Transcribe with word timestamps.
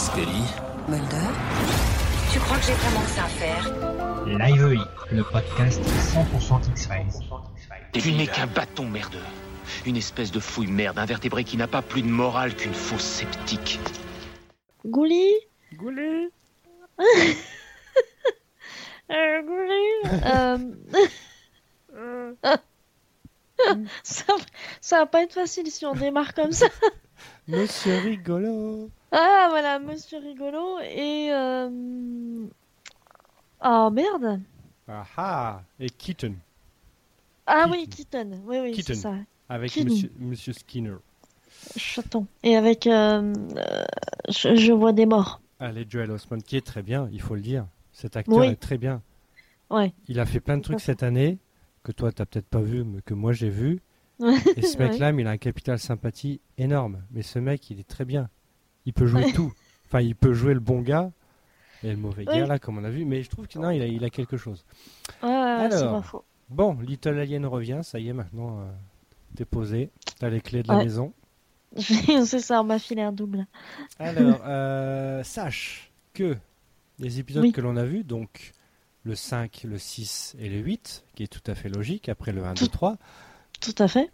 Scully. 0.00 0.44
Mulder 0.88 1.28
Tu 2.32 2.38
crois 2.38 2.56
que 2.56 2.64
j'ai 2.64 2.72
vraiment 2.72 3.02
que 3.02 3.10
ça 3.10 3.24
à 3.24 3.28
faire 3.28 3.64
Live 4.26 4.86
le 5.12 5.22
podcast 5.22 5.82
100% 5.82 6.70
X-Files. 6.70 7.20
Tu 7.92 8.12
n'es 8.12 8.26
qu'un 8.26 8.46
bâton 8.46 8.86
merdeux. 8.86 9.18
Une 9.84 9.98
espèce 9.98 10.32
de 10.32 10.40
fouille 10.40 10.68
merde, 10.68 10.98
un 10.98 11.04
vertébré 11.04 11.44
qui 11.44 11.58
n'a 11.58 11.66
pas 11.66 11.82
plus 11.82 12.00
de 12.00 12.08
morale 12.08 12.56
qu'une 12.56 12.72
fausse 12.72 13.04
sceptique. 13.04 13.78
Gouli 14.86 15.34
Goulet 15.74 16.30
euh, 19.10 19.42
Gouli 19.42 19.84
euh... 21.94 22.32
ça, 24.02 24.32
ça 24.80 24.98
va 25.00 25.06
pas 25.06 25.22
être 25.24 25.34
facile 25.34 25.70
si 25.70 25.84
on 25.84 25.92
démarre 25.94 26.32
comme 26.32 26.52
ça. 26.52 26.68
Monsieur 27.48 27.98
rigolo 27.98 28.90
Ah 29.12 29.48
voilà, 29.50 29.78
Monsieur 29.78 30.18
Rigolo 30.18 30.78
et... 30.80 31.30
Euh... 31.32 32.46
Oh 33.64 33.90
merde 33.92 34.40
Ah 34.88 35.04
ah 35.16 35.62
Et 35.78 35.90
Kitten, 35.90 36.36
Ah 37.46 37.64
Keaton. 37.64 37.70
oui, 37.72 37.88
Keaton, 37.88 38.40
oui 38.46 38.58
oui, 38.62 38.72
c'est 38.76 38.82
Keaton. 38.94 39.00
ça, 39.00 39.14
avec 39.48 39.72
Keaton. 39.72 39.90
monsieur, 39.92 40.12
monsieur 40.18 40.52
Skinner. 40.52 40.94
chaton. 41.76 42.26
Et 42.42 42.56
avec... 42.56 42.86
euh, 42.86 43.32
euh, 43.56 43.84
je, 44.28 44.54
je 44.54 44.72
vois 44.72 44.92
des 44.92 45.06
morts. 45.06 45.40
Allez, 45.58 45.84
Joel 45.88 46.10
Osment, 46.12 46.38
qui 46.38 46.56
est 46.56 46.64
très 46.66 46.82
bien, 46.82 47.08
il 47.12 47.20
faut 47.20 47.34
le 47.34 47.42
dire. 47.42 47.66
Cet 47.92 48.16
acteur 48.16 48.38
Oui. 48.38 48.46
est 48.46 48.56
très 48.56 48.78
bien. 48.78 49.02
Ouais. 49.70 49.92
Il 50.08 50.18
a 50.20 50.26
fait 50.26 50.40
plein 50.40 50.56
de 50.56 50.62
trucs 50.62 50.80
cette 50.80 51.02
année, 51.02 51.38
que 51.82 51.92
toi, 51.92 52.12
t'as 52.12 52.24
peut-être 52.24 52.46
pas 52.48 52.60
vu, 52.62 52.84
mais 52.84 53.02
que 53.02 53.12
moi, 53.14 53.32
j'ai 53.32 53.50
vu. 53.50 53.80
Et 54.56 54.62
ce 54.62 54.78
mec-là, 54.78 55.10
il 55.10 55.26
a 55.26 55.30
un 55.30 55.36
capital 55.36 55.78
sympathie 55.78 56.40
énorme. 56.58 57.02
Mais 57.10 57.22
ce 57.22 57.38
mec, 57.38 57.68
il 57.70 57.78
est 57.80 57.88
très 57.88 58.04
bien. 58.04 58.28
Il 58.86 58.92
peut 58.92 59.06
jouer 59.06 59.32
tout. 59.32 59.52
Enfin, 59.86 60.00
il 60.00 60.14
peut 60.14 60.32
jouer 60.32 60.54
le 60.54 60.60
bon 60.60 60.80
gars 60.80 61.10
et 61.82 61.90
le 61.90 61.96
mauvais 61.96 62.24
Oui. 62.28 62.38
gars, 62.38 62.46
là, 62.46 62.58
comme 62.58 62.78
on 62.78 62.84
a 62.84 62.90
vu. 62.90 63.04
Mais 63.04 63.22
je 63.22 63.30
trouve 63.30 63.46
que 63.48 63.58
non, 63.58 63.70
il 63.70 63.82
a, 63.82 63.86
il 63.86 64.04
a 64.04 64.10
quelque 64.10 64.36
chose. 64.36 64.64
Ouais, 65.22 65.28
Alors. 65.30 66.04
faux. 66.04 66.24
Bon, 66.48 66.76
Little 66.80 67.18
Alien 67.18 67.46
revient, 67.46 67.80
ça 67.82 67.98
y 68.00 68.08
est, 68.08 68.12
maintenant, 68.12 68.60
euh, 68.60 68.64
t'es 69.36 69.44
posé. 69.44 69.90
T'as 70.18 70.28
les 70.30 70.40
clés 70.40 70.62
de 70.62 70.68
la 70.68 70.78
Ouais. 70.78 70.84
maison. 70.84 71.12
c'est 71.76 72.40
ça, 72.40 72.60
on 72.60 72.64
m'a 72.64 72.78
filé 72.80 73.02
un 73.02 73.12
double. 73.12 73.46
Alors, 74.00 74.40
euh, 74.44 75.22
sache 75.22 75.92
que 76.14 76.36
les 76.98 77.20
épisodes 77.20 77.44
Oui. 77.44 77.52
que 77.52 77.60
l'on 77.60 77.76
a 77.76 77.84
vus, 77.84 78.02
donc 78.02 78.52
le 79.04 79.14
5, 79.14 79.62
le 79.64 79.78
6 79.78 80.34
et 80.40 80.48
le 80.48 80.58
8, 80.58 81.04
qui 81.14 81.22
est 81.22 81.28
tout 81.28 81.48
à 81.50 81.54
fait 81.54 81.68
logique, 81.68 82.08
après 82.08 82.32
le 82.32 82.44
1, 82.44 82.54
2, 82.54 82.66
Tout- 82.66 82.66
3, 82.72 82.96
Tout 83.60 83.74
à 83.78 83.86
fait. 83.88 84.10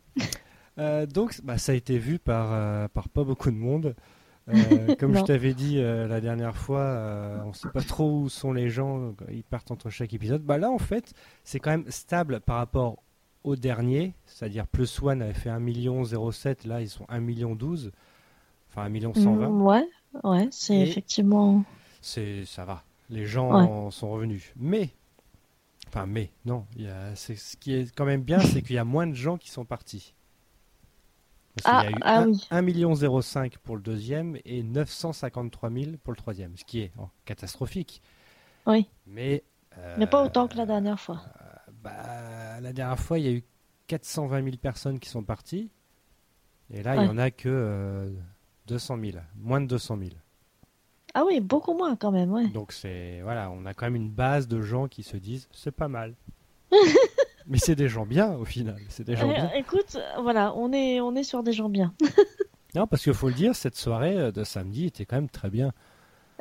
euh, 0.79 1.07
donc 1.07 1.41
bah, 1.43 1.57
ça 1.59 1.73
a 1.73 1.75
été 1.75 1.99
vu 1.99 2.19
par, 2.19 2.53
euh, 2.53 2.87
par 2.89 3.09
pas 3.09 3.25
beaucoup 3.25 3.51
de 3.51 3.57
monde. 3.57 3.95
Euh, 4.49 4.95
comme 4.97 5.17
je 5.17 5.23
t'avais 5.23 5.55
dit 5.55 5.79
euh, 5.81 6.07
la 6.07 6.21
dernière 6.21 6.57
fois, 6.57 6.81
euh, 6.81 7.41
on 7.45 7.53
sait 7.53 7.69
pas 7.69 7.83
trop 7.83 8.21
où 8.21 8.29
sont 8.29 8.53
les 8.53 8.71
gens, 8.71 9.13
ils 9.33 9.43
partent 9.43 9.71
entre 9.73 9.91
chaque 9.91 10.15
épisode. 10.15 10.43
Bah 10.43 10.57
là, 10.59 10.71
en 10.71 10.79
fait, 10.79 11.13
c'est 11.43 11.59
quand 11.59 11.71
même 11.71 11.91
stable 11.91 12.41
par 12.41 12.57
rapport 12.59 13.03
au 13.43 13.57
dernier, 13.57 14.15
c'est-à-dire 14.27 14.67
Plus 14.67 15.03
One 15.03 15.23
avait 15.23 15.33
fait 15.35 15.51
1 15.51 15.59
million 15.61 16.05
07, 16.05 16.65
là 16.65 16.81
ils 16.81 16.89
sont 16.89 17.07
1 17.09 17.21
million 17.21 17.55
12, 17.55 17.91
enfin 18.71 18.83
1 18.83 18.89
million 18.89 19.13
120. 19.15 19.49
Mm, 19.49 19.63
ouais, 19.63 19.89
ouais, 20.25 20.49
c'est 20.51 20.79
effectivement... 20.81 21.65
c'est 22.01 22.45
ça 22.45 22.65
va. 22.65 22.83
Les 23.11 23.25
gens 23.27 23.85
Ouais. 23.85 23.91
sont 23.93 24.11
revenus. 24.11 24.53
Mais, 24.57 24.91
enfin, 25.89 26.07
mais, 26.07 26.31
non. 26.45 26.67
y 26.77 26.87
a- 26.89 27.15
ce 27.15 27.57
qui 27.57 27.75
est 27.75 27.95
quand 27.95 28.05
même 28.05 28.23
bien, 28.23 28.41
c'est 28.41 28.63
qu'il 28.63 28.75
y 28.75 28.79
a 28.79 28.85
moins 28.85 29.07
de 29.07 29.15
gens 29.15 29.37
qui 29.39 29.51
sont 29.51 29.65
partis. 29.65 30.13
Parce 31.57 31.67
Ah, 31.75 31.81
qu'il 31.83 31.91
y 31.91 31.95
a 31.95 31.97
eu 31.99 32.03
ah 32.05 32.21
un- 32.21 32.27
oui. 32.29 32.47
1 32.51 32.63
million 32.63 32.95
05 32.95 33.59
pour 33.59 33.77
le 33.77 33.83
deuxième 33.83 34.37
et 34.45 34.63
953 34.63 35.71
000 35.71 35.93
pour 36.05 36.13
le 36.13 36.17
troisième, 36.19 36.57
ce 36.57 36.65
qui 36.65 36.81
est 36.81 36.93
oh, 36.99 37.09
catastrophique. 37.25 38.03
Oui, 38.67 38.87
Mais, 39.07 39.43
euh, 39.79 39.97
mais 39.99 40.07
pas 40.07 40.23
autant 40.25 40.49
que 40.49 40.57
la 40.57 40.67
dernière 40.67 41.01
fois. 41.01 41.23
bah, 41.83 42.61
la 42.61 42.73
dernière 42.73 42.99
fois, 42.99 43.19
il 43.19 43.25
y 43.25 43.29
a 43.29 43.33
eu 43.33 43.45
420 43.87 44.43
000 44.45 44.57
personnes 44.59 44.99
qui 44.99 45.09
sont 45.09 45.23
parties. 45.23 45.71
Et 46.71 46.83
là, 46.83 46.97
il 46.97 46.99
Ouais. 47.01 47.07
y 47.07 47.09
en 47.09 47.17
a 47.19 47.31
que 47.31 47.49
euh, 47.49 48.11
200 48.67 48.99
000, 49.01 49.19
moins 49.37 49.61
de 49.61 49.67
200 49.67 49.97
000. 49.99 50.11
Ah 51.15 51.25
oui, 51.25 51.41
beaucoup 51.41 51.73
moins 51.75 51.97
quand 51.97 52.11
même, 52.11 52.31
ouais. 52.33 52.49
Donc 52.49 52.73
c'est 52.73 53.23
voilà, 53.23 53.51
on 53.51 53.65
a 53.65 53.73
quand 53.73 53.87
même 53.87 53.97
une 53.97 54.11
base 54.11 54.47
de 54.49 54.61
gens 54.61 54.89
qui 54.89 55.03
se 55.05 55.17
disent 55.17 55.49
c'est 55.53 55.71
pas 55.71 55.89
mal. 55.89 56.15
Mais 57.49 57.59
c'est 57.59 57.77
des 57.77 57.89
gens 57.89 58.07
bien 58.07 58.33
au 58.35 58.45
final, 58.45 58.77
c'est 58.89 59.05
des 59.07 59.17
gens 59.17 59.29
Euh, 59.31 59.35
bien. 59.35 59.51
écoute, 59.57 59.97
voilà, 60.21 60.53
on 60.57 60.73
est, 60.73 61.01
on 61.01 61.15
est 61.15 61.23
sur 61.23 61.43
des 61.43 61.53
gens 61.53 61.69
bien. 61.69 61.93
Non, 62.75 62.87
parce 62.87 63.03
qu'il 63.05 63.15
faut 63.15 63.29
le 63.29 63.35
dire, 63.35 63.55
cette 63.57 63.77
soirée 63.77 64.19
euh, 64.19 64.31
de 64.33 64.45
samedi 64.45 64.85
était 64.85 65.07
quand 65.07 65.17
même 65.17 65.31
très 65.31 65.49
bien. 65.49 65.73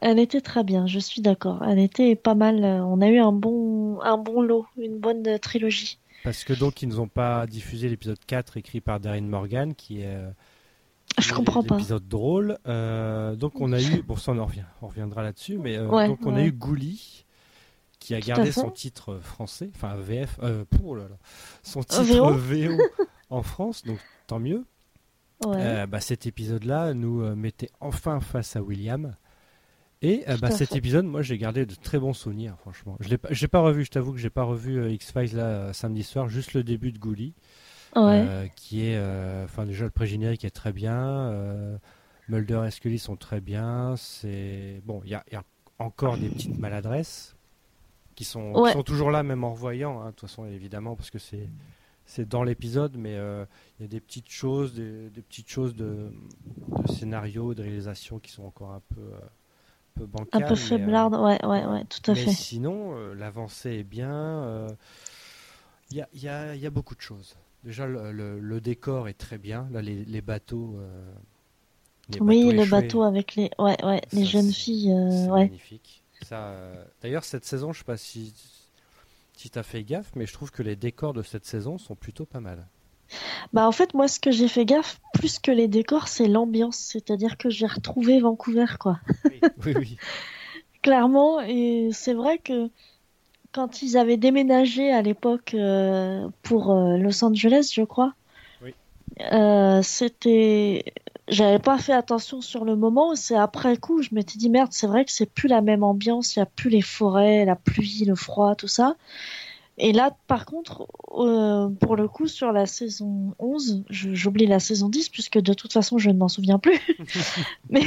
Elle 0.02 0.20
était 0.20 0.42
très 0.42 0.66
bien, 0.66 0.86
je 0.86 1.00
suis 1.00 1.22
d'accord. 1.22 1.64
Elle 1.64 1.80
était 1.80 2.18
pas 2.18 2.36
mal. 2.36 2.62
euh, 2.66 2.84
On 2.84 3.00
a 3.00 3.08
eu 3.08 3.20
un 3.20 3.32
bon, 3.32 4.02
un 4.02 4.18
bon 4.18 4.42
lot, 4.42 4.66
une 4.78 4.98
bonne 5.00 5.40
trilogie. 5.40 5.98
Parce 6.26 6.44
que 6.44 6.52
donc 6.52 6.82
ils 6.82 6.90
nous 6.90 7.00
ont 7.00 7.08
pas 7.08 7.46
diffusé 7.48 7.88
l'épisode 7.88 8.18
4 8.28 8.58
écrit 8.58 8.82
par 8.82 9.00
Darren 9.00 9.22
Morgan 9.22 9.76
qui 9.76 10.02
est 10.02 10.18
Je 11.20 11.34
comprends 11.34 11.64
pas. 11.64 11.76
l'épisode 11.78 12.06
drôle. 12.08 12.58
Euh, 12.68 13.36
donc 13.38 13.62
on 13.62 13.72
a 13.72 13.80
eu 13.82 14.02
bon 14.02 14.18
ça 14.18 14.34
on 14.34 14.40
en 14.40 14.46
revient, 14.46 14.66
on 14.82 14.88
reviendra 14.88 15.24
là-dessus, 15.24 15.58
mais 15.58 15.78
euh, 15.78 15.88
Ouais, 15.88 16.08
donc 16.08 16.20
on 16.26 16.36
a 16.36 16.44
eu 16.44 16.52
Gouli 16.52 17.25
qui 18.06 18.14
a 18.14 18.22
Tout 18.22 18.28
gardé 18.28 18.52
son 18.52 18.70
titre 18.70 19.18
français, 19.20 19.72
enfin 19.76 19.96
VF, 19.96 20.38
euh, 20.44 20.64
pour 20.66 20.96
là 20.96 21.06
là, 21.10 21.18
son 21.64 21.82
titre 21.82 22.04
VO. 22.04 22.34
VO 22.34 22.78
en 23.32 23.42
France, 23.42 23.84
donc 23.84 23.98
tant 24.28 24.40
mieux. 24.40 24.64
Ouais. 25.46 25.58
Euh, 25.58 25.88
bah, 25.88 26.00
cet 26.00 26.28
épisode-là 26.28 26.94
nous 26.94 27.24
euh, 27.24 27.36
mettait 27.36 27.72
enfin 27.80 28.20
face 28.20 28.56
à 28.56 28.62
William. 28.62 29.16
Et 30.04 30.24
euh, 30.30 30.38
bah, 30.38 30.52
cet 30.52 30.76
épisode, 30.76 31.06
moi, 31.06 31.24
j'ai 31.24 31.38
gardé 31.40 31.66
de 31.66 31.74
très 31.74 31.98
bons 31.98 32.14
souvenirs, 32.14 32.56
franchement. 32.60 32.96
Je 33.00 33.10
l'ai 33.10 33.18
pas, 33.18 33.30
j'ai 33.32 33.48
pas 33.48 33.60
revu, 33.60 33.84
je 33.84 33.90
t'avoue 33.90 34.12
que 34.14 34.20
j'ai 34.20 34.30
pas 34.30 34.44
revu 34.44 34.78
euh, 34.78 34.92
X-Files 34.92 35.36
là 35.36 35.46
euh, 35.46 35.74
samedi 35.74 36.04
soir, 36.04 36.30
juste 36.30 36.54
le 36.54 36.64
début 36.64 36.92
de 36.92 37.00
ouais. 37.04 37.34
euh, 37.96 38.48
qui 38.56 38.86
est, 38.86 38.98
euh, 38.98 39.46
enfin 39.46 39.66
déjà 39.66 39.86
le 39.86 39.90
pré-générique 39.92 40.46
est 40.46 40.52
très 40.52 40.74
bien. 40.74 41.32
euh, 41.32 41.78
Mulder 42.30 42.66
et 42.68 42.72
Scully 42.72 43.00
sont 43.00 43.16
très 43.16 43.42
bien. 43.42 43.96
C'est 43.98 44.82
bon, 44.86 45.02
il 45.06 45.12
y 45.12 45.16
a, 45.16 45.24
il 45.32 45.34
y 45.34 45.38
a 45.38 45.44
encore 45.80 46.18
des 46.18 46.30
petites 46.30 46.58
maladresses 46.60 47.35
qui 48.16 48.24
sont, 48.26 48.60
qui 48.62 48.62
Ouais. 48.62 48.72
sont 48.72 48.84
toujours 48.84 49.12
là, 49.12 49.24
même 49.24 49.44
en 49.44 49.52
revoyant. 49.54 50.02
hein, 50.02 50.08
de 50.08 50.12
toute 50.12 50.22
façon, 50.30 50.46
évidemment, 50.46 50.96
parce 50.96 51.10
que 51.12 51.20
c'est 51.20 51.50
c'est 52.08 52.28
dans 52.30 52.44
l'épisode, 52.44 52.98
mais 52.98 53.16
euh, 53.16 53.46
il 53.80 53.84
y 53.84 53.86
a 53.86 53.90
des 53.90 54.00
petites 54.00 54.30
choses, 54.30 54.74
des, 54.76 55.10
des 55.10 55.22
petites 55.24 55.50
choses 55.50 55.76
de, 55.76 56.12
de 56.84 56.88
scénario, 56.88 57.54
de 57.56 57.64
réalisation 57.64 58.20
qui 58.20 58.32
sont 58.32 58.44
encore 58.46 58.72
un 58.72 58.82
peu, 58.94 59.02
euh, 59.02 59.18
un 59.18 60.00
peu 60.00 60.04
un 60.04 60.08
bancales. 60.08 60.42
peu 60.42 60.56
mais, 60.56 60.84
euh, 60.84 61.10
ouais, 61.24 61.46
ouais, 61.46 61.66
ouais, 61.66 61.84
tout 61.86 62.12
à 62.12 62.16
mais 62.16 62.26
fait. 62.26 62.32
sinon, 62.32 62.96
euh, 62.96 63.14
l'avancée 63.16 63.72
est 63.80 63.84
bien. 63.84 64.12
euh, 64.14 64.70
Il 65.92 65.98
y, 65.98 66.02
a, 66.02 66.08
y 66.14 66.28
a- 66.28 66.56
y 66.56 66.66
a 66.66 66.70
beaucoup 66.70 66.96
de 66.96 67.02
choses. 67.02 67.36
Déjà, 67.64 67.88
le, 67.88 68.12
le- 68.12 68.40
le 68.40 68.62
décor 68.62 69.08
est 69.08 69.14
très 69.16 69.38
bien. 69.38 69.68
Là, 69.72 69.82
les, 69.82 70.06
les 70.06 70.22
bateaux. 70.22 70.78
les 72.10 72.20
Oui, 72.20 72.38
bateaux 72.38 72.52
le 72.52 72.56
échoués, 72.56 72.82
bateau 72.82 73.04
avec 73.04 73.36
les, 73.36 73.50
ouais, 73.60 73.84
ouais, 73.84 74.02
les 74.12 74.26
Ça, 74.26 74.30
jeunes 74.32 74.52
filles, 74.52 74.94
c'est 75.10 75.32
ouais. 75.32 75.46
magnifique. 75.46 76.04
Ça, 76.22 76.48
euh, 76.48 76.84
D'ailleurs, 77.02 77.24
cette 77.24 77.46
saison, 77.46 77.74
je 77.74 77.80
sais 77.80 77.86
pas 77.86 77.98
si, 77.98 78.34
si 79.34 79.50
tu 79.50 79.60
as 79.60 79.64
fait 79.64 79.84
gaffe, 79.84 80.12
mais 80.16 80.26
je 80.26 80.34
trouve 80.34 80.52
que 80.52 80.64
les 80.64 80.76
décors 80.76 81.14
de 81.14 81.22
cette 81.22 81.46
saison 81.46 81.78
sont 81.78 81.96
plutôt 81.96 82.26
pas 82.26 82.40
mal. 82.40 82.66
Bah 83.54 83.68
en 83.68 83.72
fait, 83.72 83.94
moi, 83.94 84.08
ce 84.08 84.20
que 84.20 84.32
j'ai 84.32 84.48
fait 84.48 84.66
gaffe, 84.66 85.00
plus 85.14 85.38
que 85.40 85.52
les 85.52 85.68
décors, 85.68 86.08
c'est 86.08 86.28
l'ambiance. 86.28 86.78
C'est-à-dire 86.78 87.38
que 87.38 87.50
j'ai 87.50 87.68
retrouvé 87.68 88.20
Vancouver, 88.20 88.66
quoi. 88.80 89.00
Oui, 89.26 89.40
oui. 89.66 89.74
oui. 89.78 89.98
Clairement, 90.82 91.42
et 91.42 91.90
c'est 91.94 92.14
vrai 92.14 92.38
que 92.38 92.70
quand 93.52 93.82
ils 93.82 93.98
avaient 93.98 94.18
déménagé 94.18 94.92
à 94.92 95.02
l'époque 95.02 95.54
euh, 95.56 96.28
pour 96.44 96.72
euh, 96.72 96.98
Los 96.98 97.24
Angeles, 97.24 97.72
je 97.74 97.82
crois, 97.84 98.14
Oui. 98.62 98.74
c'était, 99.82 100.94
j'avais 101.28 101.60
pas 101.60 101.78
fait 101.78 101.94
attention 101.94 102.42
sur 102.42 102.66
le 102.66 102.76
moment. 102.76 103.16
C'est 103.16 103.36
après 103.36 103.78
coup, 103.78 104.02
je 104.02 104.10
m'étais 104.14 104.38
dit 104.38 104.50
merde, 104.50 104.70
c'est 104.72 104.88
vrai 104.88 105.06
que 105.06 105.12
c'est 105.12 105.26
plus 105.26 105.48
la 105.48 105.62
même 105.62 105.84
ambiance. 105.84 106.36
Il 106.36 106.40
y 106.40 106.42
a 106.42 106.46
plus 106.46 106.70
les 106.70 106.82
forêts, 106.82 107.46
la 107.46 107.56
pluie, 107.56 108.06
le 108.06 108.16
froid, 108.16 108.56
tout 108.56 108.68
ça. 108.68 108.96
Et 109.78 109.92
là, 109.92 110.16
par 110.28 110.46
contre, 110.46 110.88
euh, 111.18 111.68
pour 111.82 111.98
le 111.98 112.08
coup, 112.08 112.28
sur 112.28 112.54
la 112.54 112.66
saison 112.66 113.34
11, 113.40 113.84
je- 113.90 114.14
j'oublie 114.14 114.46
la 114.46 114.62
saison 114.62 114.88
10 114.88 115.10
puisque 115.10 115.38
de 115.38 115.54
toute 115.54 115.74
façon, 115.74 115.98
je 115.98 116.10
ne 116.12 116.18
m'en 116.18 116.30
souviens 116.30 116.60
plus. 116.60 116.80
Mais 117.70 117.84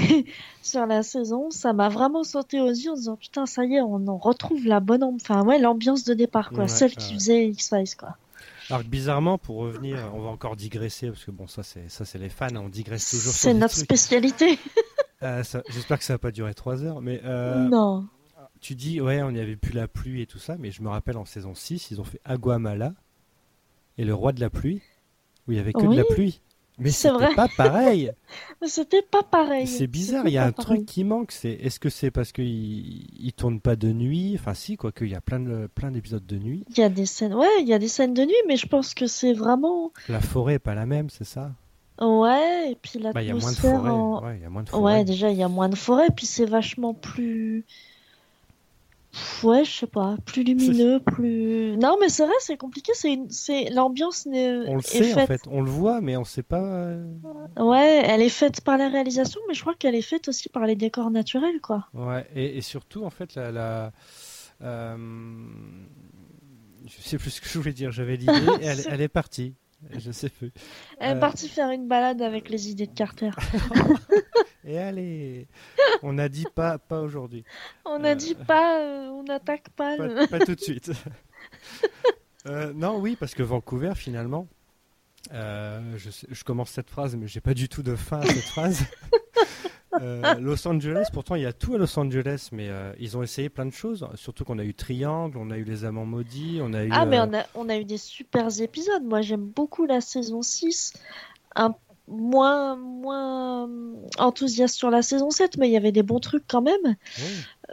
sur 0.62 0.84
la 0.84 1.02
saison, 1.02 1.50
ça 1.50 1.72
m'a 1.72 1.88
vraiment 1.88 2.24
sauté 2.24 2.60
aux 2.60 2.68
yeux 2.68 2.90
en 2.90 2.94
disant 2.94 3.16
putain, 3.16 3.46
ça 3.46 3.64
y 3.64 3.76
est, 3.76 3.80
on 3.80 4.06
en 4.06 4.18
retrouve 4.18 4.66
la 4.66 4.80
bonne, 4.80 5.02
enfin 5.02 5.42
ouais, 5.44 5.58
l'ambiance 5.58 6.04
de 6.04 6.12
départ, 6.12 6.50
quoi, 6.50 6.64
Ouais, 6.64 6.68
celle 6.68 6.90
ouais. 6.90 6.96
qui 6.96 7.14
faisait 7.14 7.48
X-Files, 7.48 7.96
quoi. 7.98 8.16
Alors 8.70 8.82
que 8.82 8.88
bizarrement, 8.88 9.38
pour 9.38 9.56
revenir, 9.56 9.98
on 10.14 10.20
va 10.20 10.28
encore 10.28 10.56
digresser 10.56 11.08
parce 11.08 11.24
que 11.24 11.30
bon, 11.30 11.46
ça 11.46 11.62
c'est 11.62 11.88
ça 11.88 12.04
c'est 12.04 12.18
les 12.18 12.28
fans, 12.28 12.54
on 12.56 12.68
digresse 12.68 13.08
toujours. 13.10 13.32
sur 13.32 13.40
C'est 13.42 13.54
notre 13.54 13.74
spécialité. 13.74 14.58
Euh, 15.24 15.42
ça- 15.42 15.64
J'espère 15.70 15.98
que 15.98 16.04
ça 16.04 16.12
va 16.14 16.18
pas 16.20 16.30
durer 16.30 16.54
trois 16.54 16.84
heures, 16.84 17.00
mais 17.00 17.20
euh, 17.24 17.68
Non. 17.68 18.06
tu 18.60 18.76
dis 18.76 19.00
ouais, 19.00 19.20
on 19.20 19.32
n'y 19.32 19.40
avait 19.40 19.56
plus 19.56 19.72
la 19.72 19.88
pluie 19.88 20.22
et 20.22 20.26
tout 20.26 20.38
ça, 20.38 20.54
mais 20.60 20.70
je 20.70 20.80
me 20.80 20.88
rappelle 20.88 21.16
en 21.16 21.24
saison 21.24 21.56
6, 21.56 21.90
ils 21.90 22.00
ont 22.00 22.04
fait 22.04 22.20
Aguamala 22.24 22.94
et 23.96 24.04
le 24.04 24.14
roi 24.14 24.32
de 24.32 24.38
la 24.40 24.48
pluie 24.48 24.80
où 25.48 25.50
il 25.50 25.56
y 25.56 25.60
avait 25.60 25.72
que 25.72 25.84
de 25.84 25.96
la 25.96 26.04
pluie. 26.04 26.40
Mais 26.78 26.90
C'est 26.90 27.10
vrai. 27.10 27.34
pas 27.34 27.48
pareil. 27.48 28.12
C'était 28.66 29.02
pas 29.02 29.22
pareil. 29.22 29.66
C'est 29.66 29.86
bizarre, 29.88 30.26
il 30.28 30.32
y 30.32 30.38
a 30.38 30.44
un 30.44 30.52
pareil. 30.52 30.78
truc 30.78 30.86
qui 30.86 31.02
manque. 31.04 31.32
C'est 31.32 31.50
est-ce 31.50 31.80
que 31.80 31.88
c'est 31.90 32.10
parce 32.10 32.30
qu'ils 32.32 32.46
ils 33.20 33.32
tournent 33.32 33.60
pas 33.60 33.74
de 33.76 33.92
nuit? 33.92 34.36
Enfin, 34.38 34.54
si, 34.54 34.76
quoique 34.76 35.04
il 35.04 35.10
y 35.10 35.14
a 35.14 35.20
plein 35.20 35.40
de 35.40 35.68
plein 35.74 35.90
d'épisodes 35.90 36.24
de 36.26 36.36
nuit. 36.38 36.64
Il 36.70 36.78
y 36.78 36.82
a 36.82 36.88
des 36.88 37.06
scènes, 37.06 37.34
ouais, 37.34 37.48
il 37.60 37.66
y 37.68 37.72
a 37.74 37.78
des 37.78 37.88
scènes 37.88 38.14
de 38.14 38.22
nuit, 38.22 38.34
mais 38.46 38.56
je 38.56 38.66
pense 38.66 38.94
que 38.94 39.06
c'est 39.06 39.32
vraiment, 39.32 39.92
La 40.08 40.20
forêt 40.20 40.54
est 40.54 40.58
pas 40.60 40.74
la 40.74 40.86
même, 40.86 41.10
c'est 41.10 41.24
ça? 41.24 41.52
Ouais, 42.00 42.70
et 42.72 42.76
puis 42.80 43.00
Bah, 43.00 43.22
il 43.22 43.26
y 43.26 43.30
a 43.30 43.34
moins 43.34 43.50
de 43.50 43.56
l'atmosphère 43.56 43.80
forêt. 43.80 43.90
en- 43.90 44.24
Ouais, 44.24 44.36
il 44.36 44.42
y 44.42 44.44
a 44.44 44.50
moins 44.50 44.62
de 44.62 44.70
Ouais, 44.70 44.76
forêt. 44.76 45.04
déjà, 45.04 45.30
il 45.30 45.36
y 45.36 45.42
a 45.42 45.48
moins 45.48 45.68
de 45.68 45.74
forêt, 45.74 46.06
puis 46.14 46.26
c'est 46.26 46.46
vachement 46.46 46.94
plus. 46.94 47.64
Ouais, 49.42 49.64
je 49.64 49.70
sais 49.70 49.86
pas, 49.86 50.16
plus 50.24 50.42
lumineux, 50.42 51.00
plus. 51.00 51.76
Non, 51.76 51.96
mais 52.00 52.08
c'est 52.08 52.24
vrai, 52.24 52.34
c'est 52.40 52.56
compliqué. 52.56 52.92
C'est 52.94 53.12
une... 53.12 53.30
c'est 53.30 53.70
l'ambiance 53.70 54.26
n'est- 54.26 54.66
On 54.68 54.74
le 54.74 54.80
est 54.80 54.86
sait 54.86 55.12
en 55.12 55.16
faite. 55.16 55.26
fait, 55.26 55.40
on 55.50 55.60
le 55.62 55.70
voit, 55.70 56.00
mais 56.00 56.16
on 56.16 56.24
sait 56.24 56.42
pas. 56.42 56.60
euh, 56.62 57.04
Ouais, 57.58 58.02
elle 58.04 58.22
est 58.22 58.28
faite 58.28 58.60
par 58.62 58.76
la 58.78 58.88
réalisation, 58.88 59.40
mais 59.48 59.54
je 59.54 59.60
crois 59.60 59.74
qu'elle 59.74 59.94
est 59.94 60.02
faite 60.02 60.28
aussi 60.28 60.48
par 60.48 60.66
les 60.66 60.74
décors 60.76 61.10
naturels, 61.10 61.60
quoi. 61.60 61.86
Ouais, 61.94 62.26
et, 62.34 62.58
et 62.58 62.60
surtout 62.60 63.04
en 63.04 63.10
fait 63.10 63.34
la. 63.34 63.50
la 63.52 63.92
euh, 64.62 64.96
Je 66.86 67.00
sais 67.02 67.18
plus 67.18 67.30
ce 67.30 67.40
que 67.40 67.48
je 67.48 67.58
voulais 67.58 67.72
dire. 67.72 67.92
J'avais 67.92 68.16
l'idée, 68.16 68.32
et 68.62 68.66
elle, 68.66 69.00
est 69.00 69.08
partie. 69.08 69.54
Je 69.96 70.10
sais 70.10 70.28
plus. 70.28 70.50
Elle 70.98 71.12
Euh. 71.12 71.16
est 71.16 71.20
partie 71.20 71.48
faire 71.48 71.70
une 71.70 71.86
balade 71.86 72.20
avec 72.22 72.48
les 72.48 72.70
idées 72.70 72.86
de 72.88 72.94
Carter. 72.94 73.30
Et 74.68 74.78
allez, 74.78 75.48
on 76.02 76.18
a 76.18 76.28
dit 76.28 76.44
pas, 76.54 76.76
pas 76.76 77.00
aujourd'hui. 77.00 77.42
On 77.86 78.04
Euh. 78.04 78.12
a 78.12 78.14
dit 78.14 78.34
pas, 78.34 78.78
euh, 78.80 79.08
on 79.08 79.22
n'attaque 79.22 79.70
pas, 79.70 79.96
le. 79.96 80.14
Pas, 80.28 80.38
pas 80.38 80.44
tout 80.44 80.54
de 80.54 80.60
suite. 80.60 80.92
Euh, 82.46 82.72
non, 82.74 82.98
oui, 82.98 83.16
parce 83.18 83.34
que 83.34 83.42
Vancouver, 83.42 83.92
finalement, 83.96 84.46
euh, 85.32 85.80
je, 85.96 86.44
commence 86.44 86.70
cette 86.70 86.90
phrase, 86.90 87.16
mais 87.16 87.26
j'ai 87.26 87.40
pas 87.40 87.54
du 87.54 87.68
tout 87.68 87.82
de 87.82 87.96
fin 87.96 88.20
à 88.20 88.26
cette 88.26 88.44
phrase. 88.44 88.84
Euh, 90.00 90.34
Los 90.34 90.68
Angeles, 90.68 91.08
pourtant 91.12 91.34
il 91.34 91.42
y 91.42 91.46
a 91.46 91.52
tout 91.54 91.74
à 91.74 91.78
Los 91.78 91.98
Angeles, 91.98 92.50
mais 92.52 92.68
euh, 92.68 92.92
ils 93.00 93.16
ont 93.16 93.22
essayé 93.22 93.48
plein 93.48 93.64
de 93.66 93.72
choses. 93.72 94.06
Surtout 94.16 94.44
qu'on 94.44 94.58
a 94.58 94.64
eu 94.64 94.74
Triangle, 94.74 95.38
on 95.38 95.50
a 95.50 95.56
eu 95.56 95.64
Les 95.64 95.84
Amants 95.86 96.04
Maudits, 96.06 96.60
on 96.62 96.74
a 96.74 96.84
eu. 96.84 96.90
Ah, 96.92 97.06
mais 97.06 97.18
euh, 97.18 97.26
on 97.26 97.34
a, 97.34 97.44
on 97.54 97.68
a 97.70 97.76
eu 97.78 97.84
des 97.84 97.98
super 97.98 98.48
épisodes. 98.60 99.02
Moi, 99.02 99.22
j'aime 99.22 99.46
beaucoup 99.46 99.86
la 99.86 100.00
saison 100.02 100.42
6. 100.42 100.92
Un, 101.56 101.74
moins, 102.08 102.76
moins 102.76 103.68
enthousiaste 104.18 104.74
sur 104.76 104.90
la 104.90 105.02
saison 105.02 105.30
7, 105.30 105.56
mais 105.58 105.68
il 105.68 105.72
y 105.72 105.76
avait 105.76 105.92
des 105.92 106.02
bons 106.02 106.20
trucs 106.20 106.44
quand 106.48 106.62
même. 106.62 106.96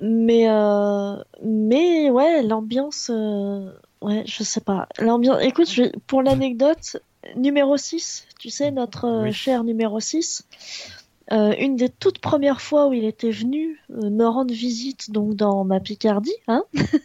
Mais, 0.01 0.49
euh, 0.49 1.15
mais 1.43 2.09
ouais, 2.09 2.43
l'ambiance, 2.43 3.09
euh, 3.13 3.71
ouais, 4.01 4.23
je 4.25 4.43
sais 4.43 4.61
pas. 4.61 4.87
L'ambiance, 4.99 5.41
écoute, 5.41 5.69
je- 5.71 5.95
pour 6.07 6.21
l'anecdote, 6.21 6.97
numéro 7.35 7.77
6, 7.77 8.25
tu 8.39 8.49
sais, 8.49 8.71
notre 8.71 9.05
euh, 9.05 9.23
Oui. 9.23 9.33
cher 9.33 9.63
numéro 9.63 9.99
6, 9.99 10.43
euh, 11.31 11.53
une 11.57 11.75
des 11.75 11.89
toutes 11.89 12.19
premières 12.19 12.61
fois 12.61 12.87
où 12.87 12.93
il 12.93 13.05
était 13.05 13.31
venu 13.31 13.79
me 13.89 14.25
rendre 14.25 14.53
visite, 14.53 15.11
donc 15.11 15.35
dans 15.35 15.63
ma 15.63 15.79
Picardie, 15.79 16.35
hein, 16.47 16.63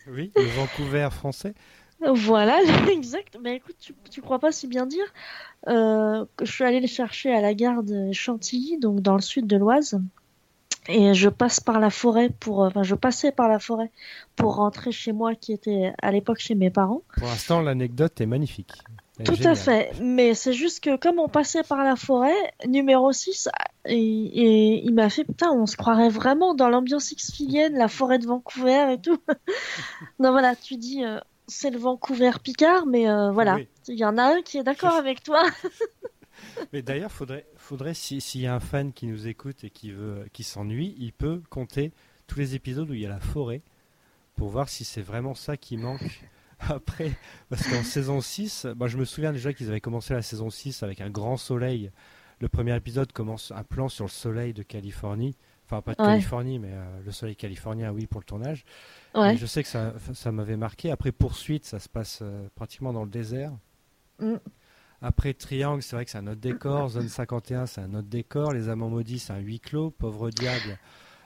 oui, 0.09 0.32
le 0.37 0.44
Vancouver 0.44 1.09
français. 1.11 1.55
Voilà, 2.00 2.61
exact. 2.91 3.38
Mais 3.43 3.56
écoute, 3.56 3.76
tu, 3.79 3.94
tu 4.11 4.23
crois 4.23 4.38
pas 4.38 4.52
si 4.52 4.67
bien 4.67 4.87
dire 4.87 5.05
euh, 5.69 6.25
que 6.37 6.44
je 6.44 6.52
suis 6.52 6.64
allée 6.64 6.81
le 6.81 6.87
chercher 6.87 7.32
à 7.32 7.41
la 7.41 7.55
gare 7.55 7.82
de 7.82 8.12
Chantilly, 8.12 8.79
donc 8.79 9.00
dans 9.00 9.14
le 9.14 9.20
sud 9.20 9.47
de 9.47 9.56
l'Oise, 9.56 10.00
et 10.88 11.12
je 11.14 11.29
passe 11.29 11.61
par 11.61 11.79
la 11.79 11.91
forêt 11.91 12.31
pour, 12.41 12.64
euh, 12.64 12.69
enfin, 12.69 12.82
je 12.82 12.94
passais 12.94 13.32
par 13.32 13.49
la 13.49 13.58
forêt 13.58 13.91
pour 14.37 14.56
rentrer 14.56 14.93
chez 14.93 15.12
moi, 15.12 15.35
qui 15.35 15.52
était 15.52 15.93
à 16.00 16.11
l'époque 16.11 16.38
chez 16.38 16.55
mes 16.55 16.70
parents. 16.70 17.02
Pour 17.19 17.29
l'instant, 17.29 17.61
l'anecdote 17.61 18.20
est 18.20 18.26
magnifique. 18.26 18.73
Elle 19.19 19.31
est 19.31 19.37
Tout 19.37 19.46
à 19.46 19.55
fait. 19.55 19.93
Mais 20.00 20.32
c'est 20.32 20.55
juste 20.55 20.82
que 20.82 20.96
comme 20.96 21.19
on 21.19 21.29
passait 21.29 21.62
par 21.62 21.85
la 21.85 21.96
forêt, 21.96 22.55
numéro 22.67 23.12
6, 23.12 23.50
et, 23.85 23.94
et 23.94 24.85
il 24.85 24.94
m'a 24.94 25.11
fait, 25.11 25.25
putain, 25.25 25.53
on 25.53 25.67
se 25.67 25.76
croirait 25.76 26.08
vraiment 26.08 26.55
dans 26.55 26.70
l'ambiance 26.70 27.12
X-Filienne, 27.12 27.75
la 27.75 27.88
forêt 27.88 28.19
de 28.19 28.26
Vancouver 28.26 28.94
et 28.94 29.00
tout. 29.00 29.19
non, 30.19 30.31
voilà, 30.31 30.56
tu 30.56 30.76
dis, 30.76 31.05
euh, 31.05 31.19
c'est 31.50 31.70
le 31.70 31.79
Vancouver 31.79 32.31
Picard, 32.43 32.87
mais 32.87 33.08
euh, 33.11 33.31
voilà, 33.32 33.56
Oui. 33.56 33.69
il 33.88 33.99
y 33.99 34.05
en 34.05 34.17
a 34.19 34.23
un 34.37 34.43
qui 34.43 34.58
est 34.58 34.62
d'accord 34.64 34.94
avec 34.94 35.23
toi. 35.23 35.44
Mais 36.73 36.81
d'ailleurs, 36.82 37.12
faudrait, 37.12 37.47
faudrait 37.56 37.93
si- 37.94 38.20
s'il 38.20 38.41
y 38.41 38.47
a 38.47 38.55
un 38.55 38.61
fan 38.61 38.93
qui 38.94 39.06
nous 39.06 39.26
écoute 39.29 39.62
et 39.64 39.70
qui 39.70 39.91
veut, 39.93 40.26
qui 40.32 40.43
s'ennuie, 40.43 40.94
il 40.99 41.12
peut 41.12 41.43
compter 41.50 41.93
tous 42.26 42.38
les 42.38 42.55
épisodes 42.55 42.88
où 42.88 42.94
il 42.94 43.00
y 43.00 43.06
a 43.06 43.11
la 43.11 43.20
forêt 43.20 43.61
pour 44.37 44.49
voir 44.49 44.69
si 44.70 44.85
c'est 44.85 45.02
vraiment 45.02 45.35
ça 45.35 45.56
qui 45.58 45.76
manque. 45.76 46.23
Après, 46.61 47.12
parce 47.50 47.67
qu'en 47.69 47.82
saison 47.82 48.20
6, 48.20 48.67
bah, 48.76 48.87
je 48.87 48.96
me 48.96 49.05
souviens 49.05 49.32
déjà 49.32 49.53
qu'ils 49.53 49.69
avaient 49.69 49.81
commencé 49.81 50.14
la 50.14 50.23
saison 50.23 50.49
6 50.50 50.82
avec 50.82 51.00
un 51.00 51.11
grand 51.11 51.37
soleil. 51.37 51.91
Le 52.38 52.49
premier 52.49 52.75
épisode 52.76 53.12
commence 53.12 53.50
un 53.55 53.64
plan 53.64 53.88
sur 53.91 54.05
le 54.05 54.11
soleil 54.11 54.53
de 54.55 54.62
Californie. 54.62 55.37
Enfin, 55.70 55.82
pas 55.82 55.94
de 55.94 56.00
Ouais. 56.00 56.08
Californie, 56.08 56.58
mais 56.58 56.72
euh, 56.72 57.00
le 57.05 57.12
soleil 57.12 57.37
californien, 57.37 57.93
oui, 57.93 58.06
pour 58.08 58.20
le 58.20 58.25
tournage. 58.25 58.64
Ouais. 59.14 59.37
Je 59.37 59.46
sais 59.46 59.62
que 59.62 59.69
ça, 59.69 59.93
ça 60.14 60.32
m'avait 60.32 60.56
marqué. 60.56 60.90
Après, 60.90 61.12
poursuite, 61.12 61.64
ça 61.64 61.78
se 61.78 61.88
passe 61.88 62.20
euh, 62.22 62.49
pratiquement 62.56 62.93
dans 62.93 63.05
le 63.05 63.11
désert. 63.11 63.52
Mm. 64.19 64.34
Après, 65.00 65.32
Triangle, 65.32 65.81
c'est 65.81 65.94
vrai 65.94 66.05
que 66.05 66.11
c'est 66.11 66.19
un 66.19 66.26
autre 66.26 66.40
décor. 66.40 66.88
Zone 66.90 67.08
51, 67.08 67.67
c'est 67.67 67.81
un 67.82 67.94
autre 67.94 68.08
décor. 68.08 68.52
Les 68.52 68.69
Amants 68.69 68.90
Maudits, 68.90 69.20
c'est 69.20 69.32
un 69.32 69.38
huis 69.38 69.61
clos. 69.61 69.90
Pauvre 69.90 70.31
Diable, 70.31 70.76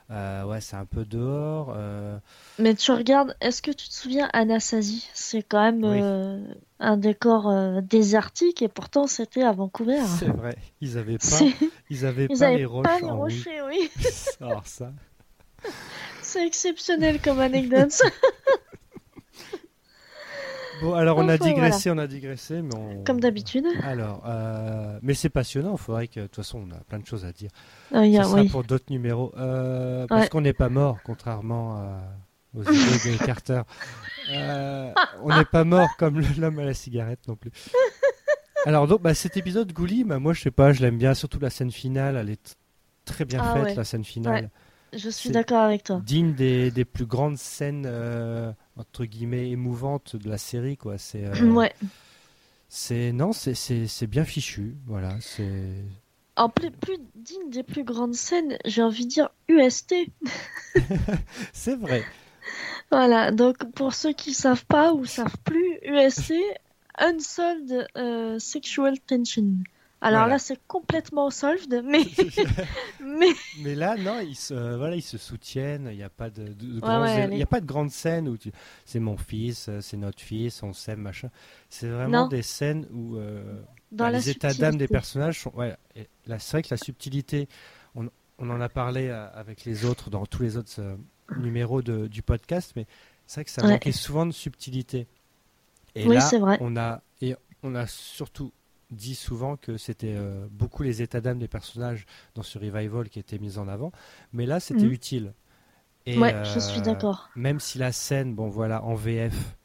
ouais, 0.09 0.61
c'est 0.61 0.75
un 0.75 0.85
peu 0.85 1.05
dehors. 1.05 1.73
euh, 1.75 2.17
Mais 2.59 2.75
tu 2.75 2.91
regardes, 2.91 3.35
est-ce 3.41 3.61
que 3.61 3.71
tu 3.71 3.87
te 3.89 3.93
souviens 3.93 4.29
Anasazi 4.33 5.09
C'est 5.13 5.41
quand 5.43 5.61
même 5.61 5.83
Oui. 5.83 5.99
euh, 6.01 6.39
un 6.79 6.97
décor 6.97 7.49
euh, 7.49 7.81
désertique 7.81 8.61
et 8.61 8.67
pourtant 8.67 9.07
c'était 9.07 9.43
à 9.43 9.51
Vancouver. 9.51 10.01
c'est 10.19 10.29
vrai, 10.29 10.55
ils 10.81 10.97
avaient 10.97 11.17
pas, 11.17 11.39
ils 11.89 12.05
avaient 12.05 12.27
Ils 12.29 12.37
pas 12.39 12.45
avaient 12.47 12.57
les 12.57 12.65
roches 12.65 12.83
pas 12.85 12.99
les 12.99 13.09
rochers, 13.09 13.61
oui. 13.67 13.89
Alors 14.41 14.67
ça, 14.67 14.91
C'est 16.21 16.45
exceptionnel 16.45 17.19
comme 17.21 17.39
anecdote. 17.39 18.01
Bon, 20.81 20.93
alors 20.93 21.17
on 21.17 21.27
a 21.29 21.35
Enfin, 21.35 21.45
digressé, 21.45 21.89
on 21.91 21.97
a 21.97 22.07
digressé, 22.07 22.61
mais 22.61 22.75
on... 22.75 23.03
Comme 23.03 23.19
d'habitude. 23.19 23.65
Alors, 23.83 24.23
euh, 24.27 24.97
mais 25.01 25.13
c'est 25.13 25.29
passionnant. 25.29 25.73
Il 25.73 25.77
faudrait 25.77 26.07
que, 26.07 26.21
de 26.21 26.25
toute 26.27 26.35
façon, 26.37 26.63
on 26.67 26.71
a 26.75 26.79
plein 26.87 26.99
de 26.99 27.05
choses 27.05 27.25
à 27.25 27.31
dire. 27.31 27.49
Ah, 27.93 28.05
il 28.05 28.11
y 28.11 28.15
Ce 28.15 28.21
a- 28.21 28.23
sera 28.25 28.41
oui. 28.41 28.49
pour 28.49 28.63
d'autres 28.63 28.91
numéros. 28.91 29.33
Euh, 29.37 30.05
Parce 30.07 30.23
Ouais. 30.23 30.29
qu'on 30.29 30.41
n'est 30.41 30.53
pas 30.53 30.69
mort, 30.69 30.97
contrairement 31.03 31.75
à- 31.77 32.01
aux 32.55 32.63
idées 32.71 33.17
de 33.17 33.25
Carter. 33.25 33.61
Euh, 34.31 34.91
on 35.23 35.35
n'est 35.37 35.45
pas 35.45 35.63
mort 35.63 35.89
comme 35.97 36.21
l'homme 36.37 36.59
à 36.59 36.65
la 36.65 36.73
cigarette 36.73 37.19
non 37.27 37.35
plus. 37.35 37.51
Alors, 38.65 38.87
donc, 38.87 39.01
bah, 39.01 39.13
cet 39.13 39.37
épisode, 39.37 39.71
Gouli, 39.73 40.03
bah, 40.03 40.19
moi, 40.19 40.33
je 40.33 40.41
sais 40.41 40.51
pas, 40.51 40.73
je 40.73 40.81
l'aime 40.81 40.97
bien, 40.97 41.13
surtout 41.13 41.39
la 41.39 41.49
scène 41.51 41.71
finale. 41.71 42.17
Elle 42.17 42.29
est 42.31 42.55
très 43.05 43.25
bien 43.25 43.39
Ah 43.43 43.53
faite, 43.53 43.63
ouais. 43.65 43.75
la 43.75 43.83
scène 43.83 44.03
finale. 44.03 44.49
Je 44.97 45.09
suis 45.09 45.29
d'accord 45.29 45.59
avec 45.61 45.83
toi. 45.83 46.01
Digne 46.03 46.33
des, 46.33 46.71
des 46.71 46.85
plus 46.85 47.05
grandes 47.05 47.37
scènes, 47.37 47.85
entre 48.77 49.05
guillemets, 49.05 49.49
émouvantes 49.49 50.15
de 50.15 50.29
la 50.29 50.37
série, 50.37 50.77
quoi. 50.77 50.97
C'est. 50.97 51.25
euh, 51.25 51.51
Ouais. 51.53 51.73
C'est 52.67 53.11
non, 53.13 53.31
c'est- 53.31 53.53
bien 54.07 54.25
fichu, 54.25 54.75
voilà. 54.85 55.15
C'est 55.21 55.85
En 56.35 56.49
plus, 56.49 56.71
plus 56.71 56.97
digne 57.15 57.49
des 57.49 57.63
plus 57.63 57.83
grandes 57.83 58.15
scènes, 58.15 58.57
j'ai 58.65 58.81
envie 58.81 59.05
de 59.05 59.11
dire 59.11 59.29
UST. 59.47 59.93
c'est 61.53 61.75
vrai. 61.75 62.03
Voilà, 62.91 63.31
donc 63.31 63.71
pour 63.73 63.93
ceux 63.93 64.13
qui 64.13 64.33
savent 64.33 64.65
pas 64.65 64.93
ou 64.93 65.05
savent 65.05 65.37
plus, 65.43 65.79
UST, 65.83 66.33
Unsolved 66.97 67.87
euh, 67.97 68.39
Sexual 68.39 68.99
Tension. 68.99 69.55
Alors 70.07 70.19
Voilà. 70.21 70.35
là, 70.35 70.39
c'est 70.39 70.59
complètement 70.67 71.31
solved, 71.31 71.81
mais, 71.83 72.03
mais 72.99 73.29
Mais 73.61 73.73
là, 73.73 73.95
non, 73.97 74.19
ils 74.19 74.35
se, 74.35 74.53
euh, 74.53 74.77
voilà, 74.77 74.95
ils 74.95 75.01
se 75.01 75.17
soutiennent. 75.17 75.87
Il 75.91 75.97
n'y 75.97 76.03
a 76.03 76.09
pas 76.09 76.29
de, 76.29 76.43
de- 76.43 76.79
de 76.79 76.79
Ouais, 76.79 76.97
ouais, 77.01 77.27
il 77.31 77.37
y 77.37 77.39
est- 77.39 77.43
a 77.43 77.47
pas 77.47 77.59
de 77.59 77.65
grande 77.65 77.89
scène 77.89 78.27
où 78.27 78.37
tu- 78.37 78.51
c'est 78.85 78.99
mon 78.99 79.17
fils, 79.17 79.67
euh, 79.67 79.81
c'est 79.81 79.97
notre 79.97 80.21
fils, 80.21 80.61
on 80.61 80.73
s'aime, 80.73 80.99
machin. 80.99 81.29
C'est 81.69 81.87
vraiment 81.89 82.23
Non. 82.23 82.27
des 82.27 82.43
scènes 82.43 82.85
où 82.93 83.15
euh, 83.17 83.41
dans 83.91 84.05
bah, 84.05 84.11
les 84.11 84.29
états 84.29 84.53
d'âme 84.53 84.77
des 84.77 84.87
personnages 84.87 85.39
sont. 85.39 85.51
Ouais, 85.55 85.75
c'est 85.95 86.51
vrai 86.51 86.61
que 86.61 86.67
la 86.71 86.77
subtilité, 86.77 87.47
on, 87.95 88.07
on 88.37 88.49
en 88.51 88.61
a 88.61 88.69
parlé 88.69 89.07
euh, 89.07 89.27
avec 89.33 89.65
les 89.65 89.85
autres 89.85 90.11
dans 90.11 90.27
tous 90.27 90.43
les 90.43 90.55
autres 90.55 90.73
euh, 90.79 90.95
numéros 91.37 91.81
de- 91.81 92.05
du 92.05 92.21
podcast, 92.21 92.73
mais 92.75 92.85
c'est 93.25 93.37
vrai 93.37 93.45
que 93.45 93.51
ça 93.51 93.63
Ouais. 93.63 93.71
manquait 93.71 93.91
souvent 93.91 94.27
de 94.27 94.31
subtilité. 94.33 95.07
Et 95.95 96.05
Oui, 96.07 96.13
là, 96.13 96.21
c'est 96.21 96.37
vrai. 96.37 96.57
on 96.61 96.77
a 96.77 97.01
et 97.21 97.35
on 97.63 97.73
a 97.73 97.87
surtout 97.87 98.51
dit 98.95 99.15
souvent 99.15 99.57
que 99.57 99.77
c'était 99.77 100.15
euh, 100.17 100.47
beaucoup 100.51 100.83
les 100.83 101.01
états 101.01 101.21
d'âme 101.21 101.39
des 101.39 101.47
personnages 101.47 102.05
dans 102.35 102.43
ce 102.43 102.57
revival 102.57 103.09
qui 103.09 103.19
étaient 103.19 103.39
mis 103.39 103.57
en 103.57 103.67
avant, 103.67 103.91
mais 104.33 104.45
là 104.45 104.59
c'était 104.59 104.85
Mhm. 104.85 104.91
utile. 104.91 105.33
Et, 106.05 106.19
Ouais, 106.21 106.33
euh, 106.33 106.43
je 106.53 106.59
suis 106.59 106.81
d'accord. 106.81 107.29
Même 107.35 107.59
si 107.59 107.77
la 107.77 107.91
scène, 107.91 108.33
bon 108.35 108.47
voilà, 108.49 108.83
en 108.83 108.93
VF, 108.95 109.55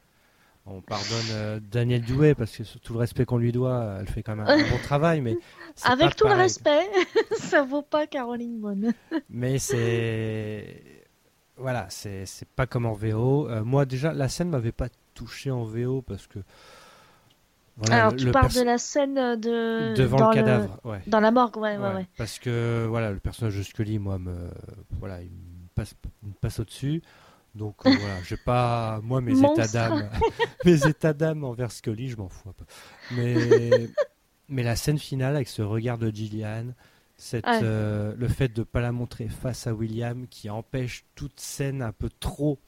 on 0.67 0.81
pardonne 0.81 1.09
euh, 1.33 1.61
Daniel 1.61 2.03
Douet 2.03 2.35
parce 2.35 2.57
que 2.57 2.63
tout 2.79 2.93
le 2.93 2.99
respect 2.99 3.25
qu'on 3.25 3.39
lui 3.39 3.53
doit, 3.53 3.97
elle 4.01 4.09
fait 4.09 4.23
quand 4.23 4.37
même 4.37 4.47
un, 4.47 4.53
un 4.53 4.71
bon 4.71 4.79
travail, 4.85 5.21
mais 5.21 5.37
Avec 5.85 6.17
tout 6.17 6.27
le 6.27 6.35
respect, 6.35 6.89
ça 7.39 7.63
vaut 7.63 7.83
pas 7.83 8.07
Caroline 8.07 8.59
Bonne. 8.61 8.93
Mais 9.29 9.59
c'est 9.59 10.83
voilà, 11.57 11.87
c'est 11.91 12.25
c'est 12.27 12.49
pas 12.49 12.67
comme 12.67 12.87
en 12.87 12.93
VO. 12.95 13.49
Euh, 13.49 13.65
moi 13.65 13.85
déjà, 13.85 14.13
la 14.13 14.29
scène 14.29 14.49
m'avait 14.51 14.73
pas 14.73 14.89
touché 15.15 15.51
en 15.51 15.65
VO 15.65 16.03
parce 16.03 16.27
que 16.27 16.39
Voilà, 17.81 18.03
Alors, 18.07 18.17
tu 18.17 18.27
le 18.27 18.33
parles 18.33 18.53
de 18.53 18.63
la 18.63 18.79
scène 18.79 19.15
de. 19.15 19.95
devant 19.95 20.19
dans 20.19 20.29
le 20.31 20.35
cadavre. 20.35 20.81
Ouais. 20.85 21.03
Dans 21.07 21.21
la 21.21 21.31
morgue, 21.31 21.57
ouais, 21.57 21.77
ouais, 21.77 21.95
Ouais. 21.95 22.07
Parce 22.17 22.39
que 22.39 22.87
voilà, 22.89 23.11
le 23.11 23.19
personnage 23.21 23.57
de 23.57 23.63
Scully, 23.63 23.99
moi, 23.99 24.19
me, 24.19 24.35
voilà, 24.99 25.23
il 25.23 25.31
me 25.31 25.69
passe, 25.75 25.95
il 26.23 26.29
me 26.29 26.35
passe 26.35 26.61
au-dessus. 26.61 27.03
Donc 27.55 27.85
euh, 27.85 27.91
voilà, 27.99 28.23
j'ai 28.23 28.37
pas, 28.37 29.01
moi, 29.03 29.21
mes 29.21 29.33
Monstre. 29.35 29.61
états 29.65 29.73
d'âme, 29.89 30.09
mes 30.65 30.87
états 30.87 31.13
d'âme 31.13 31.43
envers 31.43 31.73
Scully, 31.73 32.09
je 32.09 32.17
m'en 32.17 32.29
fous 32.29 32.49
un 32.49 32.53
peu. 32.53 32.65
Mais, 33.17 33.89
mais 34.49 34.63
la 34.63 34.77
scène 34.77 34.99
finale 34.99 35.35
avec 35.35 35.49
ce 35.49 35.63
regard 35.63 35.99
de 35.99 36.11
Gillian, 36.11 36.67
cette, 37.17 37.47
Ouais. 37.47 37.61
euh, 37.63 38.15
le 38.17 38.29
fait 38.29 38.49
de 38.49 38.63
pas 38.63 38.81
la 38.81 38.93
montrer 38.93 39.29
face 39.29 39.67
à 39.67 39.75
William, 39.75 40.27
qui 40.29 40.49
empêche 40.49 41.05
toute 41.17 41.41
scène 41.41 41.83
un 41.83 41.93
peu 41.93 42.09
trop 42.21 42.61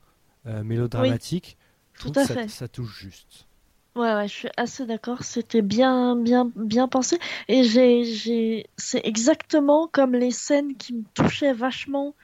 euh, 0.46 0.64
mélodramatique, 0.64 1.56
je 1.92 2.00
tout 2.02 2.10
trouve 2.10 2.18
à 2.24 2.26
que 2.26 2.34
ça, 2.34 2.40
fait. 2.42 2.48
ça 2.48 2.66
touche 2.68 2.98
juste. 2.98 3.46
Ouais, 3.94 4.14
ouais, 4.14 4.26
je 4.26 4.32
suis 4.32 4.48
assez 4.56 4.86
d'accord. 4.86 5.22
C'était 5.22 5.60
bien, 5.60 6.16
bien, 6.16 6.50
bien 6.56 6.88
pensé. 6.88 7.18
Et 7.48 7.62
j'ai, 7.64 8.04
j'ai, 8.04 8.66
c'est 8.76 9.02
exactement 9.04 9.86
comme 9.86 10.14
les 10.14 10.30
scènes 10.30 10.76
qui 10.76 10.94
me 10.94 11.02
touchaient 11.14 11.52
vachement. 11.52 12.14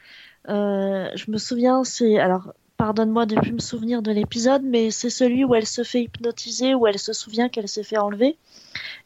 Euh, 0.49 1.11
je 1.15 1.31
me 1.31 1.37
souviens, 1.37 1.85
c'est, 1.85 2.19
alors, 2.19 2.55
pardonne-moi 2.79 3.27
de 3.27 3.37
plus 3.37 3.53
me 3.53 3.59
souvenir 3.59 4.01
de 4.01 4.11
l'épisode, 4.11 4.63
mais 4.65 4.91
c'est 4.91 5.11
celui 5.11 5.45
où 5.45 5.55
elle 5.55 5.67
se 5.67 5.85
fait 5.85 6.05
hypnotiser, 6.05 6.75
où 6.75 6.87
elle 6.87 6.99
se 6.99 7.13
souvient 7.13 7.51
qu'elle 7.51 7.69
s'est 7.69 7.83
fait 7.83 7.99
enlever, 7.99 8.39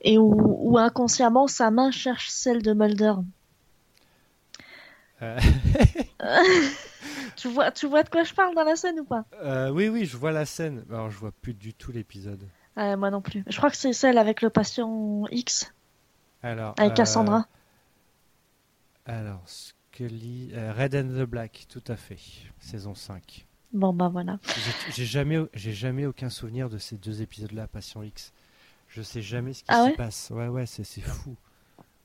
et 0.02 0.19
où, 0.19 0.33
où 0.61 0.78
inconsciemment 0.78 1.49
sa 1.49 1.73
main 1.73 1.90
cherche 1.90 2.28
celle 2.28 2.62
de 2.62 2.75
Mulder. 2.75 3.14
Euh, 5.23 5.38
Tu 7.37 7.49
vois, 7.49 7.71
tu 7.73 7.87
vois 7.87 8.02
de 8.04 8.09
quoi 8.09 8.25
je 8.25 8.35
parle 8.35 8.54
dans 8.54 8.64
la 8.64 8.76
scène 8.76 9.00
ou 9.00 9.04
pas? 9.04 9.25
euh, 9.35 9.71
oui, 9.71 9.88
oui, 9.88 10.04
je 10.06 10.16
vois 10.16 10.32
la 10.32 10.47
scène. 10.47 10.85
Alors, 10.90 11.11
je 11.11 11.18
vois 11.18 11.32
plus 11.32 11.54
du 11.54 11.75
tout 11.75 11.92
l'épisode. 11.92 12.49
Ouais, 12.76 12.97
moi 12.97 13.11
non 13.11 13.23
plus. 13.23 13.44
Je 13.47 13.56
crois 13.56 13.71
que 13.71 13.76
c'est 13.78 13.92
celle 13.94 14.18
avec 14.18 14.42
le 14.42 14.50
patient 14.50 15.25
X, 15.30 15.73
Alors, 16.42 16.76
avec 16.76 16.92
euh, 16.92 16.92
Cassandra. 16.94 17.47
Alors, 19.04 19.49
Scully, 19.49 20.50
euh, 20.54 20.73
Red 20.73 20.97
and 20.97 21.09
the 21.11 21.23
Black, 21.25 21.66
tout 21.68 21.85
à 21.87 21.94
fait, 21.97 22.18
saison 22.59 22.94
5. 22.97 23.47
Bon, 23.73 23.92
bah 23.92 24.09
voilà. 24.09 24.38
J'ai- 24.54 25.04
jamais, 25.06 25.38
jamais 25.54 26.06
aucun 26.06 26.30
souvenir 26.30 26.68
de 26.71 26.78
ces 26.78 26.97
deux 26.97 27.21
épisodes-là, 27.23 27.66
Patient 27.68 28.02
X. 28.02 28.32
Je 28.88 29.02
sais 29.02 29.23
jamais 29.23 29.54
ce 29.54 29.64
qui 29.64 29.75
Ah 29.75 29.82
ouais? 29.85 29.97
passe. 29.97 30.30
Ouais, 30.30 30.49
ouais, 30.49 30.66
c'est 30.66 30.85
fou. 31.02 31.37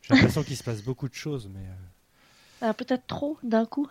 J'ai 0.02 0.14
l'impression 0.14 0.44
qu'il 0.44 0.58
se 0.58 0.64
passe 0.64 0.84
beaucoup 0.84 1.10
de 1.10 1.16
choses, 1.16 1.50
mais 1.50 1.66
euh, 1.68 1.74
Euh, 2.64 2.72
peut-être 2.74 3.08
trop 3.08 3.40
d'un 3.42 3.66
coup. 3.66 3.88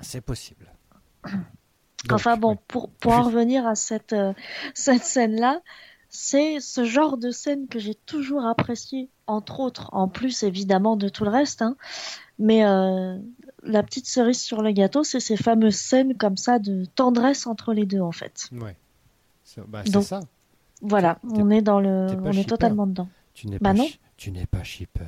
C'est 0.00 0.20
possible. 0.20 0.72
enfin 2.10 2.36
bon, 2.36 2.56
pour, 2.68 2.90
pour 2.90 3.12
en 3.12 3.22
revenir 3.22 3.66
à 3.66 3.74
cette, 3.74 4.12
euh, 4.12 4.32
cette 4.74 5.04
scène-là, 5.04 5.60
c'est 6.08 6.58
ce 6.60 6.84
genre 6.84 7.16
de 7.18 7.30
scène 7.30 7.68
que 7.68 7.78
j'ai 7.78 7.94
toujours 7.94 8.44
apprécié, 8.44 9.08
entre 9.26 9.60
autres, 9.60 9.90
en 9.92 10.08
plus 10.08 10.42
évidemment 10.42 10.96
de 10.96 11.08
tout 11.08 11.24
le 11.24 11.30
reste. 11.30 11.62
hein. 11.62 11.76
Mais 12.38 12.64
euh, 12.64 13.16
la 13.62 13.82
petite 13.82 14.06
cerise 14.06 14.40
sur 14.40 14.62
le 14.62 14.72
gâteau, 14.72 15.04
c'est 15.04 15.20
ces 15.20 15.36
fameuses 15.36 15.76
scènes 15.76 16.16
comme 16.16 16.36
ça 16.38 16.58
de 16.58 16.84
tendresse 16.86 17.46
entre 17.46 17.72
les 17.74 17.84
deux 17.86 18.00
en 18.00 18.12
fait. 18.12 18.48
Ouais. 18.52 18.76
C'est 19.44 19.60
bah, 19.68 19.82
ça. 20.02 20.20
Voilà, 20.82 21.18
on 21.24 21.50
est 21.50 21.60
dans 21.60 21.80
le, 21.80 22.06
on 22.24 22.32
est 22.32 22.48
totalement 22.48 22.86
dedans. 22.86 23.08
Tu 23.34 23.46
n'es 23.48 23.58
Bah 23.58 23.70
pas, 23.70 23.74
non. 23.78 23.86
tu 24.16 24.32
n'es 24.32 24.46
pas 24.46 24.62
shipper. 24.64 25.04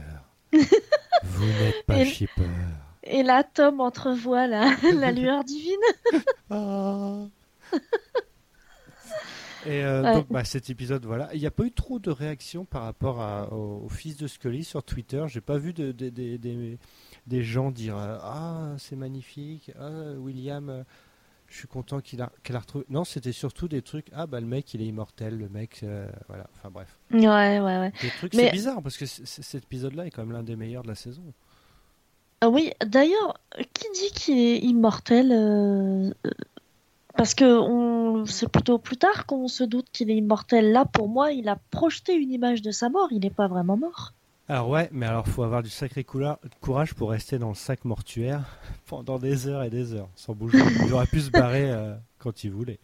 Vous 0.53 1.47
n'êtes 1.47 1.87
pas 1.87 2.01
Et- 2.01 2.05
shipper. 2.05 2.43
Et 3.05 3.23
là, 3.23 3.43
Tom 3.45 3.81
entrevoit 3.81 4.47
la, 4.47 4.71
la 4.95 5.11
lueur 5.13 5.45
divine. 5.45 5.75
Ah. 6.51 7.25
Et 9.65 9.85
euh, 9.85 10.03
Ouais. 10.03 10.15
donc, 10.15 10.27
bah, 10.29 10.45
cet 10.45 10.71
épisode, 10.71 11.05
voilà. 11.07 11.33
Il 11.35 11.41
n'y 11.41 11.47
a 11.47 11.51
pas 11.53 11.65
eu 11.65 11.71
trop 11.71 12.01
de 12.01 12.11
réactions 12.11 12.65
par 12.65 12.83
rapport 12.83 13.21
à- 13.21 13.53
au, 13.53 13.85
au 13.85 13.89
fils 13.89 14.17
de 14.17 14.27
Scully 14.27 14.65
sur 14.65 14.83
Twitter. 14.83 15.25
J'ai 15.29 15.41
pas 15.41 15.57
vu 15.59 15.73
de, 15.73 15.93
de- 15.93 16.09
de- 16.11 16.37
des- 16.37 16.79
des 17.29 17.43
gens 17.45 17.71
dire 17.71 17.97
euh, 17.97 18.19
Ah, 18.23 18.75
c'est 18.79 18.97
magnifique. 18.97 19.71
Ah, 19.79 20.15
William, 20.19 20.69
euh, 20.69 20.83
je 21.47 21.57
suis 21.59 21.69
content 21.69 22.01
qu'il 22.01 22.21
a, 22.23 22.33
qu'elle 22.43 22.57
a 22.57 22.59
retrouvé. 22.59 22.85
Non, 22.89 23.05
c'était 23.05 23.31
surtout 23.31 23.69
des 23.69 23.83
trucs 23.83 24.07
Ah, 24.13 24.27
bah, 24.27 24.41
le 24.41 24.47
mec, 24.49 24.75
il 24.75 24.83
est 24.83 24.87
immortel. 24.87 25.39
Le 25.39 25.49
mec, 25.49 25.81
euh, 25.85 26.09
voilà. 26.27 26.49
Enfin, 26.57 26.71
bref. 26.71 26.99
Ouais, 27.13 27.21
ouais, 27.21 27.61
ouais. 27.61 27.93
Des 28.03 28.09
trucs, 28.11 28.35
Mais- 28.35 28.47
c'est 28.47 28.51
bizarre 28.51 28.83
parce 28.83 28.97
que 28.97 29.07
cet 29.07 29.63
épisode-là 29.63 30.07
est 30.07 30.11
quand 30.11 30.23
même 30.23 30.33
l'un 30.33 30.43
des 30.43 30.57
meilleurs 30.57 30.83
de 30.83 30.89
la 30.89 30.97
saison. 30.97 31.23
Ah 32.43 32.49
oui, 32.49 32.73
d'ailleurs, 32.85 33.39
qui 33.73 33.85
dit 33.95 34.11
qu'il 34.13 34.37
est 34.37 34.59
immortel 34.59 35.31
euh, 35.31 36.11
euh, 36.27 36.31
Parce 37.17 37.35
que 37.35 37.45
on... 37.45 38.27
c'est 38.27 38.49
plutôt 38.49 38.79
plus 38.79 38.97
tard 38.97 39.27
qu'on 39.27 39.47
se 39.47 39.63
doute 39.63 39.87
qu'il 39.93 40.11
est 40.11 40.17
immortel. 40.17 40.73
Là, 40.73 40.85
pour 40.85 41.09
moi, 41.09 41.31
il 41.31 41.49
a 41.49 41.57
projeté 41.71 42.17
une 42.17 42.33
image 42.33 42.61
de 42.61 42.73
sa 42.73 42.89
mort. 42.89 43.07
Il 43.13 43.21
n'est 43.21 43.31
pas 43.31 43.47
vraiment 43.47 43.77
mort. 43.77 44.13
Alors 44.49 44.69
ouais, 44.69 44.89
mais 44.91 45.07
alors 45.07 45.29
faut 45.29 45.45
avoir 45.45 45.63
du 45.63 45.71
sacré 45.71 46.05
courage 46.05 46.95
pour 46.95 47.11
rester 47.11 47.39
dans 47.39 47.51
le 47.51 47.55
sac 47.55 47.85
mortuaire 47.85 48.59
pendant 48.87 49.21
des 49.21 49.47
heures 49.47 49.63
et 49.63 49.71
des 49.71 49.95
heures 49.95 50.09
sans 50.17 50.35
bouger. 50.35 50.59
Il 50.85 50.93
aurait 50.93 51.07
pu 51.07 51.21
se 51.21 51.31
barrer 51.31 51.71
euh, 51.71 51.95
quand 52.19 52.43
il 52.43 52.51
voulait. 52.51 52.81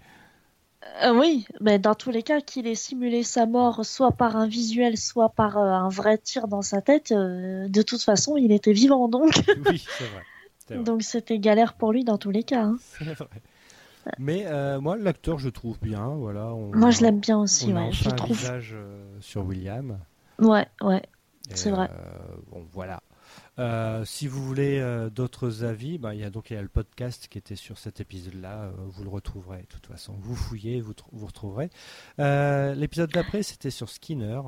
Euh, 1.03 1.13
oui, 1.13 1.47
mais 1.61 1.79
dans 1.79 1.95
tous 1.95 2.11
les 2.11 2.23
cas, 2.23 2.41
qu'il 2.41 2.67
ait 2.67 2.75
simulé 2.75 3.23
sa 3.25 3.47
mort 3.47 3.85
soit 3.85 4.13
par 4.13 4.37
un 4.37 4.47
visuel, 4.47 4.97
soit 4.97 5.29
par 5.29 5.59
euh, 5.59 5.71
un 5.73 5.89
vrai 5.89 6.19
tir 6.19 6.47
dans 6.49 6.63
sa 6.63 6.81
tête, 6.81 7.11
euh, 7.13 7.69
de 7.69 7.83
toute 7.83 8.03
façon, 8.03 8.37
il 8.37 8.53
était 8.53 8.73
vivant 8.73 9.09
donc. 9.09 9.33
Oui, 9.69 9.85
c'est 9.99 10.05
vrai. 10.05 10.83
Donc 10.85 11.03
c'était 11.03 11.39
galère 11.39 11.75
pour 11.75 11.93
lui 11.93 12.05
dans 12.05 12.19
tous 12.19 12.31
les 12.31 12.43
cas. 12.45 12.63
hein. 12.63 12.77
C'est 12.99 13.05
vrai. 13.15 13.43
Mais 14.19 14.47
moi, 14.81 14.97
l'acteur, 14.97 15.39
je 15.39 15.49
trouve 15.51 15.79
bien. 15.83 16.07
Voilà, 16.09 16.55
on, 16.55 16.75
Moi, 16.75 16.91
je 16.91 17.03
l'aime 17.03 17.21
bien 17.21 17.39
aussi, 17.39 17.71
on 17.73 17.77
a 17.77 17.91
je 17.91 18.09
un 18.09 18.13
trouve. 18.13 18.37
visage 18.37 18.75
sur 19.21 19.45
William. 19.45 19.99
Ouais, 20.39 20.67
ouais. 20.83 21.03
C'est 21.55 21.71
vrai. 21.71 21.91
bon, 22.51 22.65
voilà. 22.73 23.01
Euh, 23.59 24.05
si 24.05 24.29
vous 24.29 24.43
voulez 24.45 24.79
euh, 24.79 25.11
d'autres 25.11 25.65
avis, 25.65 25.99
bah, 25.99 26.15
il 26.15 26.21
y 26.21 26.25
a 26.25 26.31
donc 26.31 26.51
il 26.51 26.55
y 26.55 26.57
a 26.57 26.63
le 26.63 26.69
podcast 26.69 27.27
qui 27.29 27.39
était 27.39 27.57
sur 27.57 27.77
cet 27.79 28.01
épisode-là. 28.01 28.63
euh, 28.65 28.71
vous 28.87 29.03
le 29.03 29.11
retrouverez 29.11 29.63
de 29.63 29.67
toute 29.67 29.87
façon. 29.87 30.15
Vous 30.21 30.37
fouillez, 30.37 30.81
vous, 30.81 30.93
vous 31.13 31.27
retrouverez. 31.27 31.71
L'épisode 32.19 33.11
d'après, 33.11 33.43
c'était 33.43 33.71
sur 33.71 33.89
Skinner. 33.89 34.41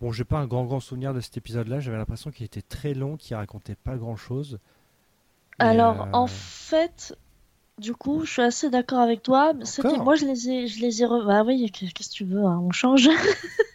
Bon, 0.00 0.10
j'ai 0.12 0.24
pas 0.24 0.38
un 0.38 0.46
grand 0.46 0.64
grand 0.64 0.80
souvenir 0.80 1.12
de 1.14 1.20
cet 1.20 1.36
épisode-là. 1.36 1.78
J'avais 1.80 1.98
l'impression 1.98 2.30
qu'il 2.30 2.44
était 2.46 2.62
très 2.62 2.94
long, 2.94 3.16
qu'il 3.16 3.36
racontait 3.36 3.76
pas 3.76 3.96
grand-chose. 3.96 4.58
Alors, 5.58 6.08
en 6.14 6.26
fait, 6.26 7.14
du 7.78 7.94
coup, 7.94 8.24
je 8.24 8.32
suis 8.32 8.42
assez 8.42 8.70
d'accord 8.70 8.98
avec 9.00 9.22
toi. 9.22 9.52
Moi, 10.02 10.16
je 10.16 10.24
les 10.24 10.48
ai, 10.48 10.66
je 10.66 10.80
les 10.80 11.02
ai, 11.02 11.04
re- 11.06 11.24
bah 11.26 11.44
oui, 11.44 11.70
qu'est- 11.70 11.92
qu'est-ce 11.92 12.08
que 12.08 12.14
tu 12.14 12.24
veux, 12.24 12.44
hein, 12.44 12.58
on 12.62 12.72
change. 12.72 13.08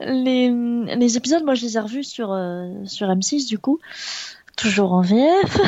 les, 0.00 0.50
les 0.96 1.16
épisodes, 1.16 1.44
moi, 1.44 1.54
je 1.54 1.62
les 1.66 1.76
ai 1.76 1.80
revus 1.80 2.04
sur, 2.04 2.32
euh, 2.32 2.68
sur 2.84 3.08
M6, 3.08 3.46
du 3.46 3.58
coup, 3.58 3.78
toujours 4.56 4.92
en 4.92 5.02
VF. 5.02 5.60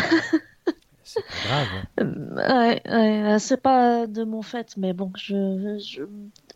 c'est 1.05 1.21
pas 1.27 1.49
grave. 1.49 1.69
hein. 1.75 1.83
Euh, 2.01 2.35
ouais, 2.37 2.83
ouais, 2.87 3.23
euh, 3.35 3.39
c'est 3.39 3.61
pas 3.61 4.07
de 4.07 4.25
mon 4.25 4.43
fait, 4.43 4.75
mais 4.77 4.93
bon, 4.93 5.11
je, 5.17 5.79
je- 5.79 6.03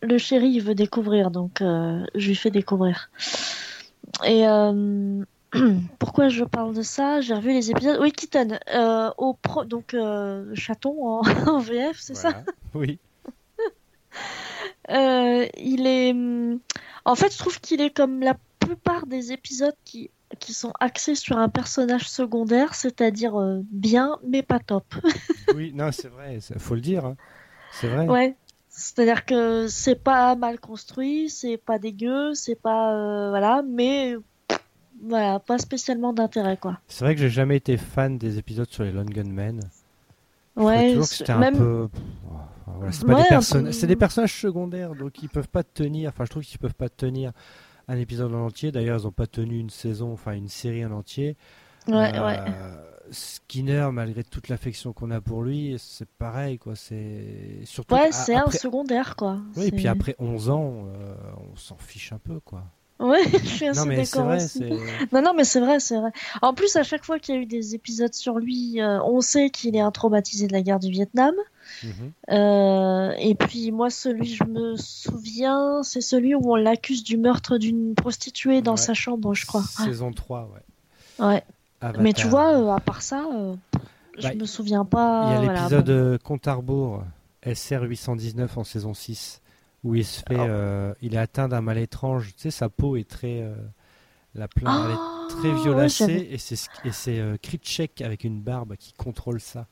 le 0.01 0.17
chéri, 0.17 0.49
il 0.49 0.61
veut 0.61 0.75
découvrir, 0.75 1.31
donc 1.31 1.61
euh, 1.61 2.03
je 2.15 2.27
lui 2.29 2.35
fais 2.35 2.51
découvrir. 2.51 3.09
Et 4.23 4.47
euh, 4.47 5.23
pourquoi 5.99 6.29
je 6.29 6.43
parle 6.45 6.73
de 6.73 6.81
ça? 6.81 7.21
J'ai 7.21 7.33
revu 7.33 7.51
les 7.51 7.71
épisodes. 7.71 7.97
Oui, 8.01 8.11
Kitten, 8.11 8.59
au 9.17 9.33
pro, 9.33 9.65
donc 9.65 9.95
chaton 10.53 11.05
en, 11.05 11.21
en 11.47 11.59
VF, 11.59 11.97
c'est 11.99 12.15
ça? 12.15 12.43
Oui. 12.73 12.97
Euh, 14.89 15.45
Il 15.57 15.87
est, 15.87 16.11
hum, 16.11 16.59
en 17.05 17.15
fait, 17.15 17.31
je 17.33 17.37
trouve 17.37 17.59
qu'il 17.59 17.81
est 17.81 17.89
comme 17.95 18.19
la 18.21 18.35
plupart 18.59 19.05
des 19.07 19.31
épisodes 19.31 19.75
qui 19.85 20.09
qui 20.39 20.53
sont 20.53 20.73
axés 20.79 21.13
sur 21.15 21.37
un 21.37 21.49
personnage 21.49 22.09
secondaire, 22.09 22.73
c'est-à-dire 22.73 23.39
euh, 23.39 23.61
bien 23.71 24.17
mais 24.27 24.41
pas 24.41 24.59
top. 24.59 24.83
Oui, 25.55 25.71
non, 25.73 25.91
c'est 25.91 26.07
vrai. 26.09 26.39
Il 26.49 26.59
faut 26.59 26.75
le 26.75 26.81
dire. 26.81 27.05
hein. 27.05 27.15
C'est 27.71 27.87
vrai. 27.87 28.07
Ouais. 28.07 28.35
C'est-à-dire 28.69 29.23
que 29.25 29.67
c'est 29.69 29.95
pas 30.03 30.35
mal 30.35 30.59
construit, 30.59 31.29
c'est 31.29 31.55
pas 31.57 31.77
dégueu, 31.79 32.33
c'est 32.33 32.59
pas 32.59 32.93
euh, 32.95 33.29
voilà, 33.29 33.61
mais 33.65 34.15
voilà, 35.01 35.39
pas 35.39 35.57
spécialement 35.59 36.11
d'intérêt 36.11 36.57
quoi. 36.57 36.79
C'est 36.87 37.05
vrai 37.05 37.15
que 37.15 37.21
j'ai 37.21 37.29
jamais 37.29 37.57
été 37.57 37.77
fan 37.77 38.17
des 38.17 38.37
épisodes 38.37 38.69
sur 38.69 38.83
les 38.83 38.91
Lone 38.91 39.09
Gunmen. 39.09 39.61
Ouais, 40.55 40.97
c'était 41.03 41.31
un 41.31 41.37
même 41.39 41.57
peu. 41.57 41.87
Voilà, 42.67 42.91
c'est 42.91 43.05
pas 43.05 43.13
Ouais, 43.15 43.23
des 43.23 43.29
personnes- 43.29 43.65
peu- 43.65 43.71
c'est 43.71 43.87
des 43.87 43.95
personnages 43.95 44.39
secondaires, 44.39 44.95
donc 44.95 45.21
ils 45.23 45.29
peuvent 45.29 45.47
pas 45.49 45.63
tenir. 45.63 46.09
Enfin, 46.09 46.25
je 46.25 46.29
trouve 46.31 46.43
qu'ils 46.43 46.59
peuvent 46.59 46.73
pas 46.73 46.89
tenir 46.89 47.31
un 47.87 47.97
épisode 47.97 48.33
en 48.33 48.45
entier. 48.45 48.71
D'ailleurs, 48.71 48.99
ils 49.01 49.07
ont 49.07 49.11
pas 49.11 49.27
tenu 49.27 49.59
une 49.59 49.69
saison, 49.69 50.11
enfin 50.13 50.33
une 50.33 50.47
série 50.49 50.85
en 50.85 50.91
entier. 50.91 51.37
ouais, 51.87 52.11
Euh, 52.15 52.25
ouais. 52.25 52.37
Skinner, 53.11 53.89
malgré 53.93 54.23
toute 54.23 54.49
l'affection 54.49 54.91
qu'on 54.93 55.11
a 55.11 55.21
pour 55.21 55.43
lui, 55.43 55.75
c'est 55.77 56.09
pareil, 56.17 56.57
quoi. 56.57 56.75
C'est 56.75 57.59
surtout. 57.65 57.93
Ouais, 57.93 58.07
a- 58.07 58.11
c'est 58.11 58.33
après- 58.35 58.57
un 58.57 58.59
secondaire 58.59 59.15
quoi. 59.15 59.37
Oui, 59.55 59.65
et 59.67 59.71
puis 59.71 59.87
après 59.87 60.15
11 60.17 60.49
ans, 60.49 60.85
euh, 60.87 61.15
on 61.51 61.55
s'en 61.55 61.77
fiche 61.77 62.11
un 62.13 62.17
peu, 62.17 62.39
quoi. 62.39 62.63
Ouais, 62.99 63.19
je 63.43 63.47
suis 63.47 63.67
assez 63.67 63.89
d'accord 63.95 64.27
aussi. 64.35 64.63
Non, 65.11 65.21
non, 65.21 65.33
mais 65.35 65.43
c'est 65.43 65.59
vrai, 65.59 65.79
c'est 65.81 65.97
vrai. 65.99 66.11
En 66.41 66.53
plus, 66.53 66.75
à 66.77 66.83
chaque 66.83 67.03
fois 67.03 67.19
qu'il 67.19 67.35
y 67.35 67.37
a 67.37 67.41
eu 67.41 67.45
des 67.45 67.75
épisodes 67.75 68.13
sur 68.13 68.39
lui, 68.39 68.79
euh, 68.81 69.01
on 69.03 69.19
sait 69.21 69.49
qu'il 69.49 69.75
est 69.75 69.81
un 69.81 69.91
traumatisé 69.91 70.47
de 70.47 70.53
la 70.53 70.61
guerre 70.61 70.79
du 70.79 70.89
Vietnam. 70.89 71.33
Mhm. 71.83 72.11
Euh, 72.31 73.11
et 73.17 73.35
puis 73.35 73.71
moi, 73.71 73.89
celui 73.89 74.27
je 74.33 74.43
me 74.45 74.75
souviens, 74.77 75.81
c'est 75.83 75.99
celui 76.01 76.35
où 76.35 76.51
on 76.51 76.55
l'accuse 76.55 77.03
du 77.03 77.17
meurtre 77.17 77.57
d'une 77.57 77.95
prostituée 77.95 78.61
dans 78.61 78.71
Ouais. 78.71 78.77
sa 78.77 78.93
chambre, 78.93 79.33
je 79.33 79.45
crois. 79.45 79.63
Saison 79.63 80.11
3, 80.11 80.49
ouais. 81.19 81.25
Ouais. 81.25 81.43
Mais 81.99 82.13
tu 82.13 82.27
vois, 82.27 82.57
euh, 82.57 82.69
à 82.69 82.79
part 82.79 83.01
ça, 83.01 83.25
je 84.17 84.23
Bah, 84.27 84.33
me 84.35 84.45
souviens 84.45 84.85
pas. 84.85 85.25
Il 85.27 85.31
y 85.31 85.35
a 85.35 85.39
voilà, 85.41 85.59
l'épisode 85.59 85.85
bon. 85.85 85.91
euh, 85.91 86.17
Compte 86.23 86.47
à 86.47 86.53
rebours, 86.53 87.03
SR 87.45 87.83
819 87.83 88.57
en 88.57 88.63
saison 88.63 88.93
6, 88.93 89.41
où 89.85 89.95
il 89.95 90.03
se 90.03 90.19
fait, 90.27 90.35
Oh. 90.37 90.41
euh, 90.49 90.93
il 91.01 91.15
est 91.15 91.17
atteint 91.19 91.47
d'un 91.47 91.61
mal 91.61 91.77
étrange. 91.77 92.33
Tu 92.35 92.41
sais, 92.43 92.51
sa 92.51 92.67
peau 92.69 92.97
est 92.97 93.07
très, 93.09 93.41
euh, 93.41 93.55
la 94.33 94.47
plainte, 94.49 94.81
elle 94.85 94.91
est 94.91 94.97
Ah, 94.97 95.27
très 95.29 95.53
violacée 95.63 96.27
et 96.31 96.37
c'est 96.37 96.55
et 96.83 96.91
c'est 96.91 97.19
euh, 97.19 97.37
Kritschek 97.41 98.01
avec 98.01 98.23
une 98.25 98.41
barbe 98.41 98.75
qui 98.77 98.91
contrôle 98.93 99.39
ça. 99.39 99.67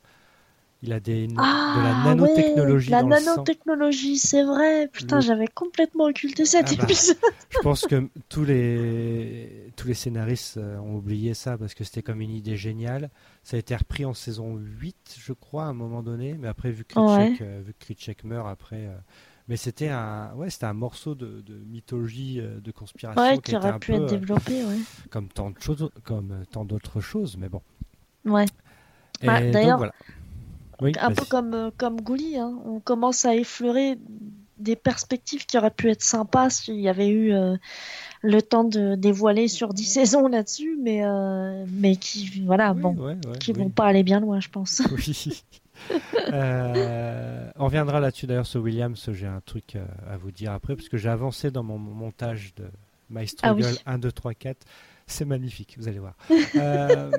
Il 0.86 0.92
a 0.92 1.00
des, 1.00 1.28
Ah, 1.38 1.76
de 1.78 1.82
la 1.84 2.04
nanotechnologie 2.16 2.92
ouais, 2.94 3.02
dans 3.02 3.08
la 3.08 3.22
nanotechnologie, 3.22 4.18
c'est 4.18 4.44
vrai. 4.44 4.90
Putain, 4.90 5.16
Le- 5.18 5.22
j'avais 5.22 5.48
complètement 5.48 6.04
occulté 6.06 6.44
cet 6.46 6.68
Ah 6.72 6.76
bah. 6.78 6.84
épisode. 6.84 7.18
Je 7.50 7.60
pense 7.60 7.82
que 7.88 8.10
tous 8.30 8.44
les 8.44 9.72
tous 9.78 9.88
les 9.88 9.94
scénaristes 9.94 10.58
euh, 10.58 10.78
ont 10.80 10.96
oublié 10.98 11.34
ça 11.34 11.58
parce 11.58 11.74
que 11.74 11.84
c'était 11.86 12.02
comme 12.04 12.20
une 12.22 12.32
idée 12.32 12.58
géniale. 12.58 13.10
Ça 13.44 13.56
a 13.56 13.60
été 13.60 13.76
repris 13.76 14.04
en 14.06 14.14
saison 14.14 14.58
8, 14.58 15.18
je 15.20 15.34
crois, 15.34 15.64
à 15.64 15.68
un 15.68 15.74
moment 15.74 16.04
donné, 16.04 16.36
mais 16.38 16.50
après 16.50 16.72
vu 16.72 16.84
que 16.84 16.94
Kritschek, 16.94 17.42
euh, 17.42 17.62
vu 17.66 17.74
que 17.74 17.86
Kritschek 17.86 18.24
meurt 18.26 18.48
après. 18.50 18.90
Mais 19.50 19.58
c'était 19.58 19.90
un 19.90 20.34
ouais, 20.36 20.50
c'était 20.50 20.66
un 20.66 20.74
morceau 20.74 21.16
de, 21.16 21.42
de 21.42 21.56
mythologie 21.56 22.40
euh, 22.40 22.60
de 22.62 22.72
conspiration 22.72 23.22
Ouais, 23.22 23.38
qui, 23.40 23.56
aurait 23.56 23.78
pu 23.80 23.92
peu, 23.92 23.98
être 23.98 24.04
euh, 24.04 24.18
développé, 24.18 24.64
ouais. 24.64 24.78
comme 25.10 25.28
tant 25.28 25.50
de 25.50 25.60
choses, 25.60 25.90
comme 26.04 26.32
euh, 26.32 26.46
tant 26.50 26.64
d'autres 26.64 27.02
choses, 27.02 27.36
mais 27.38 27.50
bon. 27.50 27.62
Ouais. 28.26 28.46
Bah, 29.22 29.42
d'ailleurs, 29.42 29.78
voilà. 29.78 29.94
Oui, 30.82 30.92
Un 31.00 31.12
peu 31.12 31.26
comme, 31.26 31.72
comme 31.78 32.02
Gouli, 32.02 32.38
hein. 32.38 32.58
on 32.66 32.80
commence 32.80 33.26
à 33.26 33.36
effleurer 33.36 33.98
des 34.58 34.76
perspectives 34.76 35.46
qui 35.46 35.58
auraient 35.58 35.72
pu 35.72 35.90
être 35.90 36.02
sympas 36.02 36.50
s'il 36.50 36.80
y 36.80 36.90
avait 36.90 37.10
eu 37.10 37.34
euh, 37.34 37.56
le 38.22 38.42
temps 38.42 38.64
de 38.64 38.96
dévoiler 38.96 39.48
sur 39.48 39.74
10 39.74 39.84
saisons 39.94 40.28
là-dessus, 40.28 40.78
mais, 40.82 41.06
euh, 41.06 41.66
mais 41.70 41.96
qui, 41.96 42.42
voilà, 42.46 42.74
Oui, 42.74 42.82
bon, 42.82 42.96
ouais, 42.96 43.18
ouais, 43.28 43.38
qui 43.40 43.52
oui. 43.52 43.60
vont 43.60 43.70
pas 43.70 43.86
aller 43.86 44.04
bien 44.04 44.20
loin, 44.20 44.40
je 44.40 44.50
pense. 44.50 44.82
Oui. 44.92 45.44
Euh, 46.32 47.50
on 47.58 47.66
reviendra 47.66 48.00
là-dessus 48.00 48.28
d'ailleurs 48.28 48.46
sur 48.46 48.62
Williams. 48.62 49.10
J'ai 49.12 49.28
un 49.28 49.42
truc 49.42 49.76
euh, 49.76 49.86
à 50.10 50.18
vous 50.18 50.32
dire 50.32 50.52
après 50.52 50.76
parce 50.76 50.90
que 50.90 50.98
j'ai 50.98 51.10
avancé 51.10 51.52
dans 51.52 51.64
mon 51.64 51.78
montage 51.78 52.54
de 52.56 52.66
My 53.10 53.26
Ah 53.44 53.54
oui. 53.54 53.64
Struggle 53.64 53.78
1, 53.86 53.98
2, 54.00 54.12
3, 54.12 54.34
4. 54.34 54.66
C'est 55.06 55.26
magnifique, 55.26 55.76
vous 55.78 55.88
allez 55.88 56.00
voir. 56.00 56.16
Euh, 56.56 57.12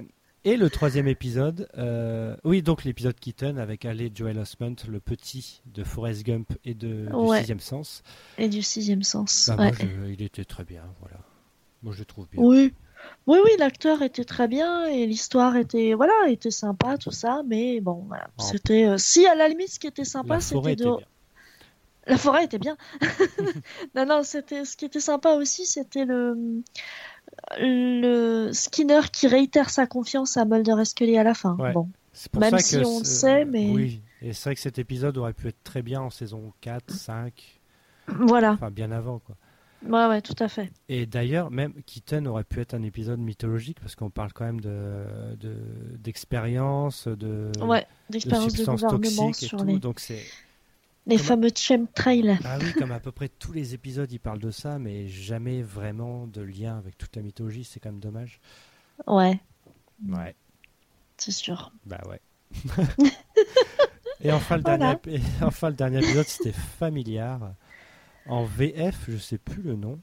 et 0.45 0.57
le 0.57 0.69
troisième 0.71 1.07
épisode, 1.09 1.69
euh, 1.79 2.37
oui, 2.45 2.63
donc 2.63 2.85
l'épisode 2.85 3.19
Keaton 3.19 3.57
avec 3.59 3.85
Ale 3.85 4.11
Joel 4.15 4.39
Osment, 4.39 4.75
le 4.89 5.01
petit 5.01 5.63
de 5.67 5.85
Forrest 5.85 6.25
Gump 6.25 6.53
et 6.65 6.75
de, 6.75 7.09
Ouais. 7.13 7.37
du 7.37 7.41
Sixième 7.41 7.61
Sens. 7.61 8.03
Et 8.39 8.49
du 8.49 8.63
sixième 8.63 9.03
sens. 9.03 9.47
Bah, 9.49 9.57
ouais. 9.57 9.65
moi, 9.69 9.77
je- 9.81 10.11
il 10.13 10.23
était 10.23 10.45
très 10.45 10.65
bien, 10.65 10.83
voilà. 11.01 11.17
Moi, 11.83 11.93
je 11.93 11.99
le 12.01 12.05
trouve 12.07 12.27
bien. 12.31 12.43
Oui. 12.43 12.73
Oui, 13.27 13.39
oui, 13.45 13.51
l'acteur 13.59 14.03
était 14.03 14.25
très 14.25 14.49
bien 14.49 14.85
et 14.87 15.07
l'histoire 15.07 15.57
était, 15.57 15.95
voilà, 15.95 16.13
était 16.29 16.51
sympa, 16.51 16.99
tout 16.99 17.11
ça, 17.11 17.43
mais 17.47 17.81
bon, 17.81 18.05
voilà, 18.07 18.29
Oh. 18.39 18.43
c'était, 18.43 18.87
euh, 18.87 18.99
si 18.99 19.27
à 19.27 19.35
la 19.35 19.49
limite, 19.49 19.71
ce 19.71 19.79
qui 19.79 19.87
était 19.87 20.05
sympa, 20.05 20.41
c'était 20.41 20.73
était 20.73 20.85
de. 20.85 20.91
La 22.07 22.19
forêt 22.19 22.45
était 22.45 22.59
bien. 22.59 22.77
non, 23.95 24.05
non, 24.05 24.23
c'était 24.23 24.67
ce 24.67 24.77
qui 24.77 24.85
était 24.85 25.01
sympa 25.01 25.31
aussi, 25.37 25.65
c'était 25.65 26.05
le 26.05 26.63
le 27.59 28.51
Skinner 28.53 29.01
qui 29.13 29.27
réitère 29.27 29.71
sa 29.71 29.87
confiance 29.87 30.37
à 30.37 30.45
Mulder 30.45 30.77
et 30.81 30.85
Scully 30.85 31.17
à 31.19 31.25
la 31.25 31.35
fin. 31.35 31.57
Ouais. 31.57 31.73
Bon, 31.73 31.89
pour 32.31 32.41
Même 32.41 32.51
ça 32.51 32.59
si 32.59 32.77
que 32.79 32.85
on 32.85 32.99
le 33.01 33.05
sait, 33.05 33.45
mais- 33.45 33.71
Oui, 33.71 34.03
et 34.23 34.33
c'est 34.33 34.51
vrai 34.51 34.55
que 34.55 34.61
cet 34.61 34.79
épisode 34.79 35.17
aurait 35.19 35.33
pu 35.33 35.49
être 35.49 35.63
très 35.65 35.83
bien 35.83 36.01
en 36.03 36.11
saison 36.11 36.53
4, 36.61 36.91
5, 36.93 37.61
voilà. 38.07 38.53
enfin 38.53 38.71
bien 38.71 38.93
avant, 38.93 39.19
quoi. 39.21 39.35
Ouais, 39.87 40.07
ouais, 40.07 40.23
tout 40.23 40.35
à 40.39 40.49
fait. 40.49 40.71
Et 40.89 41.05
d'ailleurs, 41.07 41.51
même 41.51 41.75
Keaton 41.85 42.25
aurait 42.27 42.45
pu 42.45 42.61
être 42.61 42.73
un 42.75 42.83
épisode 42.83 43.19
mythologique 43.21 43.79
parce 43.81 43.95
qu'on 43.95 44.09
parle 44.11 44.33
quand 44.33 44.45
même 44.47 44.61
de 44.61 45.05
de- 45.39 45.97
d'expérience, 45.99 47.07
de, 47.07 47.51
Ouais, 47.61 47.87
de 48.09 48.13
d'expérience 48.13 48.53
de, 48.53 48.57
substances 48.57 48.81
toxiques 48.81 49.43
et 49.43 49.47
sur 49.47 49.59
tout. 49.59 49.65
les, 49.67 49.79
Donc 49.79 50.01
c'est 50.01 50.23
les 51.07 51.17
comment- 51.17 51.27
fameux 51.29 51.51
chemtrails. 51.55 52.39
ah 52.45 52.57
oui, 52.61 52.73
comme 52.73 52.93
à 52.93 53.01
peu 53.01 53.13
près 53.13 53.29
tous 53.29 53.53
les 53.53 53.75
épisodes, 53.75 54.11
ils 54.11 54.19
parlent 54.21 54.39
de 54.39 54.51
ça, 54.51 54.79
mais 54.79 55.07
jamais 55.09 55.61
vraiment 55.63 56.27
de 56.27 56.41
lien 56.41 56.79
avec 56.79 56.97
toute 56.97 57.15
la 57.17 57.23
mythologie. 57.23 57.65
C'est 57.65 57.79
quand 57.79 57.91
même 57.91 58.01
dommage. 58.01 58.41
Ouais, 59.07 59.39
Ouais, 60.09 60.35
c'est 61.19 61.31
sûr. 61.33 61.73
bah 61.85 62.01
ouais. 62.09 62.21
et 64.21 64.33
enfin 64.33 64.57
le 64.57 64.63
Voilà. 64.63 64.95
dernier, 65.05 65.21
enfin 65.43 65.69
le 65.69 65.75
dernier 65.75 65.99
épisode, 65.99 66.27
c'était 66.27 66.53
familiar. 66.53 67.53
En 68.29 68.45
VF, 68.45 69.05
je 69.09 69.17
sais 69.17 69.39
plus 69.39 69.63
le 69.63 69.75
nom. 69.75 69.99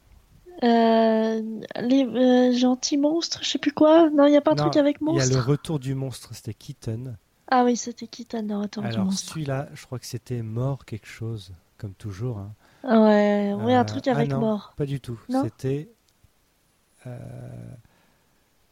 Euh, 0.63 1.41
les 1.81 2.05
euh, 2.05 2.53
gentils 2.55 2.97
monstres, 2.97 3.39
je 3.43 3.49
sais 3.49 3.57
plus 3.57 3.71
quoi. 3.71 4.09
Non, 4.11 4.27
il 4.27 4.31
n'y 4.31 4.37
a 4.37 4.41
pas 4.41 4.51
un 4.51 4.55
Non, 4.55 4.63
truc 4.65 4.77
avec 4.77 4.97
Il 5.01 5.07
y 5.07 5.09
a 5.09 5.13
monstre. 5.13 5.33
le 5.35 5.41
retour 5.41 5.79
du 5.79 5.95
monstre, 5.95 6.29
c'était 6.33 6.53
Keaton. 6.53 7.15
Ah 7.49 7.63
oui, 7.65 7.75
c'était 7.75 8.07
Keaton 8.07 8.43
dans 8.43 8.61
Retour 8.61 8.83
du 8.83 8.89
Alors 8.89 9.05
monstre. 9.05 9.31
celui-là, 9.33 9.67
je 9.73 9.85
crois 9.85 9.97
que 9.99 10.05
c'était 10.05 10.41
mort 10.43 10.85
quelque 10.85 11.07
chose, 11.07 11.51
comme 11.77 11.93
toujours. 11.95 12.37
hein. 12.37 12.53
Ouais, 12.83 13.53
ouais, 13.53 13.73
un 13.75 13.81
Euh, 13.81 13.83
truc 13.83 14.07
ah 14.07 14.11
avec 14.11 14.29
non, 14.29 14.39
mort. 14.39 14.73
Pas 14.77 14.85
du 14.85 14.99
tout. 14.99 15.19
C'était 15.43 15.89
euh, 17.07 17.17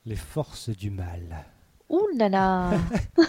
les 0.06 0.16
forces 0.16 0.70
du 0.70 0.92
mal. 0.92 1.46
Ouh 1.90 2.08
là 2.16 2.30
là 2.30 2.72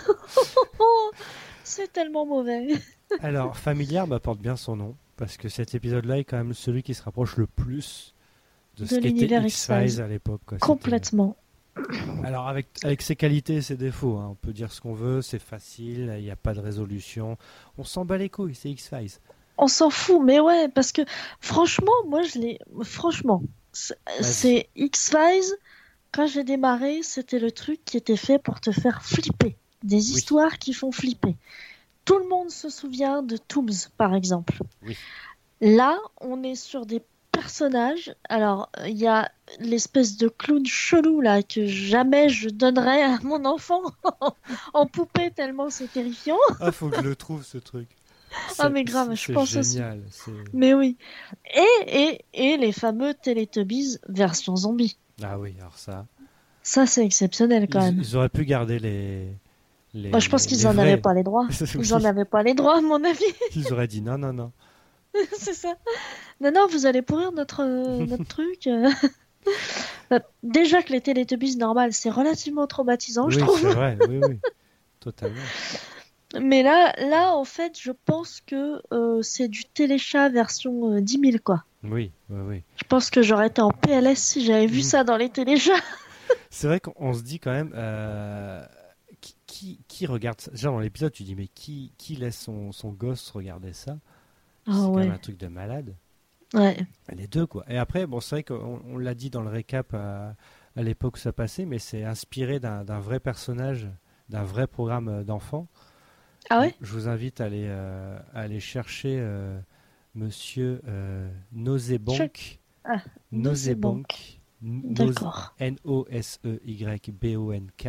C'est 1.70 1.92
tellement 1.92 2.26
mauvais. 2.26 2.66
Alors, 3.22 3.56
familiar 3.56 4.08
m'apporte 4.08 4.40
bien 4.40 4.56
son 4.56 4.74
nom 4.74 4.96
parce 5.16 5.36
que 5.36 5.48
cet 5.48 5.72
épisode-là 5.76 6.18
est 6.18 6.24
quand 6.24 6.36
même 6.36 6.52
celui 6.52 6.82
qui 6.82 6.94
se 6.94 7.02
rapproche 7.04 7.36
le 7.36 7.46
plus 7.46 8.12
de, 8.76 8.82
De 8.82 8.88
ce 8.88 8.96
qu'était 8.96 9.26
X-Files 9.26 10.00
à 10.00 10.08
l'époque. 10.08 10.58
Complètement. 10.60 11.36
Alors, 12.24 12.48
avec, 12.48 12.66
avec 12.82 13.02
ses 13.02 13.14
qualités 13.14 13.56
et 13.56 13.62
ses 13.62 13.76
défauts, 13.76 14.16
hein, 14.16 14.30
on 14.32 14.34
peut 14.34 14.52
dire 14.52 14.72
ce 14.72 14.80
qu'on 14.80 14.94
veut, 14.94 15.22
c'est 15.22 15.38
facile, 15.38 16.12
il 16.18 16.24
n'y 16.24 16.30
a 16.32 16.36
pas 16.36 16.54
de 16.54 16.60
résolution. 16.60 17.38
On 17.78 17.84
s'en 17.84 18.04
bat 18.04 18.18
les 18.18 18.28
couilles, 18.30 18.56
c'est 18.56 18.70
X-Files. 18.70 19.20
On 19.56 19.68
s'en 19.68 19.90
fout, 19.90 20.20
mais 20.24 20.40
ouais, 20.40 20.68
parce 20.68 20.90
que 20.90 21.02
franchement, 21.38 21.92
moi 22.08 22.22
je 22.22 22.40
l'ai. 22.40 22.58
Franchement, 22.82 23.42
c'est 23.70 23.96
c'est 24.20 24.68
X-Files. 24.74 25.54
Quand 26.10 26.26
j'ai 26.26 26.42
démarré, 26.42 27.04
c'était 27.04 27.38
le 27.38 27.52
truc 27.52 27.84
qui 27.84 27.96
était 27.96 28.16
fait 28.16 28.40
pour 28.40 28.60
te 28.60 28.72
faire 28.72 29.04
flipper. 29.04 29.56
Des 29.82 30.12
histoires 30.12 30.58
qui 30.58 30.72
font 30.72 30.92
flipper. 30.92 31.36
Tout 32.04 32.18
le 32.18 32.28
monde 32.28 32.50
se 32.50 32.68
souvient 32.68 33.22
de 33.22 33.36
Tooms, 33.36 33.70
par 33.96 34.14
exemple. 34.14 34.58
Oui. 34.82 34.96
Là, 35.60 35.98
on 36.20 36.42
est 36.42 36.54
sur 36.54 36.86
des 36.86 37.02
personnages. 37.32 38.14
Alors, 38.28 38.70
il 38.86 38.96
y 38.96 39.06
a 39.06 39.30
l'espèce 39.60 40.16
de 40.16 40.28
clown 40.28 40.66
chelou 40.66 41.20
là 41.20 41.42
que 41.42 41.66
jamais 41.66 42.28
je 42.28 42.48
donnerais 42.48 43.02
à 43.02 43.18
mon 43.22 43.44
enfant 43.44 43.82
en 44.74 44.86
poupée 44.86 45.30
tellement 45.30 45.70
c'est 45.70 45.90
terrifiant. 45.92 46.38
Ah, 46.60 46.72
faut 46.72 46.88
que 46.88 46.96
je 46.96 47.02
le 47.02 47.16
trouve 47.16 47.44
ce 47.44 47.58
truc. 47.58 47.88
Ah, 48.58 48.68
mais 48.68 48.84
grave, 48.84 49.14
je 49.14 49.32
pense 49.32 49.56
aussi. 49.56 49.72
génial. 49.74 50.02
c'est- 50.10 50.30
Mais 50.52 50.72
oui. 50.74 50.96
Et, 51.54 51.66
et, 51.86 52.24
et 52.52 52.56
les 52.56 52.72
fameux 52.72 53.14
Teletubbies 53.14 53.98
version 54.08 54.56
zombie. 54.56 54.96
Ah 55.22 55.38
oui, 55.38 55.54
alors 55.60 55.76
ça. 55.78 56.06
Ça, 56.62 56.86
c'est 56.86 57.04
exceptionnel 57.04 57.68
quand 57.70 57.80
Ils, 57.80 57.94
même. 57.94 57.98
ils 58.00 58.16
auraient 58.16 58.28
pu 58.28 58.44
garder 58.44 58.78
les. 58.78 59.28
Les 59.94 60.10
Moi, 60.10 60.18
je 60.20 60.28
pense 60.28 60.46
qu'ils 60.46 60.58
les 60.58 60.66
en 60.66 60.72
vrais. 60.72 60.82
avaient 60.92 61.00
pas 61.00 61.14
les 61.14 61.22
droits. 61.22 61.46
Ils 61.78 61.94
en 61.94 62.04
avaient 62.04 62.24
pas 62.24 62.42
les 62.42 62.54
droits, 62.54 62.78
à 62.78 62.80
mon 62.80 63.02
avis. 63.04 63.24
Ils 63.56 63.72
auraient 63.72 63.88
dit 63.88 64.02
non, 64.02 64.18
non, 64.18 64.32
non. 64.32 64.52
c'est 65.32 65.54
ça. 65.54 65.74
Non, 66.40 66.52
non, 66.54 66.66
vous 66.68 66.86
allez 66.86 67.02
pourrir 67.02 67.32
notre, 67.32 67.62
euh, 67.64 68.06
notre 68.06 68.24
truc. 68.24 68.66
euh. 68.68 68.88
Déjà 70.42 70.82
que 70.82 70.92
les 70.92 71.00
Teletubbies 71.00 71.56
normales, 71.56 71.92
c'est 71.92 72.10
relativement 72.10 72.66
traumatisant, 72.66 73.26
oui, 73.26 73.34
je 73.34 73.40
trouve. 73.40 73.60
c'est 73.60 73.72
vrai, 73.72 73.96
oui, 74.08 74.18
oui. 74.28 74.38
Totalement. 75.00 75.40
Mais 76.40 76.62
là, 76.62 76.92
là, 76.98 77.34
en 77.34 77.44
fait, 77.44 77.76
je 77.80 77.90
pense 78.04 78.40
que 78.46 78.80
euh, 78.92 79.20
c'est 79.22 79.48
du 79.48 79.64
téléchat 79.64 80.28
version 80.28 80.92
euh, 80.92 81.00
10 81.00 81.20
000, 81.24 81.36
quoi. 81.44 81.64
Oui, 81.82 82.12
oui, 82.28 82.40
oui. 82.46 82.62
Je 82.76 82.84
pense 82.86 83.10
que 83.10 83.22
j'aurais 83.22 83.48
été 83.48 83.62
en 83.62 83.70
PLS 83.70 84.16
si 84.18 84.44
j'avais 84.44 84.66
vu 84.66 84.78
Mhm. 84.78 84.82
ça 84.84 85.04
dans 85.04 85.16
les 85.16 85.30
téléchats. 85.30 85.72
C'est 86.50 86.66
vrai 86.68 86.78
qu'on 86.80 87.12
se 87.14 87.22
dit 87.22 87.40
quand 87.40 87.50
même. 87.50 87.72
euh, 87.74 88.64
qui, 89.60 89.80
qui, 89.88 90.06
regarde 90.06 90.40
ça? 90.40 90.50
Genre 90.54 90.72
dans 90.74 90.80
l'épisode, 90.80 91.12
tu 91.12 91.22
dis 91.22 91.34
mais 91.34 91.48
qui, 91.48 91.92
qui 91.98 92.16
laisse 92.16 92.38
son, 92.38 92.72
son 92.72 92.92
gosse 92.92 93.30
regarder 93.30 93.72
ça? 93.72 93.98
C'est 94.64 94.72
Ah 94.72 94.76
quand 94.76 94.94
ouais. 94.94 95.02
même 95.04 95.12
un 95.12 95.18
truc 95.18 95.36
de 95.38 95.46
malade. 95.48 95.94
Ouais. 96.54 96.76
Les 97.14 97.26
deux, 97.28 97.46
quoi. 97.46 97.64
Et 97.68 97.78
après, 97.78 98.06
bon, 98.06 98.20
c'est 98.20 98.36
vrai 98.36 98.42
qu'on 98.42 98.80
on 98.86 98.98
l'a 98.98 99.14
dit 99.14 99.30
dans 99.30 99.42
le 99.42 99.50
récap 99.50 99.92
à, 99.94 100.34
à 100.76 100.82
l'époque 100.82 101.16
où 101.16 101.18
ça 101.18 101.32
passait, 101.32 101.64
mais 101.66 101.78
c'est 101.78 102.04
inspiré 102.04 102.58
d'un 102.58 102.84
d'un 102.84 103.00
vrai 103.00 103.20
personnage, 103.20 103.88
d'un 104.28 104.42
vrai 104.44 104.66
programme 104.66 105.08
euh, 105.08 105.24
d'enfant. 105.24 105.68
Ah 106.48 106.60
ouais? 106.60 106.74
Je 106.80 106.92
vous 106.92 107.06
invite 107.08 107.40
à 107.40 107.44
aller, 107.44 107.66
euh, 107.68 108.18
à 108.32 108.40
aller 108.40 108.60
chercher 108.60 109.18
euh, 109.20 109.60
Monsieur 110.14 110.80
euh, 110.88 111.30
Nosebank 111.52 112.60
Ah, 112.84 113.02
Nausebank. 113.30 114.40
Nose- 114.62 115.14
D'accord. 115.14 115.54
N-O-S-E-Y-B-O-N-K. 115.58 117.88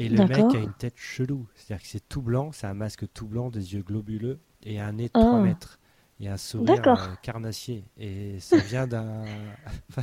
Et 0.00 0.08
le 0.08 0.26
mec 0.26 0.38
a 0.54 0.58
une 0.58 0.72
tête 0.72 0.96
chelou. 0.96 1.46
C'est-à-dire 1.54 1.82
que 1.82 1.88
c'est 1.88 2.08
tout 2.08 2.22
blanc, 2.22 2.50
c'est 2.52 2.66
un 2.66 2.74
masque 2.74 3.04
tout 3.12 3.26
blanc, 3.26 3.50
des 3.50 3.74
yeux 3.74 3.82
globuleux 3.82 4.38
et 4.62 4.80
un 4.80 4.92
nez 4.92 5.04
de 5.04 5.10
Ah. 5.14 5.20
3 5.20 5.40
mètres. 5.40 5.78
Et 6.20 6.28
un 6.28 6.36
sourire 6.36 6.86
euh, 6.86 6.96
carnassier. 7.22 7.84
Et 7.98 8.38
ça 8.40 8.56
vient 8.58 8.86
d'un. 8.86 9.24
Enfin, 9.90 10.02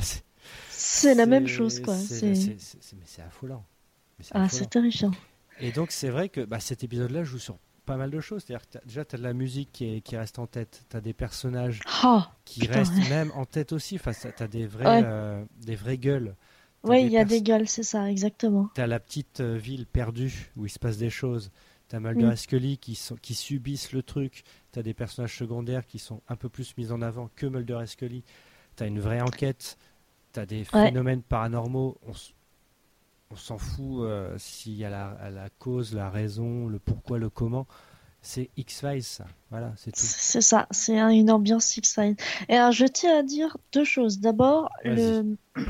c'est- 0.70 1.14
la 1.14 1.26
même 1.26 1.46
chose, 1.46 1.80
quoi. 1.80 1.94
c'est- 1.96 2.26
Mais 2.26 3.02
c'est 3.04 3.22
affolant. 3.22 3.64
Mais 4.18 4.24
Ah, 4.32 4.48
c'est 4.48 4.70
terrifiant. 4.70 5.12
Et 5.60 5.72
donc 5.72 5.90
c'est 5.90 6.08
vrai 6.10 6.28
que 6.28 6.40
bah, 6.44 6.60
cet 6.60 6.82
épisode-là 6.84 7.24
joue 7.24 7.38
sur 7.38 7.58
pas 7.86 7.96
mal 7.96 8.10
de 8.10 8.20
choses. 8.20 8.44
C'est-à-dire 8.46 8.68
que 8.68 8.78
déjà 8.86 9.04
tu 9.04 9.14
as 9.14 9.18
de 9.18 9.22
la 9.24 9.32
musique 9.32 9.70
qui, 9.72 9.84
est- 9.96 10.00
qui 10.00 10.16
reste 10.16 10.38
en 10.38 10.46
tête, 10.46 10.84
tu 10.90 10.96
as 10.96 11.00
des 11.00 11.12
personnages 11.14 11.80
Ah, 12.02 12.30
qui 12.44 12.60
Putain, 12.60 12.74
restent 12.74 12.94
ouais. 12.94 13.08
même 13.08 13.32
en 13.34 13.44
tête 13.44 13.72
aussi. 13.72 13.96
Enfin, 13.96 14.12
tu 14.12 14.42
as 14.42 14.48
des, 14.48 14.66
vrais, 14.66 14.86
Ouais. 14.86 15.02
euh, 15.04 15.44
des 15.62 15.74
vraies 15.76 15.98
gueules. 15.98 16.34
Des 16.84 17.00
il 17.00 17.12
y 17.12 17.18
a 17.18 17.24
des 17.24 17.42
gueules, 17.42 17.68
c'est 17.68 17.82
ça, 17.82 18.10
exactement. 18.10 18.70
T'as 18.74 18.86
la 18.86 19.00
petite 19.00 19.40
euh, 19.40 19.56
ville 19.56 19.86
perdue 19.86 20.52
où 20.56 20.66
il 20.66 20.70
se 20.70 20.78
passe 20.78 20.96
des 20.98 21.10
choses. 21.10 21.50
T'as 21.88 22.00
Mulder 22.00 22.26
Mm. 22.26 22.32
et 22.32 22.36
Scully 22.36 22.78
qui, 22.78 22.94
sont, 22.94 23.16
qui 23.16 23.34
subissent 23.34 23.92
le 23.92 24.02
truc. 24.02 24.44
T'as 24.72 24.82
des 24.82 24.94
personnages 24.94 25.36
secondaires 25.36 25.86
qui 25.86 25.98
sont 25.98 26.20
un 26.28 26.36
peu 26.36 26.48
plus 26.48 26.76
mis 26.76 26.92
en 26.92 27.00
avant 27.02 27.30
que 27.34 27.46
Mulder 27.46 27.80
et 27.82 27.86
Scully. 27.86 28.22
T'as 28.76 28.86
une 28.86 29.00
vraie 29.00 29.20
enquête. 29.22 29.76
T'as 30.32 30.44
des 30.46 30.58
Ouais. 30.72 30.86
phénomènes 30.86 31.22
paranormaux. 31.22 31.96
On, 33.30 33.36
s'en 33.36 33.58
fout 33.58 34.02
euh, 34.02 34.34
s'il 34.38 34.74
y 34.74 34.84
a 34.84 34.90
la, 34.90 35.30
la 35.30 35.48
cause, 35.58 35.94
la 35.94 36.08
raison, 36.10 36.66
le 36.66 36.78
pourquoi, 36.78 37.18
le 37.18 37.28
comment. 37.30 37.66
C'est 38.20 38.50
X-Files, 38.56 39.02
ça. 39.04 39.26
Voilà, 39.50 39.72
c'est 39.76 39.90
tout. 39.92 40.00
C'est 40.02 40.40
ça, 40.40 40.66
c'est 40.70 40.98
un- 40.98 41.08
une 41.10 41.30
ambiance 41.30 41.64
Six-Side. 41.66 42.18
Et 42.48 42.56
alors, 42.56 42.72
je 42.72 42.84
tiens 42.86 43.18
à 43.18 43.22
dire 43.22 43.56
deux 43.72 43.84
choses. 43.84 44.18
D'abord, 44.20 44.70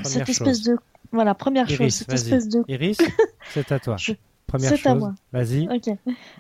cette 0.05 0.29
espèce 0.29 0.63
de... 0.63 0.77
Voilà, 1.13 1.35
première 1.35 1.69
chose, 1.69 1.95
cette 1.95 2.13
espèce 2.13 2.49
de... 2.49 2.63
Iris, 2.69 2.99
c'est 3.53 3.71
à 3.73 3.79
toi. 3.81 3.97
Je- 3.97 4.13
Première 4.47 4.71
c'est 4.71 4.87
à 4.87 4.93
chose. 4.93 4.99
moi. 5.01 5.15
Vas-y. 5.33 5.69
Ok. 5.69 5.95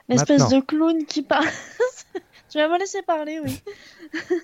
L'espèce 0.08 0.40
Maintenant. 0.40 0.58
de 0.58 0.64
clown 0.64 1.04
qui 1.06 1.22
parle... 1.22 1.46
tu 2.50 2.56
vas 2.58 2.68
me 2.68 2.78
laisser 2.78 3.02
parler, 3.02 3.40
oui. 3.44 3.60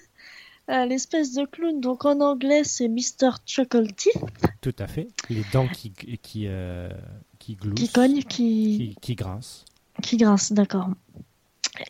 Euh, 0.70 0.86
L'espèce 0.86 1.34
de 1.34 1.44
clown, 1.44 1.78
donc 1.78 2.06
en 2.06 2.20
anglais, 2.20 2.64
c'est 2.64 2.88
Mr. 2.88 3.32
Chuckleteeth, 3.44 4.16
Tout 4.62 4.74
à 4.78 4.86
fait. 4.86 5.08
Les 5.28 5.44
dents 5.52 5.68
qui, 5.68 5.90
qui, 5.92 6.46
euh, 6.48 6.88
qui 7.38 7.54
gloussent. 7.56 7.74
qui 7.74 7.88
cogne, 7.90 8.22
qui... 8.22 8.24
Qui, 8.24 8.96
qui 9.02 9.14
grincent. 9.14 9.66
Qui 10.02 10.16
grince, 10.16 10.54
d'accord. 10.54 10.88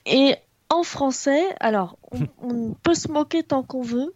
Et 0.07 0.35
en 0.71 0.83
français, 0.83 1.45
alors, 1.61 1.97
on, 2.11 2.27
on 2.43 2.73
peut 2.83 2.95
se 2.95 3.07
moquer 3.07 3.45
tant 3.45 3.63
qu'on 3.63 3.83
veut, 3.83 4.13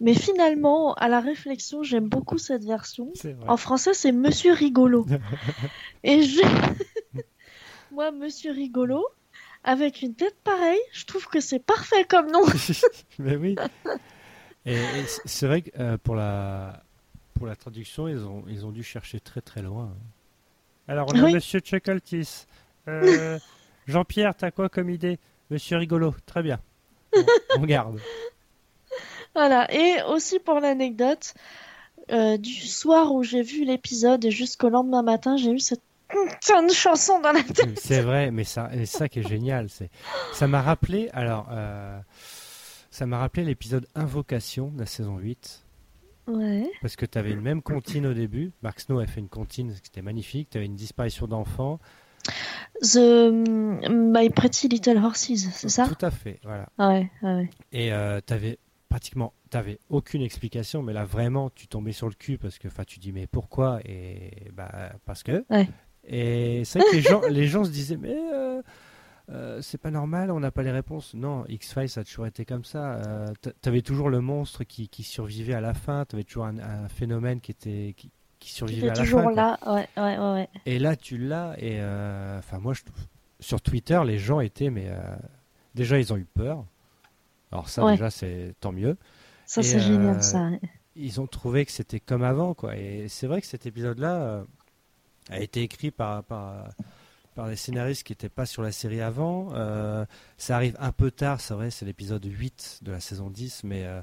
mais 0.00 0.14
finalement, 0.14 0.94
à 0.94 1.08
la 1.08 1.20
réflexion, 1.20 1.82
j'aime 1.82 2.08
beaucoup 2.08 2.38
cette 2.38 2.64
version. 2.64 3.12
En 3.46 3.58
français, 3.58 3.92
c'est 3.92 4.12
Monsieur 4.12 4.52
Rigolo. 4.52 5.06
Et 6.04 6.22
je... 6.22 6.40
Moi, 7.92 8.10
Monsieur 8.10 8.52
Rigolo, 8.52 9.06
avec 9.62 10.00
une 10.00 10.14
tête 10.14 10.36
pareille, 10.42 10.80
je 10.92 11.04
trouve 11.04 11.26
que 11.26 11.40
c'est 11.40 11.58
parfait 11.58 12.04
comme 12.04 12.30
nom. 12.30 12.40
Mais 13.18 13.36
oui. 13.36 13.56
Et, 14.64 14.78
c'est 15.26 15.46
vrai 15.46 15.62
que 15.62 15.70
euh, 15.78 15.98
pour 15.98 16.14
la 16.14 16.82
pour 17.34 17.46
la 17.46 17.56
traduction, 17.56 18.06
ils 18.06 18.24
ont 18.24 18.44
ils 18.48 18.64
ont 18.64 18.70
dû 18.70 18.82
chercher 18.82 19.18
très 19.18 19.40
très 19.40 19.62
loin. 19.62 19.94
Alors 20.88 21.08
on 21.12 21.18
a 21.18 21.24
Oui. 21.24 21.34
Monsieur 21.34 21.60
Chuckletis. 21.60 22.46
Euh, 22.88 23.38
Jean-Pierre, 23.86 24.34
t'as 24.34 24.50
quoi 24.50 24.68
comme 24.68 24.88
idée? 24.88 25.18
Monsieur 25.50 25.78
rigolo, 25.78 26.14
très 26.26 26.42
bien. 26.42 26.60
Bon, 27.12 27.24
on 27.58 27.64
garde. 27.64 28.00
Voilà. 29.34 29.72
Et 29.72 30.02
aussi 30.08 30.38
pour 30.38 30.60
l'anecdote, 30.60 31.34
euh, 32.10 32.36
du 32.36 32.52
soir 32.52 33.12
où 33.12 33.22
j'ai 33.22 33.42
vu 33.42 33.64
l'épisode 33.64 34.24
et 34.24 34.30
jusqu'au 34.30 34.68
lendemain 34.68 35.02
matin, 35.02 35.36
j'ai 35.36 35.52
eu 35.52 35.58
cette 35.60 35.82
putain 36.08 36.64
de 36.64 36.72
chanson 36.72 37.20
dans 37.20 37.30
la 37.32 37.42
tête. 37.42 37.78
C'est 37.78 38.00
vrai, 38.00 38.30
mais 38.32 38.42
ça, 38.44 38.68
ça 38.86 39.08
qui 39.08 39.20
est 39.20 39.28
génial, 39.28 39.68
c'est, 39.68 39.90
ça 40.32 40.48
m'a 40.48 40.60
rappelé, 40.60 41.08
alors, 41.12 41.46
euh, 41.52 41.98
ça 42.90 43.06
m'a 43.06 43.18
rappelé 43.18 43.44
l'épisode 43.44 43.86
Invocation 43.94 44.72
de 44.74 44.80
la 44.80 44.86
saison 44.86 45.18
8, 45.18 45.62
Ouais. 46.26 46.68
parce 46.82 46.96
que 46.96 47.06
tu 47.06 47.16
avais 47.18 47.30
une 47.30 47.40
même 47.40 47.62
comptine 47.62 48.06
au 48.06 48.12
début. 48.14 48.50
Mark 48.62 48.80
Snow 48.80 48.98
a 49.00 49.06
fait 49.06 49.20
une 49.20 49.28
comptine, 49.28 49.72
c'était 49.82 50.02
magnifique. 50.02 50.48
Tu 50.50 50.58
avais 50.58 50.66
une 50.66 50.76
disparition 50.76 51.26
d'enfants. 51.26 51.78
The 52.82 53.30
My 53.90 54.30
Pretty 54.30 54.68
Little 54.68 54.98
Horses, 54.98 55.32
c'est 55.52 55.68
ça? 55.68 55.88
Tout 55.88 56.04
à 56.04 56.10
fait, 56.10 56.38
voilà. 56.44 56.68
Ah 56.78 56.88
ouais, 56.90 57.10
ah 57.22 57.36
ouais. 57.36 57.50
Et 57.72 57.92
euh, 57.92 58.20
tu 58.24 58.32
avais 58.32 58.58
pratiquement, 58.90 59.32
t'avais 59.48 59.78
aucune 59.88 60.20
explication, 60.20 60.82
mais 60.82 60.92
là 60.92 61.04
vraiment, 61.06 61.48
tu 61.48 61.66
tombais 61.66 61.92
sur 61.92 62.08
le 62.08 62.14
cul 62.14 62.36
parce 62.36 62.58
que, 62.58 62.68
enfin, 62.68 62.84
tu 62.84 62.98
dis 62.98 63.12
mais 63.12 63.26
pourquoi? 63.26 63.80
Et 63.86 64.50
bah 64.52 64.92
parce 65.06 65.22
que. 65.22 65.46
Ouais. 65.48 65.66
Et 66.06 66.62
c'est 66.64 66.80
vrai 66.80 66.88
que 66.90 66.96
les 66.96 67.02
gens, 67.02 67.20
les 67.30 67.46
gens 67.46 67.64
se 67.64 67.70
disaient 67.70 67.96
mais. 67.96 68.14
euh, 68.34 68.60
euh, 69.30 69.62
c'est 69.62 69.78
pas 69.78 69.92
normal, 69.92 70.32
on 70.32 70.40
n'a 70.40 70.50
pas 70.50 70.64
les 70.64 70.72
réponses. 70.72 71.14
Non, 71.14 71.44
X-Files, 71.48 71.88
ça 71.88 72.00
a 72.00 72.04
toujours 72.04 72.26
été 72.26 72.44
comme 72.44 72.64
ça. 72.64 72.94
Euh, 72.96 73.28
t'a- 73.40 73.52
T'avais 73.52 73.80
toujours 73.80 74.10
le 74.10 74.20
monstre 74.20 74.64
qui, 74.64 74.88
qui 74.88 75.04
survivait 75.04 75.54
à 75.54 75.60
la 75.60 75.72
fin, 75.72 76.04
t'avais 76.04 76.24
toujours 76.24 76.46
un, 76.46 76.58
un 76.58 76.88
phénomène 76.88 77.40
qui 77.40 77.52
était 77.52 77.94
qui, 77.96 78.10
qui 78.40 78.48
Tu 78.48 78.54
survivait 78.54 78.88
à 78.90 78.94
la 78.94 79.00
toujours 79.04 79.22
fin. 79.22 79.30
là, 79.32 79.58
ouais, 79.72 80.18
ouais. 80.18 80.48
Et 80.66 80.80
là, 80.80 80.96
tu 80.96 81.16
l'as. 81.16 81.54
Et 81.62 81.76
enfin, 82.38 82.58
moi, 82.58 82.72
je, 82.74 82.80
sur 83.38 83.60
Twitter, 83.62 84.00
les 84.04 84.18
gens 84.18 84.40
étaient, 84.40 84.70
mais 84.70 84.90
déjà, 85.76 86.00
ils 86.00 86.12
ont 86.12 86.16
eu 86.16 86.24
peur. 86.26 86.64
Alors 87.52 87.68
ça, 87.68 87.84
Ouais. 87.84 87.92
déjà, 87.92 88.10
c'est 88.10 88.54
tant 88.60 88.72
mieux. 88.72 88.96
Ça, 89.46 89.62
c'est 89.62 89.76
euh, 89.76 89.80
génial, 89.80 90.22
ça. 90.22 90.50
Ils 90.96 91.20
ont 91.20 91.26
trouvé 91.26 91.64
que 91.66 91.72
c'était 91.72 92.00
comme 92.00 92.22
avant, 92.22 92.54
quoi. 92.54 92.76
Et 92.76 93.08
c'est 93.08 93.26
vrai 93.26 93.40
que 93.40 93.46
cet 93.46 93.66
épisode-là 93.66 94.14
euh, 94.22 94.44
a 95.30 95.40
été 95.40 95.62
écrit 95.62 95.90
par 95.90 96.22
par 96.24 96.68
par 97.36 97.48
des 97.48 97.56
scénaristes 97.56 98.02
qui 98.02 98.12
n'étaient 98.12 98.28
pas 98.28 98.44
sur 98.44 98.62
la 98.62 98.72
série 98.72 99.00
avant. 99.00 99.48
Euh, 99.54 100.04
ça 100.36 100.56
arrive 100.56 100.76
un 100.80 100.92
peu 100.92 101.10
tard, 101.10 101.40
c'est 101.40 101.54
vrai, 101.54 101.70
c'est 101.70 101.84
l'épisode 101.86 102.24
8 102.24 102.80
de 102.82 102.90
la 102.92 102.98
saison 103.00 103.30
10, 103.30 103.62
mais 103.64 103.84
euh, 103.84 104.00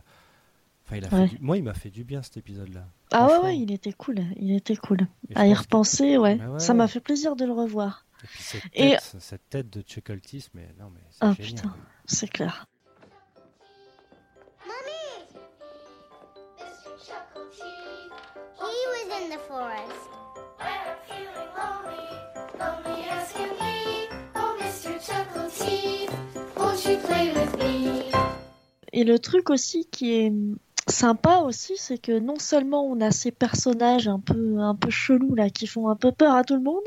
enfin, 0.86 0.96
il 0.96 1.06
a 1.06 1.10
Ouais. 1.10 1.28
fait 1.28 1.36
du- 1.36 1.42
moi, 1.44 1.58
il 1.58 1.64
m'a 1.64 1.74
fait 1.74 1.90
du 1.90 2.04
bien 2.06 2.22
cet 2.24 2.38
épisode-là. 2.38 2.88
Ah 3.12 3.42
ouais, 3.44 3.58
il 3.58 3.72
était 3.72 3.92
cool. 3.94 4.22
Il 4.38 4.54
était 4.56 4.78
cool. 4.78 5.08
Et 5.30 5.36
À 5.36 5.46
y 5.46 5.54
que- 5.54 5.60
repenser, 5.60 6.18
ouais. 6.18 6.40
Ouais, 6.42 6.60
ça 6.60 6.74
m'a 6.74 6.88
fait 6.88 7.02
plaisir 7.02 7.36
de 7.36 7.46
le 7.46 7.52
revoir. 7.52 8.06
Et 8.24 8.28
puis 8.28 8.44
cette 8.44 8.66
Et- 8.74 8.90
tête, 8.92 9.16
cette 9.20 9.50
tête 9.50 9.70
de 9.70 9.82
Chuckletis, 9.82 10.48
mais 10.54 10.74
non, 10.80 10.90
mais 10.94 11.02
c'est 11.12 11.18
Ah, 11.22 11.34
génial. 11.38 11.54
putain. 11.56 11.76
C'est 12.06 12.28
clair. 12.30 12.66
Et 28.98 29.04
le 29.04 29.20
truc 29.20 29.50
aussi 29.52 29.86
qui 29.92 30.12
est 30.14 30.34
sympa 30.90 31.38
aussi, 31.46 31.74
c'est 31.78 31.98
que 32.00 32.18
non 32.18 32.40
seulement 32.40 32.84
on 32.86 33.00
a 33.02 33.12
ces 33.12 33.30
personnages 33.32 34.08
un 34.08 34.20
peu, 34.20 34.58
un 34.60 34.74
peu 34.74 34.90
chelous 34.90 35.36
là 35.36 35.50
qui 35.52 35.68
font 35.68 35.88
un 35.90 35.96
peu 35.96 36.12
peur 36.12 36.34
à 36.34 36.44
tout 36.44 36.56
le 36.56 36.62
monde, 36.64 36.84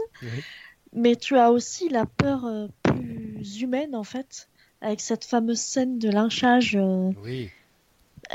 mais 0.93 1.15
tu 1.15 1.37
as 1.37 1.53
aussi 1.53 1.89
la 1.89 2.07
peur 2.07 2.45
euh, 2.47 2.67
plus 2.83 3.61
humaine 3.61 3.95
en 3.95 4.03
fait, 4.03 4.49
avec 4.81 5.01
cette 5.01 5.25
fameuse 5.25 5.61
scène 5.61 5.99
de 6.01 6.09
lynchage 6.11 6.75
euh, 6.77 7.11
Oui, 7.23 7.51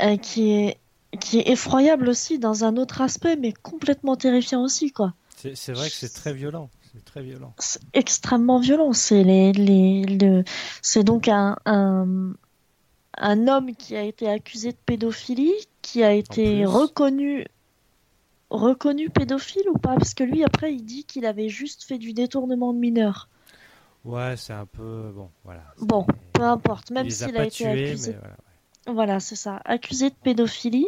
euh, 0.02 0.16
qui 0.16 0.52
est 0.52 0.78
qui 1.20 1.38
est 1.40 1.48
effroyable 1.50 2.08
aussi 2.08 2.38
dans 2.38 2.64
un 2.64 2.76
autre 2.78 3.00
aspect, 3.02 3.36
mais 3.36 3.52
complètement 3.52 4.16
terrifiant 4.16 4.62
aussi 4.62 4.90
quoi. 4.90 5.12
c'est 5.36 5.72
vrai 5.72 5.88
que 5.88 5.94
c'est 5.94 6.12
très 6.14 6.32
violent. 6.32 6.70
C'est 6.94 7.04
très 7.04 7.22
violent. 7.22 7.52
Extrêmement 7.92 8.58
violent. 8.58 8.92
C'est 8.94 9.22
les, 9.22 9.52
les, 9.52 10.02
le- 10.04 10.44
donc 11.02 11.28
un, 11.28 11.56
un, 11.66 12.32
un 13.16 13.48
homme 13.48 13.74
qui 13.74 13.96
a 13.96 14.02
été 14.02 14.28
accusé 14.28 14.72
de 14.72 14.78
pédophilie, 14.86 15.54
qui 15.82 16.02
a 16.02 16.12
été 16.12 16.64
reconnu, 16.64 17.46
reconnu 18.50 19.10
pédophile 19.10 19.68
ou 19.70 19.78
pas? 19.78 19.96
Parce 19.96 20.14
que 20.14 20.24
lui, 20.24 20.44
après, 20.44 20.74
il 20.74 20.84
dit 20.84 21.04
qu'il 21.04 21.26
avait 21.26 21.48
juste 21.48 21.84
fait 21.84 21.98
du 21.98 22.12
détournement 22.12 22.72
de 22.72 22.78
mineurs. 22.78 23.28
Ouais, 24.04 24.36
c'est 24.36 24.52
un 24.52 24.66
peu 24.66 25.10
bon, 25.14 25.30
voilà. 25.44 25.64
Bon, 25.80 26.06
peu 26.32 26.42
importe, 26.42 26.90
même 26.90 27.06
a 27.06 27.10
s'il 27.10 27.36
a 27.36 27.44
été 27.44 27.66
accusé. 27.66 28.16
Voilà, 28.86 29.18
c'est 29.18 29.34
ça. 29.34 29.60
Accusé 29.64 30.10
de 30.10 30.14
pédophilie. 30.14 30.86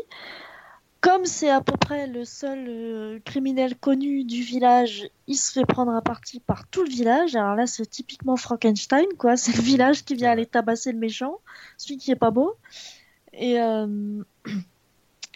Comme 1.01 1.27
c'est 1.27 1.49
à 1.51 1.61
peu 1.61 1.77
près 1.77 2.09
le 2.09 2.25
seul 2.25 2.67
euh, 2.69 3.19
criminel 3.25 3.77
connu 3.77 4.25
du 4.25 4.43
village, 4.43 5.09
il 5.29 5.37
se 5.37 5.53
fait 5.53 5.65
prendre 5.65 5.95
à 5.95 6.03
partie 6.03 6.41
par 6.41 6.67
tout 6.67 6.83
le 6.83 6.91
village. 6.91 7.37
Alors 7.37 7.55
là, 7.55 7.67
c'est 7.69 7.87
typiquement 7.87 8.37
Frankenstein, 8.37 9.07
quoi. 9.17 9.37
C'est 9.37 9.55
le 9.57 9.63
village 9.63 10.05
qui 10.05 10.17
vient 10.17 10.31
aller 10.33 10.47
tabasser 10.47 10.91
le 10.91 10.99
méchant, 10.99 11.39
celui 11.77 11.99
qui 11.99 12.11
est 12.11 12.17
pas 12.17 12.33
beau. 12.33 12.57
Et, 13.33 13.61
euh, 13.61 14.23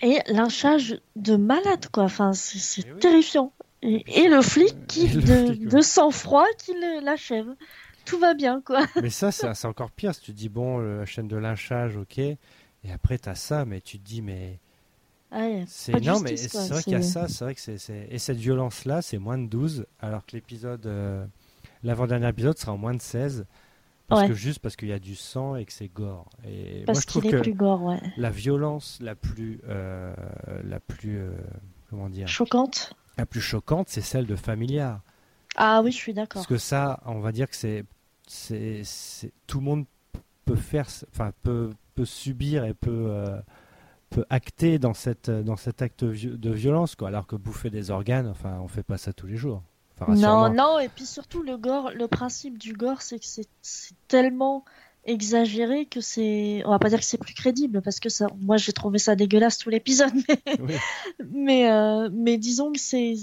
et 0.03 0.18
lynchage 0.27 1.01
de 1.14 1.37
malade, 1.37 1.87
quoi. 1.92 2.05
Enfin, 2.05 2.33
c'est 2.33 2.83
Eh 2.85 2.92
oui. 2.92 2.98
terrifiant. 2.98 3.53
Et, 3.83 4.25
et 4.25 4.29
le 4.29 4.42
flic 4.42 4.75
qui, 4.88 5.07
le 5.09 5.20
de, 5.20 5.46
flic, 5.46 5.61
ouais. 5.62 5.66
de 5.68 5.81
sang-froid, 5.81 6.46
qui 6.59 6.72
l'achève. 7.03 7.55
Tout 8.05 8.18
va 8.18 8.35
bien, 8.35 8.61
quoi. 8.64 8.85
Mais 9.03 9.11
ça, 9.11 9.31
c'est 9.31 9.64
encore 9.66 9.92
pire. 9.92 10.12
Si 10.12 10.22
tu 10.22 10.33
dis, 10.33 10.48
bon, 10.48 10.79
le- 10.79 10.98
la 11.01 11.07
chaîne 11.07 11.29
de 11.29 11.37
lynchage, 11.37 11.96
ok. 11.96 12.18
Et 12.18 12.37
après, 12.92 13.16
tu 13.18 13.29
as 13.29 13.37
ça, 13.37 13.64
mais 13.64 13.81
tu 13.81 14.01
te 14.01 14.05
dis, 14.05 14.22
mais 14.22 14.59
Ouais, 15.33 15.64
C'est 15.66 15.99
non, 16.05 16.21
mais 16.21 16.37
c'est 16.37 16.68
vrai 16.68 16.83
qu'il 16.83 16.92
y 16.92 16.97
a 16.97 17.03
ça, 17.03 17.27
c'est 17.29 17.45
vrai 17.45 17.55
que 17.55 17.61
c'est 17.61 18.09
et 18.11 18.18
cette 18.18 18.37
violence 18.38 18.85
là, 18.85 19.01
c'est 19.03 19.18
moins 19.18 19.38
de 19.38 19.47
12 19.47 19.87
alors 20.01 20.27
que 20.27 20.33
l'épisode 20.37 20.85
euh, 20.87 21.25
l'avant-dernier 21.83 22.29
épisode 22.29 22.59
sera 22.59 22.73
en 22.73 22.77
moins 22.79 22.95
de 22.95 23.01
16 23.03 23.47
parce 24.09 24.23
Ouais. 24.23 24.29
que 24.29 24.35
juste 24.35 24.59
parce 24.59 24.77
qu'il 24.77 24.88
y 24.88 24.92
a 24.92 24.99
du 24.99 25.14
sang 25.16 25.57
et 25.57 25.64
que 25.64 25.73
c'est 25.73 25.88
gore. 25.88 26.29
Et 26.45 26.79
moi 26.79 26.85
Parce 26.87 27.01
je 27.03 27.07
trouve 27.07 27.25
est 27.27 27.31
que 27.31 27.37
plus 27.38 27.55
gore, 27.55 27.83
ouais. 27.83 27.99
la 28.18 28.29
violence 28.31 28.99
la 29.01 29.14
plus 29.14 29.61
euh, 29.68 30.14
la 30.64 30.81
plus 30.81 31.16
euh, 31.18 31.31
comment 31.88 32.11
dire 32.11 32.29
Choquante. 32.29 32.92
la 33.16 33.25
plus 33.25 33.40
choquante, 33.40 33.88
c'est 33.88 34.03
celle 34.03 34.27
de 34.27 34.37
Familiar. 34.37 35.01
Ah 35.57 35.81
oui, 35.83 35.92
je 35.92 35.97
suis 35.97 36.12
d'accord. 36.12 36.40
Parce 36.42 36.47
que 36.47 36.59
ça, 36.59 37.01
on 37.07 37.21
va 37.21 37.33
dire 37.33 37.49
que 37.49 37.57
c'est 37.57 37.85
c'est 38.27 38.83
tout 39.47 39.61
le 39.61 39.64
monde 39.64 39.85
peut 40.45 40.57
faire 40.57 40.87
enfin 41.11 41.33
peut 41.42 41.71
peut 41.95 42.05
subir 42.05 42.64
et 42.66 42.75
peut 42.75 43.11
peut 44.12 44.25
acter 44.31 44.79
dans 44.79 44.94
cette 44.94 45.31
dans 45.31 45.57
cet 45.57 45.83
acte 45.83 46.05
de 46.05 46.51
violence 46.51 46.94
quoi 46.94 47.09
alors 47.09 47.27
que 47.27 47.37
bouffer 47.37 47.70
des 47.70 47.90
organes 47.90 48.29
enfin 48.29 48.59
on 48.62 48.68
fait 48.68 48.83
pas 48.83 48.98
ça 48.98 49.12
tous 49.12 49.27
les 49.27 49.37
jours 49.37 49.62
Enfin, 50.01 50.14
Non, 50.14 50.53
non, 50.53 50.79
et 50.79 50.88
puis 50.88 51.05
surtout 51.07 51.42
le 51.42 51.57
gore, 51.57 51.90
le 51.94 52.09
principe 52.09 52.59
du 52.59 52.72
gore, 52.72 53.03
c'est 53.03 53.18
que 53.18 53.27
c'est 53.27 53.46
c'est 53.61 53.94
tellement 54.09 54.64
exagéré 55.05 55.87
que 55.87 56.01
c'est, 56.01 56.62
on 56.64 56.70
va 56.70 56.79
pas 56.79 56.88
dire 56.88 56.98
que 57.01 57.05
c'est 57.05 57.18
plus 57.18 57.35
crédible 57.35 57.83
parce 57.83 57.98
que 58.01 58.09
ça, 58.09 58.27
moi 58.40 58.57
j'ai 58.57 58.72
trouvé 58.72 58.98
ça 58.98 59.16
dégueulasse 59.16 59.59
tout 59.59 59.68
l'épisode, 59.68 60.12
mais 60.29 60.57
Oui. 60.61 60.75
mais, 61.33 61.70
euh, 61.70 62.09
mais 62.12 62.38
disons 62.38 62.72
que 62.72 62.79
c'est, 62.79 63.14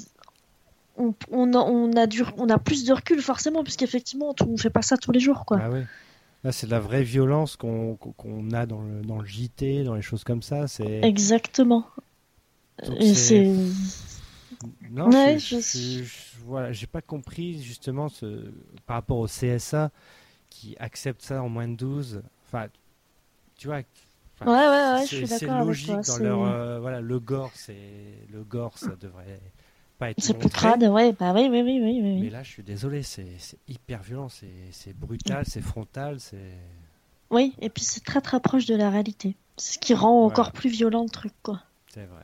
on, 0.97 1.13
on, 1.31 1.53
a, 1.53 1.57
on 1.59 1.93
a 1.93 2.05
du, 2.05 2.23
on 2.37 2.49
a 2.49 2.57
plus 2.57 2.83
de 2.83 2.93
recul 2.93 3.21
forcément 3.21 3.63
puisqu'effectivement 3.63 4.35
on 4.45 4.57
fait 4.57 4.69
pas 4.69 4.81
ça 4.81 4.97
tous 4.97 5.11
les 5.11 5.21
jours 5.21 5.45
quoi. 5.45 5.59
Ah 5.61 5.69
oui. 5.71 5.81
Là, 6.43 6.51
c'est 6.53 6.67
de 6.67 6.71
la 6.71 6.79
vraie 6.79 7.03
violence 7.03 7.57
qu'on 7.57 7.97
a 8.53 8.65
dans 8.65 8.81
le, 8.81 9.01
dans 9.01 9.19
le 9.19 9.25
JT, 9.25 9.83
dans 9.83 9.95
les 9.95 10.01
choses 10.01 10.23
comme 10.23 10.41
ça. 10.41 10.67
C'est 10.67 11.01
Exactement. 11.03 11.85
C'est- 12.81 13.13
c'est, 13.13 13.53
non, 14.89 15.09
Ouais, 15.09 15.37
je, 15.37 15.57
je- 15.57 15.61
je- 15.61 16.03
je- 16.03 16.13
voilà, 16.45 16.71
j'ai 16.71 16.87
pas 16.87 17.01
compris 17.01 17.61
justement 17.61 18.07
ce, 18.07 18.51
par 18.85 18.95
rapport 18.95 19.17
au 19.17 19.27
CSA 19.27 19.91
qui 20.49 20.75
accepte 20.79 21.21
ça 21.21 21.43
en 21.43 21.49
moins 21.49 21.67
de 21.67 21.75
12. 21.75 22.21
Enfin, 22.47 22.67
tu 23.57 23.67
vois. 23.67 23.81
enfin, 24.39 24.49
Ouais, 24.49 24.57
ouais, 24.57 24.93
ouais, 24.99 25.05
je 25.05 25.09
c'est- 25.09 25.15
suis 25.17 25.27
C'est 25.27 25.39
d'accord 25.45 25.55
avec 25.57 25.67
logique 25.67 25.87
toi, 25.87 25.95
dans 25.97 26.03
c'est- 26.03 26.23
leur 26.23 26.43
euh, 26.43 26.79
voilà 26.79 27.01
le 27.01 27.19
gore, 27.19 27.51
c'est 27.53 27.75
le 28.31 28.43
gore, 28.45 28.77
ça 28.77 28.95
devrait 28.99 29.41
pas 29.99 30.11
être 30.11 30.21
c'est 30.21 30.33
plus 30.33 30.49
crade, 30.49 30.83
ouais, 30.83 31.13
bah 31.13 31.33
oui, 31.35 31.47
oui, 31.51 31.61
oui, 31.61 31.79
oui, 31.83 31.99
oui. 32.01 32.21
Mais 32.21 32.29
là, 32.29 32.41
je 32.41 32.49
suis 32.49 32.63
désolé, 32.63 33.03
c'est 33.03 33.37
hyper 33.67 34.01
violent, 34.01 34.29
c'est 34.29 34.97
brutal, 34.97 35.43
c'est 35.45 35.61
frontal, 35.61 36.19
c'est. 36.19 36.57
Oui, 37.29 37.53
et 37.59 37.69
puis 37.69 37.83
c'est 37.83 38.03
très 38.03 38.21
très 38.21 38.39
proche 38.39 38.65
de 38.65 38.75
la 38.75 38.89
réalité. 38.89 39.35
C'est 39.57 39.73
ce 39.73 39.79
qui 39.79 39.93
rend 39.93 40.25
encore 40.25 40.51
plus 40.51 40.69
violent 40.69 41.03
le 41.03 41.09
truc 41.09 41.33
quoi. 41.43 41.61
C'est 41.93 42.05
vrai. 42.05 42.23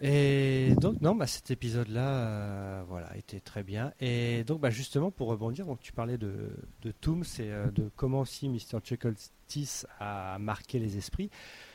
Et 0.00 0.74
donc 0.80 1.00
non, 1.00 1.14
bah, 1.14 1.26
cet 1.26 1.50
épisode-là, 1.50 2.08
euh, 2.08 2.82
voilà, 2.88 3.16
était 3.16 3.40
très 3.40 3.62
bien. 3.62 3.92
Et 4.00 4.44
donc 4.44 4.60
bah, 4.60 4.70
justement 4.70 5.10
pour 5.10 5.28
rebondir, 5.28 5.66
donc 5.66 5.80
tu 5.80 5.92
parlais 5.92 6.18
de, 6.18 6.50
de 6.82 6.90
Tooms 6.90 7.24
et 7.38 7.42
euh, 7.52 7.70
de 7.70 7.90
comment 7.96 8.20
aussi 8.20 8.48
Mr. 8.48 8.80
Chuckletis 8.82 9.82
a 10.00 10.38
marqué 10.38 10.78
les 10.78 10.96
esprits. 10.96 11.30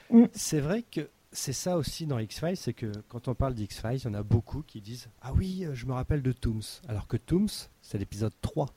Mm. 0.10 0.26
C'est 0.34 0.60
vrai 0.60 0.84
que 0.84 1.10
c'est 1.34 1.54
ça 1.54 1.78
aussi 1.78 2.06
dans 2.06 2.20
X-Files, 2.20 2.56
c'est 2.58 2.74
que 2.74 2.92
quand 3.10 3.28
on 3.28 3.36
parle 3.36 3.54
d'X-Files, 3.56 3.98
il 3.98 4.04
y 4.06 4.08
en 4.08 4.14
a 4.14 4.24
beaucoup 4.24 4.62
qui 4.62 4.80
disent 4.82 5.08
Ah 5.22 5.34
oui, 5.36 5.66
euh, 5.66 5.74
je 5.74 5.86
me 5.86 5.94
rappelle 5.94 6.22
de 6.22 6.32
Tooms. 6.32 6.62
Alors 6.88 7.08
que 7.08 7.18
Tooms, 7.18 7.50
c'est 7.82 7.98
l'épisode 7.98 8.34
3. 8.42 8.68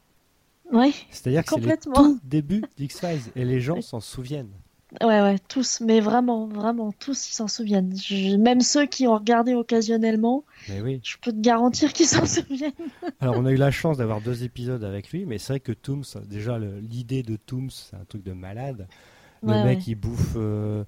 Ouais, 0.72 0.92
C'est-à-dire 1.10 1.44
que 1.44 1.54
c'est 1.54 1.60
le 1.60 1.76
tout 1.94 2.18
début 2.24 2.64
d'X-Files 2.76 3.20
et 3.36 3.44
les 3.44 3.60
gens 3.60 3.80
s'en 3.82 4.00
souviennent. 4.00 4.50
ouais, 5.00 5.20
ouais, 5.22 5.38
tous, 5.48 5.80
mais 5.80 6.00
vraiment, 6.00 6.48
vraiment, 6.48 6.90
tous 6.92 7.28
ils 7.30 7.34
s'en 7.34 7.46
souviennent. 7.46 7.96
Je- 7.96 8.36
Même 8.36 8.60
ceux 8.60 8.86
qui 8.86 9.06
ont 9.06 9.14
regardé 9.14 9.54
occasionnellement, 9.54 10.44
Mais 10.68 10.80
oui. 10.80 11.00
je 11.04 11.16
peux 11.22 11.30
te 11.30 11.40
garantir 11.40 11.92
qu'ils 11.92 12.06
s'en 12.06 12.26
souviennent. 12.26 12.72
Alors, 13.20 13.36
on 13.38 13.46
a 13.46 13.52
eu 13.52 13.56
la 13.56 13.70
chance 13.70 13.98
d'avoir 13.98 14.20
deux 14.20 14.42
épisodes 14.42 14.82
avec 14.82 15.10
lui, 15.12 15.24
mais 15.24 15.38
c'est 15.38 15.52
vrai 15.52 15.60
que 15.60 15.70
Tooms, 15.72 16.02
déjà, 16.24 16.58
l'idée 16.58 17.22
de 17.22 17.36
Tooms, 17.36 17.70
c'est 17.70 17.94
un 17.96 18.04
truc 18.04 18.24
de 18.24 18.32
malade. 18.32 18.88
Le 19.42 19.50
Ouais, 19.50 19.64
mec, 19.64 19.78
ouais. 19.78 19.84
il 19.86 19.94
bouffe, 19.94 20.32
euh, 20.34 20.82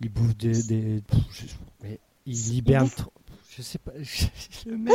il 0.00 0.08
bouffe 0.10 0.36
des, 0.36 0.62
des- 0.64 1.00
pff, 1.02 1.20
je- 1.32 1.44
mais 1.82 1.98
il 2.26 2.54
hiberne. 2.54 2.88
trop- 2.90 3.12
Je 3.56 3.62
sais 3.62 3.78
pas. 3.78 3.92
le 4.66 4.76
mec, 4.76 4.94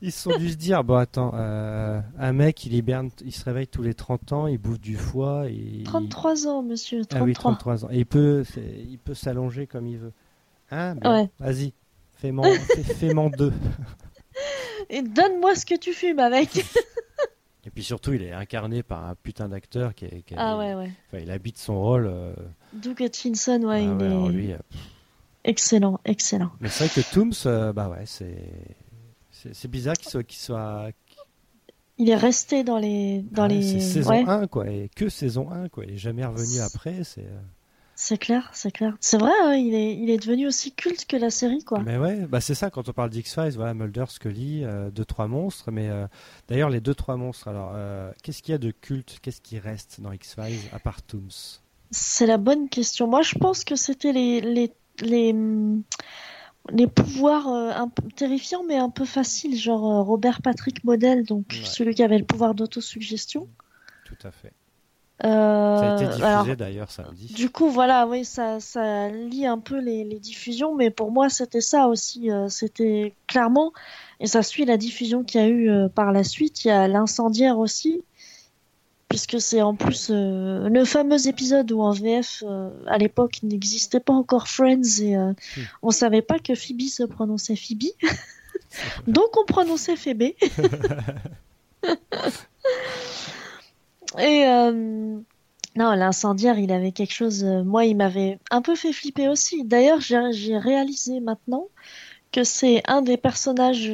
ils 0.00 0.12
se 0.12 0.22
sont 0.22 0.36
dû 0.38 0.50
se 0.50 0.56
dire, 0.56 0.82
bon, 0.84 0.94
attends, 0.96 1.32
euh, 1.34 2.00
un 2.18 2.32
mec, 2.32 2.64
il 2.64 2.74
hiberne, 2.74 3.10
il 3.24 3.32
se 3.32 3.44
réveille 3.44 3.66
tous 3.68 3.82
les 3.82 3.94
30 3.94 4.32
ans, 4.32 4.46
il 4.46 4.58
bouffe 4.58 4.80
du 4.80 4.96
foie, 4.96 5.48
et 5.48 5.82
33 5.84 6.46
ans, 6.46 6.62
monsieur, 6.62 7.02
Ah 7.12 7.22
oui, 7.22 7.34
33. 7.34 7.52
33 7.76 7.84
ans. 7.84 7.88
Et 7.92 7.98
il 7.98 8.06
peut, 8.06 8.44
il 8.56 8.98
peut 8.98 9.14
s'allonger 9.14 9.66
comme 9.66 9.86
il 9.86 9.98
veut. 9.98 10.12
Hein 10.70 10.94
Bien, 10.96 11.12
Ouais. 11.22 11.30
Vas-y, 11.38 11.72
fais-m'en 12.18 12.42
fais, 12.44 13.12
deux. 13.36 13.52
Et 14.88 15.02
donne-moi 15.02 15.54
ce 15.54 15.66
que 15.66 15.76
tu 15.76 15.92
fumes 15.92 16.18
avec. 16.20 16.56
Et 17.66 17.70
puis 17.70 17.82
surtout, 17.82 18.12
il 18.12 18.22
est 18.22 18.32
incarné 18.32 18.82
par 18.84 19.04
un 19.04 19.14
putain 19.16 19.48
d'acteur 19.48 19.94
qui, 19.94 20.04
est- 20.04 20.22
qui 20.22 20.34
est- 20.34 20.38
ah 20.38 20.56
ouais, 20.56 20.74
ouais. 20.74 20.90
Enfin, 21.08 21.18
il 21.22 21.30
habite 21.32 21.58
son 21.58 21.80
rôle. 21.80 22.06
euh, 22.06 22.32
Doug 22.76 23.00
Hutchinson, 23.02 23.62
ouais, 23.62 23.76
ah 23.76 23.80
il 23.80 23.88
ouais, 23.92 24.02
est 24.02 24.06
alors 24.06 24.28
lui, 24.28 24.52
euh, 24.52 24.58
excellent, 25.44 26.00
excellent. 26.04 26.50
Mais 26.60 26.68
c'est 26.68 26.86
vrai 26.86 27.02
que 27.02 27.12
Tooms, 27.14 27.32
euh, 27.46 27.72
bah 27.72 27.88
ouais, 27.88 28.04
c'est 28.06 28.50
c'est 29.52 29.70
bizarre 29.70 29.94
qu'il 29.94 30.08
soit 30.10 30.24
qu'il 30.24 30.38
soit 30.38 30.90
Il 31.98 32.10
est 32.10 32.16
resté 32.16 32.64
dans 32.64 32.78
les, 32.78 33.22
dans 33.30 33.44
Ah, 33.44 33.48
les. 33.48 33.80
saison 33.80 34.10
ouais, 34.10 34.24
1 34.26 34.46
quoi 34.48 34.68
et 34.68 34.90
que 34.94 35.08
saison 35.08 35.50
1 35.50 35.68
quoi, 35.68 35.84
il 35.84 35.94
est 35.94 35.98
jamais 35.98 36.24
revenu 36.24 36.60
après, 36.60 37.04
c'est 37.04 37.20
euh, 37.22 37.40
c'est 37.98 38.18
clair, 38.18 38.50
c'est 38.52 38.70
clair. 38.72 38.94
C'est 39.00 39.16
vrai, 39.16 39.30
hein, 39.42 39.54
il 39.54 39.72
est, 39.74 39.94
il 39.96 40.10
est 40.10 40.18
devenu 40.18 40.46
aussi 40.46 40.72
culte 40.72 41.06
que 41.06 41.16
la 41.16 41.30
série, 41.30 41.64
quoi. 41.64 41.80
Mais 41.82 41.96
ouais, 41.96 42.26
bah 42.26 42.42
c'est 42.42 42.54
ça 42.54 42.68
quand 42.70 42.88
on 42.90 42.92
parle 42.92 43.08
d'X-Files, 43.08 43.54
voilà, 43.56 43.72
Mulder, 43.72 44.04
Scully, 44.08 44.64
euh, 44.64 44.90
deux 44.90 45.04
trois 45.06 45.28
monstres 45.28 45.70
mais 45.70 45.88
euh, 45.88 46.06
d'ailleurs 46.48 46.68
les 46.68 46.80
deux 46.80 46.94
trois 46.94 47.16
monstres 47.16 47.48
alors 47.48 47.72
euh, 47.74 48.10
qu'est-ce 48.22 48.42
qu'il 48.42 48.52
y 48.52 48.54
a 48.54 48.58
de 48.58 48.70
culte, 48.70 49.18
qu'est-ce 49.22 49.40
qui 49.40 49.58
reste 49.58 50.00
dans 50.02 50.12
X-Files 50.12 50.58
à 50.72 50.78
part 50.78 51.02
Tooms 51.02 51.30
C'est 51.90 52.26
la 52.26 52.36
bonne 52.36 52.68
question. 52.68 53.06
Moi, 53.06 53.22
je 53.22 53.34
pense 53.38 53.64
que 53.64 53.76
c'était 53.76 54.12
les, 54.12 54.40
les, 54.40 54.72
les, 55.00 55.34
les 56.70 56.86
pouvoirs 56.86 57.48
euh, 57.48 57.70
un 57.70 57.88
peu 57.88 58.02
terrifiants, 58.10 58.64
mais 58.66 58.76
un 58.76 58.90
peu 58.90 59.04
faciles, 59.04 59.56
genre 59.56 59.90
euh, 59.90 60.02
Robert 60.02 60.42
Patrick 60.42 60.82
Model, 60.84 61.24
donc 61.24 61.44
Ouais. 61.50 61.64
celui 61.64 61.94
qui 61.94 62.02
avait 62.02 62.18
le 62.18 62.24
pouvoir 62.24 62.54
d'autosuggestion. 62.54 63.48
Tout 64.04 64.16
à 64.26 64.30
fait. 64.30 64.52
Euh, 65.24 65.78
Ça 65.80 65.86
a 65.86 65.94
été 66.02 66.14
diffusé 66.14 66.56
d'ailleurs 66.56 66.90
samedi. 66.90 67.32
du 67.32 67.48
coup, 67.48 67.70
voilà, 67.70 68.06
oui, 68.06 68.24
ça, 68.26 68.60
ça 68.60 69.08
lie 69.08 69.46
un 69.46 69.58
peu 69.58 69.80
les, 69.80 70.04
les 70.04 70.18
diffusions, 70.18 70.74
mais 70.74 70.90
pour 70.90 71.10
moi, 71.10 71.30
c'était 71.30 71.62
ça 71.62 71.88
aussi. 71.88 72.30
euh, 72.30 72.50
c'était 72.50 73.14
clairement, 73.26 73.72
et 74.20 74.26
ça 74.26 74.42
suit 74.42 74.66
la 74.66 74.76
diffusion 74.76 75.24
qu'il 75.24 75.40
y 75.40 75.44
a 75.44 75.48
eu 75.48 75.70
euh, 75.70 75.88
par 75.88 76.12
la 76.12 76.22
suite. 76.22 76.64
Il 76.64 76.68
y 76.68 76.70
a 76.70 76.86
l'incendiaire 76.86 77.58
aussi, 77.58 78.02
puisque 79.08 79.40
c'est 79.40 79.62
en 79.62 79.74
plus 79.74 80.08
euh, 80.10 80.68
le 80.68 80.84
fameux 80.84 81.28
épisode 81.28 81.70
où 81.72 81.80
en 81.80 81.92
VF, 81.92 82.42
euh, 82.46 82.70
à 82.86 82.98
l'époque, 82.98 83.38
il 83.42 83.48
n'existait 83.48 84.00
pas 84.00 84.12
encore 84.12 84.48
Friends 84.48 85.00
et 85.00 85.16
euh, 85.16 85.32
Hmm. 85.56 85.62
on 85.82 85.90
savait 85.90 86.22
pas 86.22 86.38
que 86.38 86.54
Phoebe 86.54 86.82
se 86.82 87.02
prononçait 87.04 87.56
Phoebe. 87.56 87.90
Donc 89.06 89.36
on 89.36 89.44
prononçait 89.44 89.96
Phoebe. 89.96 90.22
Et 94.18 94.46
euh, 94.46 95.18
non, 95.76 95.90
l'incendiaire, 95.92 96.58
il 96.58 96.72
avait 96.72 96.92
quelque 96.92 97.12
chose. 97.12 97.44
moi, 97.44 97.84
il 97.84 97.96
m'avait 97.96 98.38
un 98.50 98.62
peu 98.62 98.74
fait 98.74 98.92
flipper 98.92 99.28
aussi. 99.28 99.62
D'ailleurs, 99.64 100.00
j'ai 100.00 100.56
réalisé 100.56 101.20
maintenant 101.20 101.66
que 102.32 102.44
c'est 102.44 102.82
un 102.88 103.02
des 103.02 103.16
personnages 103.18 103.92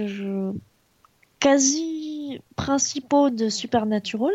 quasi 1.41 2.41
principaux 2.57 3.31
de 3.31 3.49
Supernatural 3.49 4.33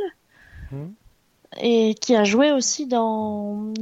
Et 1.62 1.96
qui 1.96 2.16
a 2.16 2.24
joué 2.24 2.52
aussi 2.52 2.88
dans 2.88 3.74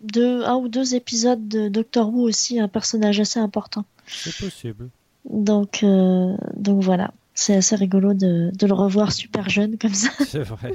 deux, 0.00 0.44
un 0.44 0.56
ou 0.56 0.68
deux 0.68 0.94
épisodes 0.94 1.48
de 1.48 1.68
Doctor 1.68 2.12
Who 2.12 2.22
aussi, 2.22 2.60
un 2.60 2.68
personnage 2.68 3.20
assez 3.20 3.40
important. 3.40 3.84
C'est 4.06 4.36
possible. 4.36 4.90
Donc, 5.24 5.82
euh, 5.82 6.36
donc 6.54 6.82
voilà, 6.82 7.12
c'est 7.32 7.56
assez 7.56 7.76
rigolo 7.76 8.12
de, 8.12 8.50
de 8.54 8.66
le 8.66 8.74
revoir 8.74 9.12
super 9.12 9.48
jeune 9.48 9.78
comme 9.78 9.94
ça. 9.94 10.10
C'est 10.26 10.42
vrai. 10.42 10.74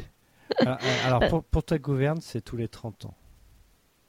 Alors, 0.58 0.80
alors, 1.06 1.30
pour, 1.30 1.44
pour 1.44 1.64
ta 1.64 1.78
gouverne, 1.78 2.20
c'est 2.22 2.42
tous 2.42 2.58
les 2.58 2.68
30 2.68 3.06
ans. 3.06 3.14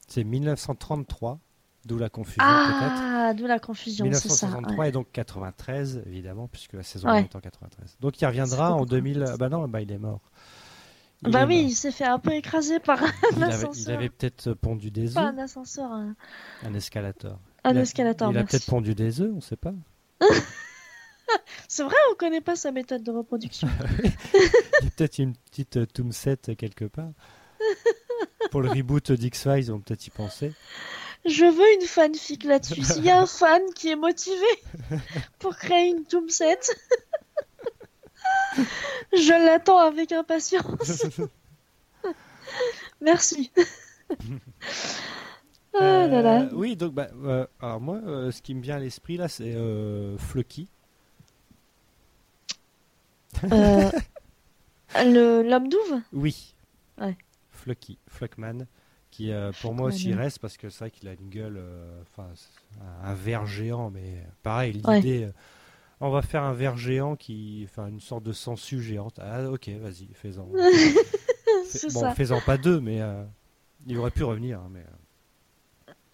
C'est 0.09 0.25
1933, 0.25 1.39
d'où 1.85 1.99
la 1.99 2.09
confusion 2.09 2.43
peut-être. 2.43 3.03
Ah, 3.03 3.35
d'où 3.35 3.47
la 3.47 3.59
confusion, 3.59 4.07
c'est 4.07 4.29
ça. 4.29 4.47
1963 4.47 4.77
ouais. 4.79 4.89
et 4.89 4.93
donc 4.93 5.09
93 5.13 6.03
évidemment 6.07 6.49
puisque 6.49 6.73
la 6.73 6.83
saison 6.83 7.09
Ouais. 7.09 7.19
1 7.19 7.25
est 7.25 7.37
en 7.37 7.41
93. 7.41 7.97
Donc 8.01 8.21
il 8.21 8.27
reviendra 8.27 8.73
en 8.73 8.79
beaucoup 8.79 8.91
2000 8.91 9.35
bah 9.39 9.49
non 9.49 9.69
bah 9.69 9.81
il 9.81 9.93
est 9.93 9.99
mort. 9.99 10.21
Bah 11.23 11.45
oui, 11.47 11.63
il 11.65 11.75
s'est 11.75 11.93
fait 11.93 12.05
un 12.07 12.19
peu 12.19 12.33
écraser 12.33 12.79
par 12.81 13.03
un 13.05 13.13
il 13.37 13.43
avait, 13.45 13.53
ascenseur. 13.55 13.85
il 13.87 13.91
avait 13.95 14.09
peut-être 14.09 14.55
pondu 14.55 14.91
des 14.91 15.11
Pas 15.11 15.21
œufs, 15.29 15.35
un 15.35 15.39
ascenseur, 15.39 15.93
un, 15.93 16.15
un 16.65 16.75
escalator. 16.75 17.39
un 17.65 17.73
Il 17.73 17.79
a- 17.79 17.83
escalator. 17.83 18.31
Il 18.33 18.39
a 18.39 18.45
peut-être 18.45 18.67
pondu 18.67 18.95
des 18.95 19.21
œufs, 19.21 19.31
on 19.35 19.41
sait 19.41 19.57
pas. 19.57 19.75
C'est 21.69 21.85
vrai, 21.85 21.95
on 22.11 22.15
connaît 22.17 22.41
pas 22.41 22.57
sa 22.57 22.73
méthode 22.73 23.03
de 23.03 23.11
reproduction. 23.13 23.69
Il 24.03 24.85
y 24.85 24.89
a 24.89 24.91
peut-être 24.97 25.19
une 25.19 25.35
petite 25.37 25.77
euh, 25.77 25.87
Tombset 25.87 26.39
quelque 26.59 26.87
part. 26.87 27.11
Pour 28.51 28.63
le 28.63 28.71
reboot 28.71 29.13
d'X-Files, 29.13 29.71
on 29.71 29.77
peut 29.79 29.85
peut-être 29.89 30.07
y 30.07 30.11
penser. 30.11 30.53
Je 31.27 31.45
veux 31.45 31.75
une 31.81 31.87
fanfic 31.87 32.45
là-dessus. 32.45 32.83
S'il 32.83 33.05
y 33.05 33.11
a 33.11 33.21
un 33.21 33.27
fan 33.27 33.61
qui 33.75 33.91
est 33.91 33.97
motivé 33.97 34.47
pour 35.39 35.55
créer 35.57 35.89
une 35.91 36.05
Tombset, 36.05 36.59
je 39.13 39.47
l'attends 39.47 39.79
avec 39.79 40.13
impatience. 40.13 41.07
Merci. 43.01 43.51
Ah 45.79 46.07
là 46.07 46.23
là. 46.23 46.43
Euh, 46.43 46.51
oui, 46.53 46.77
donc 46.77 46.93
bah, 46.95 47.09
euh, 47.25 47.47
alors 47.61 47.81
moi, 47.81 48.01
euh, 48.05 48.31
ce 48.33 48.43
qui 48.43 48.55
me 48.55 48.61
vient 48.61 48.77
à 48.77 48.81
l'esprit 48.81 49.17
là, 49.17 49.29
c'est 49.29 49.57
Flucky. 50.19 50.69
Le 54.97 55.43
l'homme 55.49 55.69
douve? 55.69 56.01
Oui. 56.13 56.55
Ouais. 56.99 57.17
Flucky, 57.53 57.99
Fluckman, 58.09 58.67
qui 59.11 59.31
pour 59.63 59.75
moi 59.75 59.89
aussi 59.89 60.13
reste 60.13 60.41
parce 60.41 60.57
que 60.57 60.69
c'est 60.69 60.81
vrai 60.81 60.91
qu'il 60.91 61.09
a 61.09 61.13
une 61.13 61.31
gueule, 61.31 61.63
enfin 62.03 62.29
un, 62.81 63.11
un 63.11 63.15
ver 63.15 63.47
géant, 63.47 63.91
mais 63.91 64.25
pareil 64.43 64.73
l'idée. 64.73 65.27
Ouais. 65.27 65.33
On 66.01 66.11
va 66.11 66.23
faire 66.23 66.43
un 66.43 66.53
ver 66.53 66.77
géant 66.77 67.17
qui, 67.17 67.67
enfin 67.69 67.87
une 67.89 68.01
sorte 68.01 68.23
de 68.25 68.33
sangsue 68.33 68.81
géante. 68.83 69.19
Ah 69.21 69.51
ok, 69.51 69.69
vas-y, 69.81 70.09
fais-en. 70.15 70.49
Bon, 71.93 72.11
fais-en 72.15 72.41
pas 72.41 72.57
deux, 72.57 72.81
mais 72.81 73.01
euh, 73.01 73.23
il 73.87 73.97
aurait 73.99 74.11
pu 74.11 74.25
revenir. 74.25 74.59
hein, 74.61 74.69
mais 74.73 74.81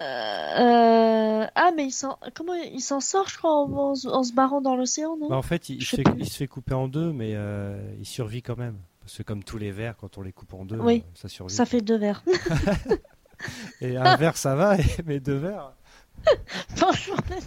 euh, 0.03 1.43
Euh, 1.45 1.47
Ah, 1.55 1.71
mais 1.75 1.87
il 1.87 1.93
s'en 1.93 2.19
comment 2.35 2.53
il 2.55 2.81
s'en 2.83 3.01
sort, 3.01 3.29
je 3.29 3.39
crois, 3.39 3.55
en, 3.63 3.73
en 3.73 3.95
se- 3.95 4.09
en 4.09 4.23
se 4.23 4.33
barrant 4.35 4.61
dans 4.61 4.77
l'océan, 4.77 5.17
non? 5.17 5.29
Bah, 5.31 5.37
en 5.37 5.43
fait, 5.43 5.69
il, 5.71 5.83
se 5.83 5.97
fait, 5.97 6.03
plus. 6.03 6.15
il 6.19 6.29
se 6.29 6.37
fait 6.37 6.47
couper 6.47 6.75
en 6.75 6.89
deux, 6.89 7.13
mais 7.13 7.33
euh, 7.35 7.81
il 7.99 8.05
survit 8.05 8.43
quand 8.43 8.59
même. 8.59 8.77
Parce 9.01 9.17
que 9.19 9.23
comme 9.23 9.45
tous 9.45 9.57
les 9.57 9.71
vers, 9.71 9.97
quand 9.97 10.19
on 10.19 10.23
les 10.23 10.33
coupe 10.33 10.53
en 10.53 10.65
deux, 10.67 10.79
Oui. 10.79 11.05
ça 11.15 11.29
survit. 11.29 11.55
Ça 11.55 11.65
fait 11.65 11.81
deux 11.81 11.97
verres. 11.97 12.23
Et 13.81 13.97
un 13.97 14.17
verre, 14.19 14.37
ça 14.37 14.55
va, 14.57 14.77
mais 15.07 15.21
deux 15.21 15.37
verres. 15.37 15.73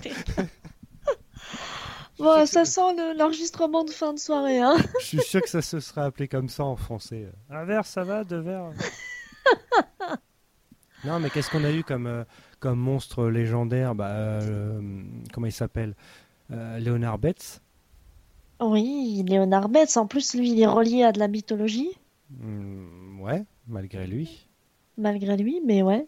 T'es- 0.02 0.12
Bon, 2.20 2.46
ça 2.46 2.66
sent 2.66 2.94
le- 2.98 3.18
l'enregistrement 3.18 3.84
de 3.84 3.92
fin 3.92 4.14
de 4.14 4.20
soirée, 4.20 4.60
hein. 4.60 4.76
Je 5.00 5.06
suis 5.06 5.22
sûr 5.22 5.42
que 5.42 5.50
ça 5.50 5.62
se 5.62 5.80
serait 5.80 6.02
appelé 6.02 6.28
comme 6.28 6.50
ça 6.50 6.64
en 6.66 6.76
français. 6.76 7.32
Un 7.50 7.64
verre, 7.66 7.86
ça 7.86 8.04
va, 8.04 8.24
deux 8.24 8.40
verres. 8.40 8.72
non, 11.06 11.20
mais 11.20 11.30
qu'est-ce 11.30 11.50
qu'on 11.50 11.64
a 11.64 11.72
eu 11.72 11.84
comme, 11.84 12.08
euh, 12.08 12.24
comme 12.60 12.80
monstre 12.80 13.28
légendaire 13.30 13.96
bah, 13.96 14.10
euh, 14.10 14.82
Comment 15.34 15.48
il 15.48 15.52
s'appelle 15.54 15.96
Euh, 16.52 16.80
Léonard 16.80 17.20
Betts. 17.20 17.62
Oui, 18.60 19.24
Léonard 19.26 19.70
Betts, 19.70 19.96
en 19.98 20.06
plus, 20.08 20.34
lui, 20.36 20.52
il 20.52 20.60
est 20.60 20.66
relié 20.68 21.04
à 21.04 21.12
de 21.12 21.20
la 21.20 21.28
mythologie, 21.28 21.92
Hmm, 22.32 23.22
ouais, 23.22 23.44
malgré 23.68 24.06
lui. 24.06 24.48
malgré 24.98 25.36
lui, 25.38 25.62
mais 25.66 25.82
ouais. 25.82 26.06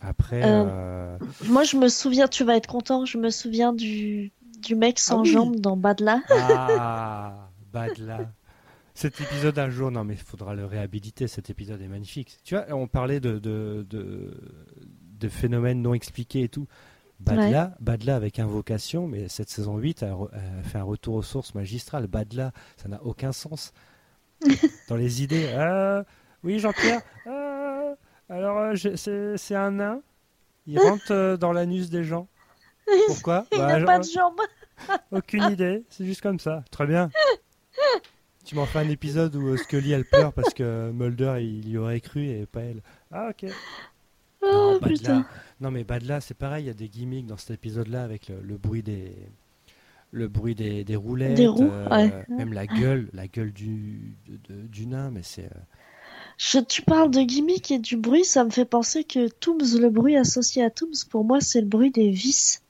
Après, 0.00 0.42
Euh. 0.44 0.64
euh, 0.66 1.18
Moi, 1.48 1.64
je 1.64 1.76
me 1.76 1.88
souviens, 1.88 2.28
tu 2.28 2.44
vas 2.44 2.56
être 2.56 2.66
content, 2.68 3.04
je 3.06 3.16
me 3.18 3.30
souviens 3.30 3.72
du, 3.72 4.32
du 4.64 4.74
mec 4.74 4.98
sans 4.98 5.18
Ah 5.18 5.22
oui. 5.22 5.30
jambes 5.32 5.56
dans 5.56 5.76
Badla. 5.76 6.20
Ah, 6.30 7.48
Badla. 7.72 8.32
Cet 8.94 9.20
épisode 9.20 9.58
un 9.58 9.70
jour, 9.70 9.90
non 9.90 10.04
mais 10.04 10.14
il 10.14 10.20
faudra 10.20 10.54
le 10.54 10.64
réhabiliter, 10.66 11.26
cet 11.26 11.50
épisode 11.50 11.80
est 11.82 11.88
magnifique. 11.88 12.38
Tu 12.44 12.54
vois, 12.54 12.64
on 12.70 12.86
parlait 12.86 13.18
de, 13.20 13.38
de, 13.38 13.84
de, 13.90 14.32
de 15.18 15.28
phénomènes 15.28 15.82
non 15.82 15.94
expliqués 15.94 16.42
et 16.42 16.48
tout. 16.48 16.66
Badla, 17.20 17.74
Badla 17.80 18.16
avec 18.16 18.38
invocation, 18.38 19.06
mais 19.08 19.28
cette 19.28 19.48
saison 19.48 19.78
8 19.78 20.02
a, 20.02 20.16
fait 20.64 20.78
un 20.78 20.82
retour 20.84 21.14
aux 21.14 21.22
sources 21.22 21.54
magistral. 21.54 22.06
Badla, 22.06 22.52
ça 22.76 22.88
n'a 22.88 23.02
aucun 23.02 23.32
sens. 23.32 23.72
Dans 24.88 24.96
les 24.96 25.22
idées. 25.22 25.46
Euh, 25.54 26.02
oui, 26.42 26.58
Jean-Pierre. 26.58 27.00
euh, 27.26 27.94
alors, 28.28 28.58
euh, 28.58 28.96
c'est 29.36 29.54
un 29.54 29.70
nain? 29.72 30.00
Il 30.66 30.78
rentre 30.80 31.12
euh, 31.12 31.36
dans 31.36 31.52
l'anus 31.52 31.88
des 31.90 32.04
gens. 32.04 32.28
Pourquoi 33.06 33.46
Il 33.52 33.58
Bah, 33.58 33.78
n'a 33.78 33.84
pas 33.84 33.98
de 34.00 34.04
jambes. 34.04 34.40
aucune 35.12 35.44
idée, 35.44 35.84
c'est 35.88 36.04
juste 36.04 36.20
comme 36.20 36.38
ça. 36.38 36.64
Très 36.70 36.86
bien. 36.86 37.10
Tu 38.44 38.54
m'en 38.56 38.66
fais 38.66 38.80
un 38.80 38.88
épisode 38.90 39.34
où 39.36 39.48
euh, 39.48 39.56
Scully 39.56 39.92
elle 39.92 40.04
pleure 40.04 40.32
parce 40.32 40.52
que 40.52 40.90
Mulder 40.92 41.36
il 41.40 41.68
y 41.68 41.78
aurait 41.78 42.00
cru 42.00 42.26
et 42.28 42.44
pas 42.46 42.60
elle. 42.60 42.82
Ah 43.10 43.30
ok. 43.30 43.50
Oh, 44.42 44.46
non. 44.52 44.78
Badla. 44.78 45.24
Non 45.60 45.70
mais 45.70 45.82
Badla 45.84 46.20
c'est 46.20 46.34
pareil, 46.34 46.64
il 46.64 46.66
y 46.66 46.70
a 46.70 46.74
des 46.74 46.88
gimmicks 46.88 47.26
dans 47.26 47.38
cet 47.38 47.52
épisode-là 47.52 48.02
avec 48.04 48.28
le, 48.28 48.40
le 48.42 48.58
bruit 48.58 48.82
des 48.82 49.12
le 50.10 50.28
bruit 50.28 50.54
des, 50.54 50.84
des 50.84 50.94
roulettes, 50.94 51.32
euh, 51.32 51.34
Des 51.34 51.46
roues, 51.48 51.70
ouais. 51.90 52.24
même 52.28 52.52
la 52.52 52.66
gueule, 52.66 53.08
la 53.14 53.26
gueule 53.26 53.52
du 53.52 54.16
de- 54.28 54.54
de- 54.54 54.66
du 54.68 54.86
nain, 54.86 55.10
mais 55.10 55.22
c'est 55.24 55.46
euh, 55.46 55.58
Je, 56.38 56.58
tu 56.60 56.82
parles 56.82 57.10
de 57.10 57.20
gimmick 57.22 57.70
et 57.72 57.78
du 57.80 57.96
bruit, 57.96 58.24
ça 58.24 58.44
me 58.44 58.50
fait 58.50 58.64
penser 58.66 59.02
que 59.04 59.26
Tooms, 59.28 59.80
le 59.80 59.88
bruit 59.88 60.16
associé 60.16 60.62
à 60.62 60.70
Tooms, 60.70 60.92
pour 61.10 61.24
moi, 61.24 61.40
c'est 61.40 61.60
le 61.62 61.66
bruit 61.66 61.90
des 61.90 62.10
vis. 62.10 62.60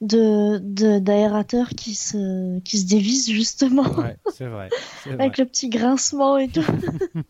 De 0.00 0.98
d'aérateurs 0.98 1.68
qui 1.70 1.94
se 1.94 2.58
qui 2.60 2.78
se 2.78 2.86
dévissent 2.86 3.30
justement 3.30 3.88
Ouais, 3.94 4.16
c'est 4.32 4.46
vrai. 4.46 4.68
avec 5.18 5.38
le 5.38 5.44
petit 5.44 5.68
grincement 5.68 6.38
et 6.38 6.48
tout. 6.48 6.62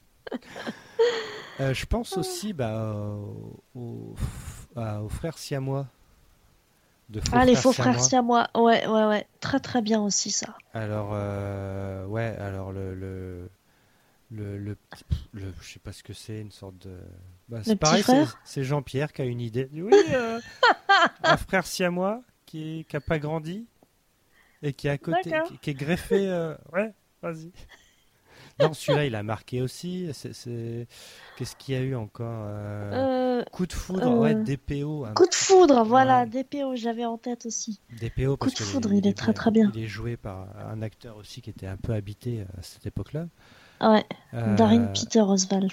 Euh, 1.61 1.74
je 1.74 1.87
pense 1.87 2.16
aussi 2.16 2.53
bah, 2.53 3.16
aux 3.74 5.09
frères 5.09 5.38
siamois. 5.38 5.87
De 7.11 7.20
faux 7.20 7.27
Ah, 7.33 7.44
les 7.44 7.57
faux 7.57 7.72
frères 7.72 8.01
siamois, 8.01 8.48
ouais, 8.55 8.87
ouais, 8.87 9.07
ouais, 9.07 9.27
très 9.40 9.59
très 9.59 9.83
bien 9.83 10.01
aussi 10.01 10.31
ça. 10.31 10.57
Alors, 10.74 11.11
euh, 11.14 12.05
ouais, 12.07 12.37
alors 12.38 12.70
le, 12.70 12.94
le, 12.94 13.48
le, 14.31 14.59
le, 14.59 14.77
le- 15.33 15.53
je 15.61 15.72
sais 15.72 15.79
pas 15.79 15.92
ce 15.92 16.03
que 16.03 16.12
c'est, 16.12 16.40
une 16.40 16.53
sorte 16.53 16.79
de. 16.87 16.96
Bah, 17.48 17.61
c'est 17.64 17.76
pareil, 17.76 18.02
c'est- 18.44 18.62
Jean-Pierre 18.62 19.12
qui 19.12 19.22
a 19.22 19.24
une 19.24 19.40
idée. 19.40 19.68
Oui, 19.72 19.90
euh, 20.12 20.38
un 21.22 21.37
frère 21.37 21.66
siamois 21.66 22.22
qui, 22.46 22.84
qui 22.88 22.96
a 22.96 23.00
pas 23.00 23.18
grandi 23.18 23.66
et 24.62 24.72
qui 24.72 24.87
est 24.88 24.90
à 24.90 24.98
côté, 24.98 25.32
qui, 25.46 25.58
qui 25.58 25.70
est 25.70 25.74
greffé. 25.74 26.28
euh, 26.28 26.54
Ouais, 26.72 26.92
vas-y. 27.22 27.50
Non, 28.61 28.72
celui-là, 28.72 29.06
il 29.06 29.14
a 29.14 29.22
marqué 29.22 29.62
aussi. 29.62 30.11
Qu'est-ce 31.37 31.54
qu'il 31.56 31.74
y 31.74 31.78
a 31.78 31.80
eu 31.80 31.94
encore 31.94 32.42
euh, 32.48 33.40
Euh, 33.40 33.44
Coup 33.52 33.66
de 33.66 33.72
foudre, 33.72 34.18
ouais, 34.18 34.34
DPO. 34.34 35.04
un 35.04 35.12
coup 35.14 35.28
de 35.28 35.34
foudre, 35.34 35.84
voilà, 35.84 36.22
Ouais. 36.22 36.42
DPO, 36.42 36.74
j'avais 36.74 37.04
en 37.04 37.18
tête 37.18 37.46
aussi. 37.46 37.80
DPO 38.00 38.37
parce 38.37 38.52
de 38.54 38.58
que 38.58 38.64
foudre, 38.64 38.92
il 38.92 39.06
est 39.06 39.16
très, 39.16 39.32
très 39.32 39.52
bien. 39.52 39.70
Il 39.74 39.84
est 39.84 39.87
joué 39.87 40.16
par 40.16 40.48
un 40.68 40.82
acteur 40.82 41.16
aussi 41.18 41.40
qui 41.40 41.50
était 41.50 41.68
un 41.68 41.76
peu 41.76 41.92
habité 41.92 42.44
à 42.58 42.62
cette 42.62 42.84
époque-là. 42.84 43.26
Ouais, 43.80 44.04
Darin 44.32 44.87
Peter 44.87 45.20
Oswald. 45.20 45.70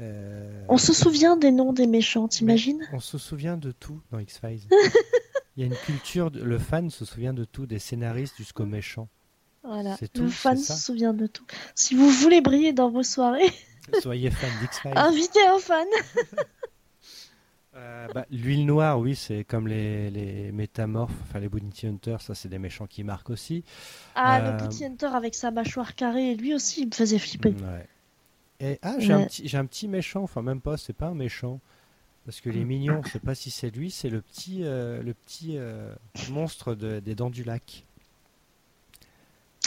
Euh, 0.00 0.64
On 0.68 0.78
se 0.78 0.92
souvient 0.92 1.36
des 1.36 1.50
noms 1.50 1.72
des 1.72 1.86
méchants, 1.86 2.28
t'imagines 2.28 2.80
On 2.92 3.00
se 3.00 3.18
souvient 3.18 3.56
de 3.56 3.72
tout 3.72 4.00
dans 4.10 4.18
X-Files. 4.18 4.60
Il 5.56 5.60
y 5.60 5.64
a 5.64 5.66
une 5.66 5.76
culture, 5.76 6.30
de- 6.30 6.40
le 6.42 6.58
fan 6.58 6.88
se 6.90 7.04
souvient 7.04 7.32
de 7.34 7.44
tout, 7.44 7.66
des 7.66 7.78
scénaristes 7.80 8.36
jusqu'aux 8.36 8.66
méchants. 8.66 9.08
Voilà, 9.64 9.96
tout, 10.14 10.22
le 10.22 10.28
fan 10.28 10.56
se 10.56 10.74
souvient 10.74 11.12
de 11.12 11.26
tout. 11.26 11.44
Si 11.74 11.94
vous 11.96 12.08
voulez 12.08 12.40
briller 12.40 12.72
dans 12.72 12.90
vos 12.90 13.02
soirées, 13.02 13.52
Soyez 14.02 14.30
fan 14.30 14.50
d'X-Files. 14.60 14.92
invitez 14.96 15.46
un 15.46 15.58
fan. 15.58 15.86
Euh, 17.76 18.08
bah, 18.12 18.26
L'huile 18.30 18.66
noire, 18.66 18.98
oui, 18.98 19.14
c'est 19.14 19.44
comme 19.44 19.68
les, 19.68 20.10
les 20.10 20.50
métamorphes, 20.50 21.12
enfin 21.22 21.38
les 21.38 21.48
Bounty 21.48 21.86
Hunters, 21.86 22.20
ça 22.22 22.34
c'est 22.34 22.48
des 22.48 22.58
méchants 22.58 22.86
qui 22.88 23.04
marquent 23.04 23.30
aussi. 23.30 23.62
Ah, 24.16 24.40
Euh, 24.40 24.50
le 24.52 24.58
Bounty 24.58 24.84
Hunter 24.84 25.10
avec 25.14 25.34
sa 25.36 25.50
mâchoire 25.52 25.94
carrée, 25.94 26.34
lui 26.34 26.54
aussi, 26.54 26.82
il 26.82 26.86
me 26.88 26.92
faisait 26.92 27.18
flipper. 27.20 27.50
Ouais. 27.50 27.86
Et, 28.60 28.78
ah, 28.82 28.96
j'ai 28.98 29.12
un, 29.12 29.24
petit, 29.24 29.46
j'ai 29.48 29.56
un 29.58 29.66
petit 29.66 29.86
méchant, 29.88 30.22
enfin 30.22 30.42
même 30.42 30.60
pas, 30.60 30.76
c'est 30.76 30.92
pas 30.92 31.06
un 31.06 31.14
méchant. 31.14 31.60
Parce 32.24 32.40
que 32.40 32.50
les 32.50 32.64
Mm. 32.64 32.68
mignons, 32.68 33.02
je 33.04 33.10
sais 33.10 33.20
pas 33.20 33.34
si 33.34 33.50
c'est 33.50 33.70
lui, 33.70 33.90
c'est 33.90 34.10
le 34.10 34.20
petit, 34.20 34.64
euh, 34.64 35.02
le 35.02 35.14
petit 35.14 35.56
euh, 35.56 35.94
monstre 36.30 36.74
de- 36.74 37.00
des 37.00 37.14
dents 37.14 37.30
du 37.30 37.44
lac. 37.44 37.86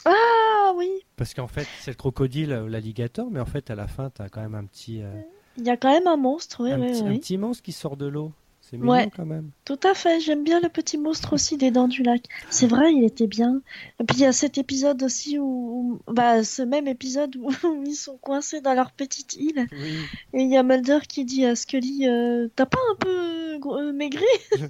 Ah 0.06 0.74
oui, 0.76 0.90
Parce 1.16 1.34
qu'en 1.34 1.48
fait, 1.48 1.68
c'est 1.80 1.92
le 1.92 1.96
crocodile 1.96 2.54
ou 2.54 2.68
l'alligator, 2.68 3.30
mais 3.30 3.40
en 3.40 3.46
fait, 3.46 3.70
à 3.70 3.76
la 3.76 3.88
fin, 3.88 4.10
t'as 4.10 4.30
quand 4.30 4.42
même 4.42 4.56
un 4.56 4.66
petit, 4.66 5.02
euh, 5.04 5.12
il 5.58 5.66
y 5.66 5.70
a 5.70 5.78
quand 5.78 5.92
même 5.92 6.08
un 6.08 6.18
monstre, 6.18 6.64
oui, 6.64 6.72
un, 6.72 6.80
oui, 6.80 6.88
petit, 6.92 7.04
un 7.04 7.10
oui. 7.12 7.20
petit 7.20 7.38
monstre 7.38 7.64
qui 7.64 7.72
sort 7.72 7.98
de 7.98 8.08
l'eau. 8.08 8.32
C'est 8.72 8.78
mignon 8.78 8.92
Ouais. 8.94 9.10
quand 9.16 9.26
même. 9.26 9.52
Tout 9.66 9.80
à 9.84 9.94
fait, 9.94 10.20
j'aime 10.22 10.44
bien 10.46 10.60
le 10.62 10.70
petit 10.70 10.98
monstre 10.98 11.34
aussi 11.34 11.58
des 11.58 11.70
dents 11.72 11.88
du 11.90 12.04
lac. 12.04 12.24
C'est 12.50 12.68
vrai, 12.68 12.94
il 12.94 13.04
était 13.04 13.28
bien. 13.28 13.62
Et 14.00 14.04
puis 14.06 14.18
il 14.18 14.22
y 14.22 14.26
a 14.26 14.32
cet 14.32 14.58
épisode 14.58 15.04
aussi 15.04 15.38
où, 15.38 16.00
où- 16.08 16.12
bah, 16.14 16.44
ce 16.44 16.62
même 16.62 16.88
épisode 16.88 17.36
où 17.36 17.52
ils 17.86 17.96
sont 17.96 18.18
coincés 18.18 18.62
dans 18.62 18.74
leur 18.74 18.92
petite 18.94 19.36
île. 19.36 19.68
Oui. 19.74 19.98
Et 20.34 20.42
il 20.44 20.50
y 20.50 20.56
a 20.58 20.64
Mulder 20.64 21.00
qui 21.08 21.26
dit 21.26 21.46
à 21.46 21.56
Scully, 21.56 22.08
euh, 22.08 22.48
t'as 22.56 22.66
pas 22.66 22.80
un 22.92 22.96
peu 22.96 23.60
euh, 23.66 23.92
maigri 23.94 24.24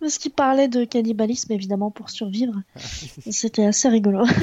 Parce 0.00 0.18
qu'il 0.18 0.32
parlait 0.32 0.68
de 0.68 0.84
cannibalisme 0.84 1.52
évidemment 1.52 1.90
pour 1.90 2.10
survivre. 2.10 2.54
Et 3.26 3.32
C'était 3.32 3.64
assez 3.64 3.88
rigolo. 3.88 4.24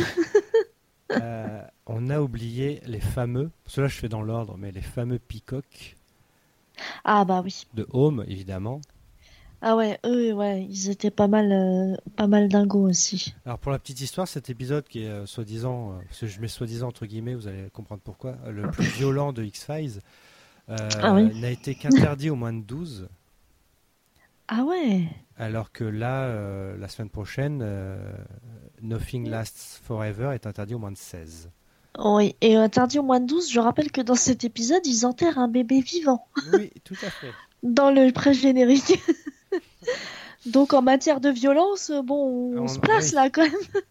Euh, 1.12 1.62
on 1.86 2.10
a 2.10 2.20
oublié 2.20 2.82
les 2.88 3.00
fameux, 3.00 3.52
cela 3.68 3.88
je 3.88 3.96
fais 3.96 4.10
dans 4.10 4.24
l'ordre, 4.24 4.58
mais 4.58 4.72
les 4.72 4.82
fameux 4.82 5.20
peacocks 5.20 5.96
Ah 7.04 7.26
bah 7.26 7.42
oui. 7.44 7.66
de 7.74 7.86
Home, 7.92 8.24
évidemment. 8.28 8.82
Ah 9.62 9.76
ouais, 9.76 10.00
eux, 10.06 10.34
ouais, 10.34 10.64
ils 10.70 10.90
étaient 10.92 11.10
pas 11.12 11.28
mal, 11.28 11.52
euh, 11.52 11.96
pas 12.16 12.28
mal 12.28 12.50
dingos 12.50 12.88
aussi. 12.90 13.34
Alors 13.46 13.58
pour 13.58 13.72
la 13.72 13.80
petite 13.80 14.00
histoire, 14.02 14.28
cet 14.28 14.50
épisode 14.50 14.84
qui 14.88 15.04
est 15.06 15.10
euh, 15.10 15.26
soi-disant, 15.26 15.94
euh, 15.94 15.96
parce 16.08 16.20
que 16.20 16.28
je 16.28 16.40
mets 16.40 16.48
soi-disant 16.48 16.90
entre 16.90 17.06
guillemets, 17.06 17.34
vous 17.34 17.48
allez 17.48 17.70
comprendre 17.74 18.02
pourquoi, 18.04 18.36
le 18.48 18.70
plus 18.70 18.84
violent 18.98 19.34
de 19.34 19.44
X-Files, 19.44 20.02
Ah 20.68 21.14
oui. 21.16 21.40
n'a 21.40 21.50
été 21.50 21.74
qu'interdit 21.74 22.30
au 22.30 22.36
moins 22.36 22.54
de 22.54 22.62
12. 22.62 23.08
Ah 24.48 24.64
ouais. 24.64 25.02
Alors 25.38 25.72
que 25.72 25.84
là, 25.84 26.32
la 26.78 26.88
semaine 26.88 27.10
prochaine, 27.10 27.66
Nothing 28.80 29.28
Lasts 29.28 29.82
Forever 29.84 30.34
est 30.36 30.46
interdit 30.46 30.76
au 30.76 30.78
moins 30.78 30.92
de 30.92 30.98
16. 30.98 31.50
Oui, 32.04 32.36
et 32.42 32.56
interdit 32.56 33.00
au 33.00 33.04
moins 33.04 33.20
de 33.20 33.26
12, 33.28 33.50
je 33.52 33.60
rappelle 33.60 33.92
que 33.92 34.02
dans 34.02 34.16
cet 34.16 34.44
épisode, 34.44 34.86
ils 34.86 35.06
enterrent 35.06 35.38
un 35.40 35.48
bébé 35.48 35.80
vivant 35.82 36.28
Oui, 36.54 36.72
tout 36.84 36.96
à 37.04 37.10
fait. 37.10 37.32
dans 37.64 37.90
le 37.92 38.12
pré-générique. 38.12 39.00
Donc 40.46 40.74
en 40.74 40.82
matière 40.82 41.22
de 41.22 41.30
violence, 41.30 41.92
bon, 42.04 42.54
on, 42.58 42.64
On- 42.64 42.68
se 42.68 42.80
place 42.80 43.10
oui. 43.10 43.16
là 43.16 43.30
quand 43.30 43.44
même. 43.44 43.54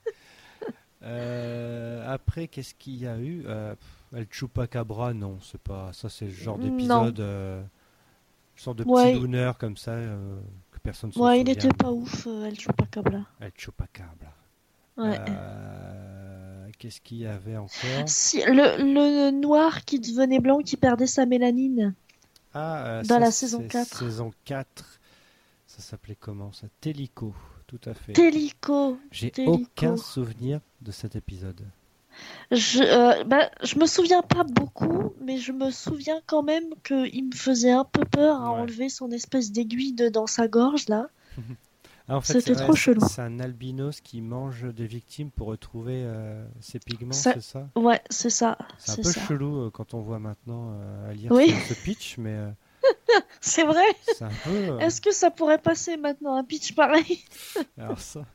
Euh, 1.06 2.02
après, 2.10 2.48
qu'est-ce 2.48 2.72
qu'il 2.74 2.96
y 2.96 3.06
a 3.06 3.18
eu 3.18 3.44
euh, 3.46 3.74
El 4.16 4.26
Chupacabra, 4.30 5.12
non, 5.12 5.38
c'est 5.42 5.60
pas 5.60 5.90
ça, 5.92 6.08
c'est 6.08 6.24
le 6.24 6.30
genre 6.30 6.56
Non. 6.58 6.64
d'épisode, 6.64 7.20
euh, 7.20 7.60
une 7.60 8.62
sorte 8.62 8.78
de 8.78 8.84
Ouais. 8.84 9.12
petit 9.12 9.20
dooner 9.20 9.52
comme 9.58 9.76
ça 9.76 9.90
euh, 9.90 10.38
que 10.70 10.78
personne 10.78 11.10
ne 11.14 11.20
Ouais, 11.20 11.40
il 11.40 11.46
souvient. 11.46 11.52
était 11.52 11.76
pas 11.76 11.90
ouf, 11.92 12.26
euh, 12.26 12.46
El 12.46 12.58
Chupacabra. 12.58 13.18
El 13.38 13.52
Chupacabra. 13.54 14.32
Ouais. 14.96 15.18
Qu'est-ce 16.84 17.00
qu'il 17.00 17.16
y 17.16 17.26
avait 17.26 17.56
encore 17.56 17.70
Si, 18.04 18.42
le, 18.42 18.76
le 18.76 19.30
noir 19.30 19.86
qui 19.86 20.00
devenait 20.00 20.38
blanc, 20.38 20.58
qui 20.58 20.76
perdait 20.76 21.06
sa 21.06 21.24
mélanine. 21.24 21.94
Ah, 22.52 22.84
euh, 22.86 23.02
Dans 23.04 23.08
ça, 23.14 23.18
la 23.20 23.30
saison 23.30 23.60
c'est 23.62 23.68
4. 23.68 23.98
Saison 24.00 24.32
4. 24.44 25.00
Ça 25.66 25.80
s'appelait 25.80 26.14
comment 26.20 26.52
ça? 26.52 26.66
Télico, 26.82 27.32
tout 27.66 27.80
à 27.86 27.94
fait. 27.94 28.12
Télico. 28.12 28.98
J'ai 29.10 29.32
aucun 29.46 29.96
souvenir 29.96 30.60
de 30.82 30.92
cet 30.92 31.16
épisode. 31.16 31.62
Je, 32.50 32.82
euh, 32.82 33.24
bah, 33.24 33.50
je 33.62 33.78
me 33.78 33.86
souviens 33.86 34.20
pas 34.20 34.44
beaucoup, 34.44 35.14
mais 35.22 35.38
je 35.38 35.52
me 35.52 35.70
souviens 35.70 36.20
quand 36.26 36.42
même 36.42 36.66
qu'il 36.86 37.24
me 37.28 37.34
faisait 37.34 37.72
un 37.72 37.84
peu 37.84 38.04
peur 38.04 38.42
à 38.42 38.52
Ouais. 38.52 38.60
enlever 38.60 38.90
son 38.90 39.10
espèce 39.10 39.50
d'aiguille 39.52 39.94
dans 40.12 40.26
sa 40.26 40.48
gorge 40.48 40.86
là. 40.90 41.08
Ah, 42.06 42.16
en 42.16 42.20
fait, 42.20 42.34
C'était 42.40 42.54
trop 42.54 42.74
chelou. 42.74 43.00
C'est 43.08 43.22
un 43.22 43.40
albinos 43.40 44.00
qui 44.02 44.20
mange 44.20 44.64
des 44.74 44.86
victimes 44.86 45.30
pour 45.30 45.46
retrouver 45.48 46.02
euh, 46.04 46.46
ses 46.60 46.78
pigments, 46.78 47.12
c'est 47.12 47.40
ça? 47.40 47.66
Ouais, 47.76 48.02
c'est 48.10 48.28
ça. 48.28 48.58
C'est 48.78 48.92
un 48.92 48.96
peu 48.96 49.10
ça. 49.10 49.20
chelou 49.26 49.62
euh, 49.62 49.70
quand 49.70 49.94
on 49.94 50.02
voit 50.02 50.18
maintenant 50.18 50.72
euh, 50.74 51.10
à 51.10 51.14
lire 51.14 51.32
Oui. 51.32 51.54
ce, 51.66 51.72
pitch, 51.72 52.18
mais 52.18 52.34
euh, 52.36 52.50
C'est 53.40 53.64
vrai. 53.64 53.84
c'est 54.02 54.22
un 54.22 54.30
peu. 54.44 54.78
Est-ce 54.80 55.00
que 55.00 55.12
ça 55.12 55.30
pourrait 55.30 55.56
passer 55.58 55.96
maintenant 55.96 56.36
un 56.36 56.44
pitch 56.44 56.74
pareil? 56.74 57.24
Alors 57.78 57.98
ça. 58.00 58.26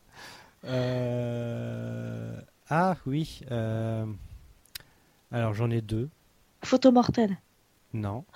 Ah 2.71 2.95
oui. 3.05 3.41
Alors 5.31 5.53
j'en 5.53 5.69
ai 5.69 5.81
deux. 5.81 6.09
Photo 6.63 6.91
mortelle. 6.91 7.37
Non. 7.93 8.23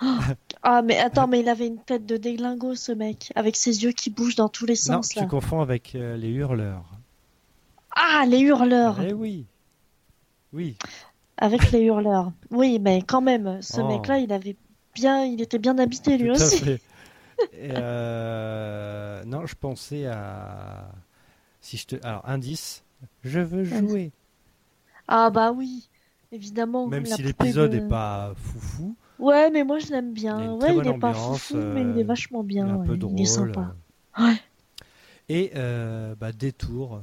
Ah 0.66 0.80
mais 0.80 0.98
attends, 0.98 1.26
mais 1.26 1.40
il 1.40 1.48
avait 1.50 1.66
une 1.66 1.78
tête 1.78 2.06
de 2.06 2.16
déglingo 2.16 2.74
ce 2.74 2.90
mec, 2.90 3.30
avec 3.34 3.54
ses 3.54 3.82
yeux 3.84 3.92
qui 3.92 4.08
bougent 4.08 4.34
dans 4.36 4.48
tous 4.48 4.64
les 4.64 4.72
Non, 4.88 5.02
sens 5.02 5.10
tu 5.10 5.18
là. 5.18 5.26
confonds 5.26 5.60
avec 5.60 5.94
euh, 5.94 6.16
les 6.16 6.30
hurleurs. 6.30 6.86
Ah, 7.94 8.24
les 8.26 8.38
hurleurs. 8.40 8.98
Eh 9.02 9.12
oui. 9.12 9.44
Oui. 10.54 10.76
Avec 11.36 11.70
les 11.70 11.82
hurleurs. 11.82 12.32
Oui, 12.50 12.78
mais 12.80 13.02
quand 13.02 13.20
même, 13.20 13.60
ce 13.60 13.82
Oh. 13.82 13.88
mec-là, 13.88 14.18
il 14.20 14.32
avait 14.32 14.56
bien, 14.94 15.24
il 15.26 15.42
était 15.42 15.58
bien 15.58 15.78
habité 15.78 16.16
lui 16.16 16.28
Tout 16.32 16.36
aussi. 16.40 16.64
fait. 16.64 16.80
Et, 17.52 17.72
euh, 17.74 19.22
Non, 19.24 19.44
je 19.44 19.54
pensais 19.54 20.06
à. 20.06 20.86
Si 21.60 21.76
je 21.76 21.86
te. 21.88 21.96
Alors, 22.06 22.22
indice. 22.26 22.84
Je 23.22 23.40
veux 23.40 23.64
jouer. 23.64 24.12
Ah 25.08 25.28
bah 25.28 25.52
oui, 25.52 25.90
évidemment. 26.32 26.86
Même 26.86 27.04
si 27.04 27.22
l'épisode 27.22 27.72
de- 27.72 27.76
est 27.78 27.88
pas 27.88 28.32
foufou, 28.36 28.96
Ouais, 29.18 29.50
mais 29.50 29.64
moi 29.64 29.78
je 29.78 29.88
l'aime 29.88 30.12
bien. 30.12 30.38
Il 30.40 30.44
une 30.46 30.50
ouais, 30.62 30.76
il 30.76 30.88
est 30.88 30.98
pas 30.98 31.14
foufou, 31.14 31.56
mais 31.56 31.82
il 31.82 31.98
est 31.98 32.02
euh, 32.02 32.06
vachement 32.06 32.40
il 32.42 32.44
est 32.44 32.48
bien. 32.48 32.66
un 32.68 32.76
ouais, 32.78 32.86
peu 32.86 32.98
Il 33.10 33.20
est 33.22 33.26
sympa. 33.26 33.74
euh, 34.18 34.26
Ouais. 34.26 34.36
Et 35.28 35.52
euh, 35.54 36.14
bah, 36.14 36.32
Détour, 36.32 37.02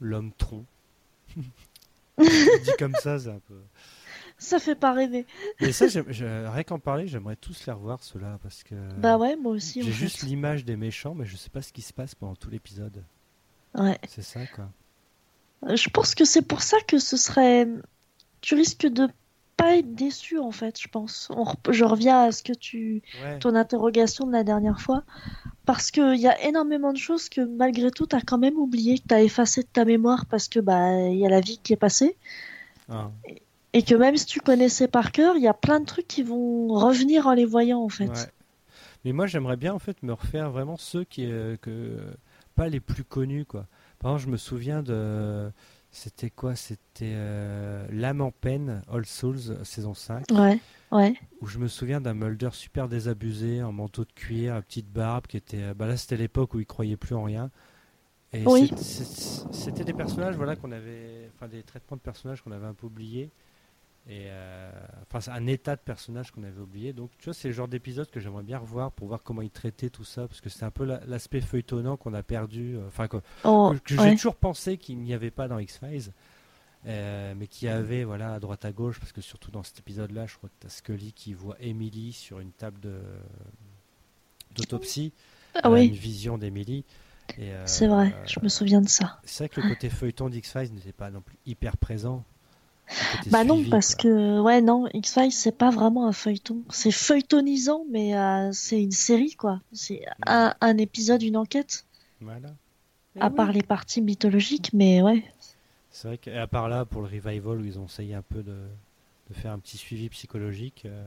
l'homme 0.00 0.32
tronc. 0.36 0.64
Dit 2.18 2.70
comme 2.78 2.94
ça, 2.96 3.18
c'est 3.18 3.28
un 3.30 3.40
peu. 3.48 3.60
Ça 4.38 4.58
fait 4.58 4.74
pas 4.74 4.92
rêver. 4.92 5.26
Mais 5.60 5.72
ça, 5.72 5.86
je- 5.88 6.00
rien 6.48 6.62
qu'en 6.64 6.78
parler, 6.78 7.06
j'aimerais 7.06 7.36
tous 7.36 7.66
les 7.66 7.72
revoir, 7.72 8.02
ceux-là, 8.02 8.38
parce 8.42 8.62
que 8.64 8.74
Bah 8.98 9.16
ouais, 9.16 9.36
moi 9.36 9.52
aussi. 9.52 9.82
j'ai 9.82 9.92
juste 9.92 10.22
l'image 10.22 10.64
des 10.64 10.76
méchants, 10.76 11.14
mais 11.14 11.24
je 11.24 11.36
sais 11.36 11.50
pas 11.50 11.62
ce 11.62 11.72
qui 11.72 11.82
se 11.82 11.92
passe 11.92 12.14
pendant 12.14 12.34
tout 12.34 12.50
l'épisode. 12.50 13.04
Ouais. 13.74 13.98
C'est 14.08 14.22
ça, 14.22 14.40
quoi. 14.54 14.68
Euh, 15.66 15.76
Je 15.76 15.88
pense 15.88 16.14
que 16.14 16.24
c'est 16.24 16.42
pour 16.42 16.62
ça 16.62 16.76
que 16.86 16.98
ce 16.98 17.16
serait. 17.16 17.66
Tu 18.40 18.54
risques 18.54 18.86
de 18.86 19.08
pas 19.56 19.76
être 19.76 19.94
déçu 19.94 20.38
en 20.38 20.50
fait, 20.50 20.80
je 20.80 20.88
pense. 20.88 21.30
On 21.34 21.44
Je 21.70 21.84
reviens 21.84 22.24
à 22.24 22.32
ce 22.32 22.42
que 22.42 22.52
tu. 22.52 23.02
Ouais. 23.22 23.38
ton 23.38 23.54
interrogation 23.54 24.26
de 24.26 24.32
la 24.32 24.44
dernière 24.44 24.80
fois. 24.80 25.02
Parce 25.66 25.90
qu'il 25.90 26.16
y 26.16 26.28
a 26.28 26.46
énormément 26.46 26.92
de 26.92 26.98
choses 26.98 27.28
que 27.28 27.40
malgré 27.40 27.90
tout, 27.90 28.06
t'as 28.06 28.20
quand 28.20 28.38
même 28.38 28.58
oublié, 28.58 28.98
que 28.98 29.06
t'as 29.08 29.22
effacé 29.22 29.62
de 29.62 29.68
ta 29.68 29.84
mémoire 29.84 30.26
parce 30.26 30.48
que 30.48 30.60
bah 30.60 31.08
il 31.08 31.18
y 31.18 31.26
a 31.26 31.30
la 31.30 31.40
vie 31.40 31.58
qui 31.62 31.72
est 31.72 31.76
passée. 31.76 32.16
Ah. 32.88 33.10
Et 33.72 33.82
que 33.82 33.94
même 33.94 34.16
si 34.16 34.26
tu 34.26 34.40
connaissais 34.40 34.88
par 34.88 35.10
cœur, 35.10 35.36
il 35.36 35.42
y 35.42 35.48
a 35.48 35.54
plein 35.54 35.80
de 35.80 35.86
trucs 35.86 36.06
qui 36.06 36.22
vont 36.22 36.68
revenir 36.68 37.26
en 37.26 37.32
les 37.32 37.44
voyant 37.44 37.82
en 37.82 37.88
fait. 37.88 38.06
Ouais. 38.06 38.30
Mais 39.04 39.12
moi, 39.12 39.26
j'aimerais 39.26 39.56
bien 39.56 39.74
en 39.74 39.78
fait 39.78 40.02
me 40.02 40.12
refaire 40.12 40.50
vraiment 40.50 40.76
ceux 40.76 41.04
qui, 41.04 41.26
euh, 41.26 41.56
que 41.60 41.98
pas 42.54 42.68
les 42.68 42.80
plus 42.80 43.04
connus, 43.04 43.44
quoi. 43.44 43.66
Par 43.98 44.12
exemple, 44.12 44.26
je 44.26 44.32
me 44.32 44.36
souviens 44.36 44.82
de, 44.82 45.50
c'était 45.94 46.30
quoi? 46.30 46.56
C'était 46.56 47.12
euh, 47.14 47.86
L'âme 47.90 48.20
en 48.20 48.30
peine, 48.32 48.82
All 48.92 49.06
Souls, 49.06 49.64
saison 49.64 49.94
5, 49.94 50.26
Ouais, 50.32 50.60
ouais. 50.92 51.14
où 51.40 51.46
je 51.46 51.58
me 51.58 51.68
souviens 51.68 52.00
d'un 52.00 52.14
Mulder 52.14 52.50
super 52.52 52.88
désabusé, 52.88 53.62
en 53.62 53.72
manteau 53.72 54.04
de 54.04 54.12
cuir, 54.12 54.54
à 54.54 54.62
petite 54.62 54.90
barbe, 54.90 55.26
qui 55.26 55.36
était, 55.36 55.62
euh, 55.62 55.74
bah 55.74 55.86
là, 55.86 55.96
c'était 55.96 56.16
l'époque 56.16 56.54
où 56.54 56.60
il 56.60 56.66
croyait 56.66 56.96
plus 56.96 57.14
en 57.14 57.24
rien. 57.24 57.50
Et 58.32 58.44
Oui. 58.46 58.70
c'était 58.76 59.84
des 59.84 59.92
personnages, 59.92 60.36
voilà, 60.36 60.56
qu'on 60.56 60.72
avait, 60.72 61.30
enfin 61.34 61.48
des 61.48 61.62
traitements 61.62 61.96
de 61.96 62.02
personnages 62.02 62.42
qu'on 62.42 62.52
avait 62.52 62.66
un 62.66 62.74
peu 62.74 62.86
oubliés. 62.86 63.30
Et 64.06 64.24
euh, 64.28 64.70
enfin, 65.08 65.20
c'est 65.20 65.30
un 65.30 65.46
état 65.46 65.76
de 65.76 65.80
personnage 65.80 66.30
qu'on 66.30 66.42
avait 66.42 66.60
oublié. 66.60 66.92
Donc, 66.92 67.10
tu 67.18 67.24
vois, 67.24 67.34
c'est 67.34 67.48
le 67.48 67.54
genre 67.54 67.68
d'épisode 67.68 68.10
que 68.10 68.20
j'aimerais 68.20 68.42
bien 68.42 68.58
revoir 68.58 68.92
pour 68.92 69.08
voir 69.08 69.22
comment 69.22 69.40
ils 69.40 69.50
traitaient 69.50 69.88
tout 69.88 70.04
ça, 70.04 70.28
parce 70.28 70.42
que 70.42 70.50
c'est 70.50 70.64
un 70.64 70.70
peu 70.70 70.84
la- 70.84 71.00
l'aspect 71.06 71.40
feuilletonnant 71.40 71.96
qu'on 71.96 72.12
a 72.12 72.22
perdu. 72.22 72.76
euh, 72.76 72.86
Enfin, 72.88 73.08
que, 73.08 73.16
Oh, 73.44 73.74
que 73.82 73.96
j'ai 73.96 74.00
ouais. 74.02 74.14
toujours 74.14 74.36
pensé 74.36 74.76
qu'il 74.76 74.98
n'y 74.98 75.14
avait 75.14 75.30
pas 75.30 75.48
dans 75.48 75.58
X-Files, 75.58 76.12
euh, 76.86 77.34
mais 77.36 77.46
qu'il 77.46 77.66
y 77.68 77.70
avait, 77.70 78.04
voilà, 78.04 78.34
à 78.34 78.40
droite 78.40 78.66
à 78.66 78.72
gauche, 78.72 79.00
parce 79.00 79.12
que 79.12 79.22
surtout 79.22 79.50
dans 79.50 79.62
cet 79.62 79.78
épisode-là, 79.78 80.26
je 80.26 80.36
crois 80.36 80.50
que 80.50 80.54
tu 80.60 80.66
as 80.66 80.70
Scully 80.70 81.12
qui 81.14 81.32
voit 81.32 81.56
Emily 81.60 82.12
sur 82.12 82.40
une 82.40 82.52
table 82.52 82.88
d'autopsie, 84.54 85.12
Ah 85.62 85.70
oui, 85.70 85.86
une 85.86 85.94
vision 85.94 86.38
d'Emily. 86.38 86.84
euh, 87.38 87.64
c'est 87.66 87.86
vrai, 87.88 88.14
je 88.26 88.38
me 88.40 88.48
souviens 88.48 88.80
de 88.82 88.88
ça. 88.88 89.18
C'est 89.24 89.44
vrai 89.44 89.48
que 89.48 89.60
le 89.60 89.68
côté 89.68 89.88
feuilleton 89.90 90.28
d'X-Files 90.28 90.72
n'était 90.74 90.92
pas 90.92 91.10
non 91.10 91.20
plus 91.22 91.38
hyper 91.46 91.76
présent. 91.76 92.24
Bah 93.30 93.44
non, 93.44 93.64
parce 93.70 93.94
quoi. 93.94 94.02
que 94.04 94.40
ouais, 94.40 94.60
non, 94.60 94.86
X-Files 94.92 95.32
c'est 95.32 95.56
pas 95.56 95.70
vraiment 95.70 96.06
un 96.06 96.12
feuilleton. 96.12 96.62
C'est 96.70 96.90
feuilletonisant, 96.90 97.84
mais 97.90 98.16
euh, 98.16 98.50
c'est 98.52 98.82
une 98.82 98.92
série 98.92 99.34
quoi. 99.34 99.60
C'est 99.72 100.02
un, 100.26 100.54
un 100.60 100.78
épisode, 100.78 101.22
une 101.22 101.36
enquête. 101.36 101.86
Voilà. 102.20 102.50
À 103.20 103.30
part 103.30 103.52
les 103.52 103.62
parties 103.62 104.02
mythologiques, 104.02 104.70
mais 104.72 105.00
ouais. 105.02 105.24
C'est 105.90 106.08
vrai 106.08 106.18
qu'à 106.18 106.46
part 106.46 106.68
là, 106.68 106.84
pour 106.84 107.00
le 107.02 107.06
revival, 107.08 107.58
où 107.60 107.64
ils 107.64 107.78
ont 107.78 107.86
essayé 107.86 108.14
un 108.14 108.22
peu 108.22 108.42
de, 108.42 108.56
de 109.30 109.34
faire 109.34 109.52
un 109.52 109.58
petit 109.60 109.76
suivi 109.76 110.08
psychologique. 110.08 110.82
euh, 110.86 111.06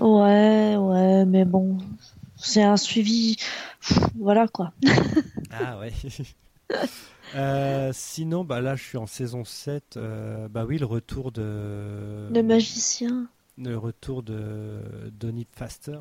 Ouais, 0.00 0.76
ouais, 0.76 1.24
mais 1.24 1.44
bon, 1.44 1.78
c'est 2.36 2.62
un 2.62 2.76
suivi. 2.76 3.36
Pff, 3.80 3.98
Voilà 4.18 4.48
quoi. 4.48 4.72
Ah 5.50 5.78
ouais. 5.78 5.92
Euh, 7.34 7.90
sinon, 7.92 8.44
bah 8.44 8.60
là, 8.60 8.76
je 8.76 8.82
suis 8.84 8.98
en 8.98 9.06
saison 9.06 9.44
7. 9.44 9.96
euh, 9.96 10.46
bah 10.48 10.64
oui, 10.66 10.78
le 10.78 10.86
retour 10.86 11.32
de. 11.32 12.28
Le 12.32 12.42
magicien. 12.42 13.26
Le 13.58 13.76
retour 13.76 14.22
de 14.22 14.80
Donny 15.12 15.46
Faster. 15.52 15.98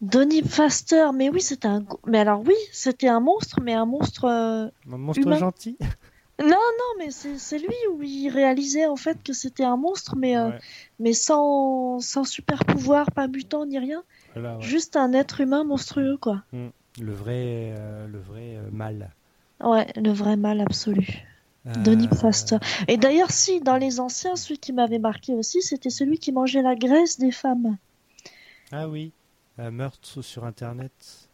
Donny 0.00 0.42
Faster, 0.42 1.10
mais 1.14 1.28
oui, 1.28 1.40
c'était 1.42 1.68
un. 1.68 1.84
Mais 2.06 2.18
alors 2.18 2.42
oui, 2.46 2.54
c'était 2.72 3.08
un 3.08 3.20
monstre, 3.20 3.60
mais 3.62 3.72
un 3.74 3.84
monstre. 3.86 4.24
euh, 4.24 4.68
Un 4.90 4.96
monstre 4.98 5.26
Humain. 5.26 5.36
gentil. 5.38 5.76
Non, 6.40 6.48
non, 6.48 6.98
mais 6.98 7.10
c'est 7.10 7.58
lui 7.58 7.74
où 7.92 8.02
il 8.02 8.28
réalisait 8.30 8.86
en 8.86 8.96
fait 8.96 9.22
que 9.22 9.32
c'était 9.32 9.62
un 9.64 9.76
monstre, 9.76 10.16
mais, 10.16 10.36
euh, 10.36 10.48
Ouais, 10.48 10.58
mais 10.98 11.12
sans, 11.12 12.00
sans 12.00 12.24
super 12.24 12.64
pouvoir, 12.64 13.10
pas 13.12 13.28
mutant 13.28 13.66
ni 13.66 13.78
rien. 13.78 14.02
voilà, 14.32 14.56
ouais. 14.56 14.62
Juste 14.62 14.96
un 14.96 15.12
être 15.12 15.40
humain 15.42 15.62
monstrueux, 15.62 16.16
quoi. 16.16 16.42
Le 16.52 17.12
vrai, 17.12 17.74
le 18.10 18.18
vrai 18.18 18.58
mal. 18.72 19.12
Ouais, 19.62 19.86
le 19.96 20.10
vrai 20.12 20.36
mal 20.36 20.60
absolu. 20.60 21.24
Donny 21.64 22.08
Euh, 22.10 22.16
Faster. 22.16 22.56
Et 22.88 22.96
d'ailleurs, 22.96 23.30
si, 23.30 23.60
dans 23.60 23.76
les 23.76 24.00
anciens, 24.00 24.34
celui 24.34 24.58
qui 24.58 24.72
m'avait 24.72 24.98
marqué 24.98 25.34
aussi, 25.34 25.62
c'était 25.62 25.90
celui 25.90 26.18
qui 26.18 26.32
mangeait 26.32 26.62
la 26.62 26.74
graisse 26.74 27.18
des 27.18 27.30
femmes. 27.30 27.76
Ah 28.72 28.88
oui. 28.88 29.12
euh, 29.58 29.70
meurtre 29.70 30.22
sur 30.22 30.44
Internet. 30.44 31.28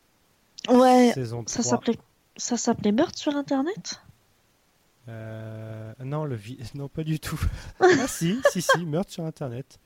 Ouais, 0.68 1.12
Saison 1.14 1.44
ça 1.46 1.62
3. 1.62 1.70
s'appelait 1.70 1.98
ça 2.36 2.56
s'appelait 2.56 2.92
Meurtre 2.92 3.18
sur 3.18 3.34
Internet? 3.36 4.00
Euh, 5.08 5.92
non, 6.04 6.24
le 6.24 6.36
vi- 6.36 6.58
non, 6.74 6.88
pas 6.88 7.04
du 7.04 7.18
tout. 7.18 7.40
ah 7.80 8.06
si, 8.06 8.38
si, 8.52 8.60
si, 8.60 8.84
meurtre 8.84 9.12
sur 9.12 9.24
Internet. 9.24 9.78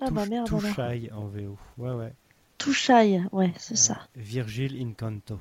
Ah 0.00 0.10
bah 0.10 0.24
merde. 0.26 0.46
Touchaille 0.46 1.10
en 1.12 1.26
VO. 1.26 1.58
Ouais, 1.78 1.92
ouais. 1.92 2.12
Touchaille, 2.58 3.24
ouais, 3.32 3.52
c'est 3.58 3.76
ça. 3.76 3.98
Virgil 4.14 4.80
Incanto. 4.80 5.38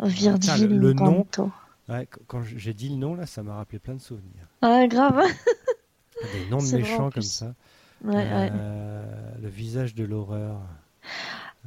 Virgil 0.00 0.68
le- 0.70 0.78
le 0.78 0.92
nom-. 0.92 1.26
Ouais, 1.88 2.08
quand 2.26 2.42
j'ai 2.42 2.72
dit 2.74 2.88
le 2.88 2.96
nom, 2.96 3.14
là, 3.14 3.26
ça 3.26 3.42
m'a 3.42 3.54
rappelé 3.56 3.78
plein 3.78 3.94
de 3.94 4.00
souvenirs. 4.00 4.48
Ah, 4.62 4.86
grave. 4.86 5.22
Des 6.32 6.46
noms 6.50 6.58
de 6.62 6.76
méchants 6.76 7.10
comme 7.10 7.22
ça. 7.22 7.54
Ouais, 8.02 8.14
ouais. 8.16 8.50
Euh, 8.54 9.04
Le 9.42 9.48
visage 9.48 9.94
de 9.94 10.04
l'horreur. 10.04 10.60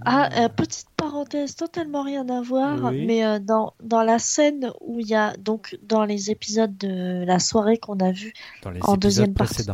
Ah, 0.06 0.30
euh, 0.44 0.50
petite 0.50 0.88
parenthèse, 0.96 1.56
totalement 1.56 2.04
rien 2.04 2.28
à 2.30 2.42
voir, 2.42 2.78
Oui. 2.92 3.06
mais 3.08 3.26
euh, 3.26 3.40
dans, 3.40 3.74
dans 3.82 4.04
la 4.04 4.20
scène 4.20 4.72
où 4.82 5.00
il 5.00 5.08
y 5.08 5.16
a, 5.16 5.36
donc 5.38 5.78
dans 5.82 6.06
les 6.06 6.30
épisodes 6.30 6.78
de 6.78 7.24
la 7.26 7.40
soirée 7.40 7.78
qu'on 7.80 8.00
a 8.00 8.12
vu, 8.12 8.34
Dans 8.62 8.70
les 8.70 8.78
en 8.82 8.94
épisodes 8.94 9.00
deuxième 9.00 9.34
partie. 9.34 9.66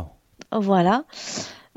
voilà, 0.52 1.04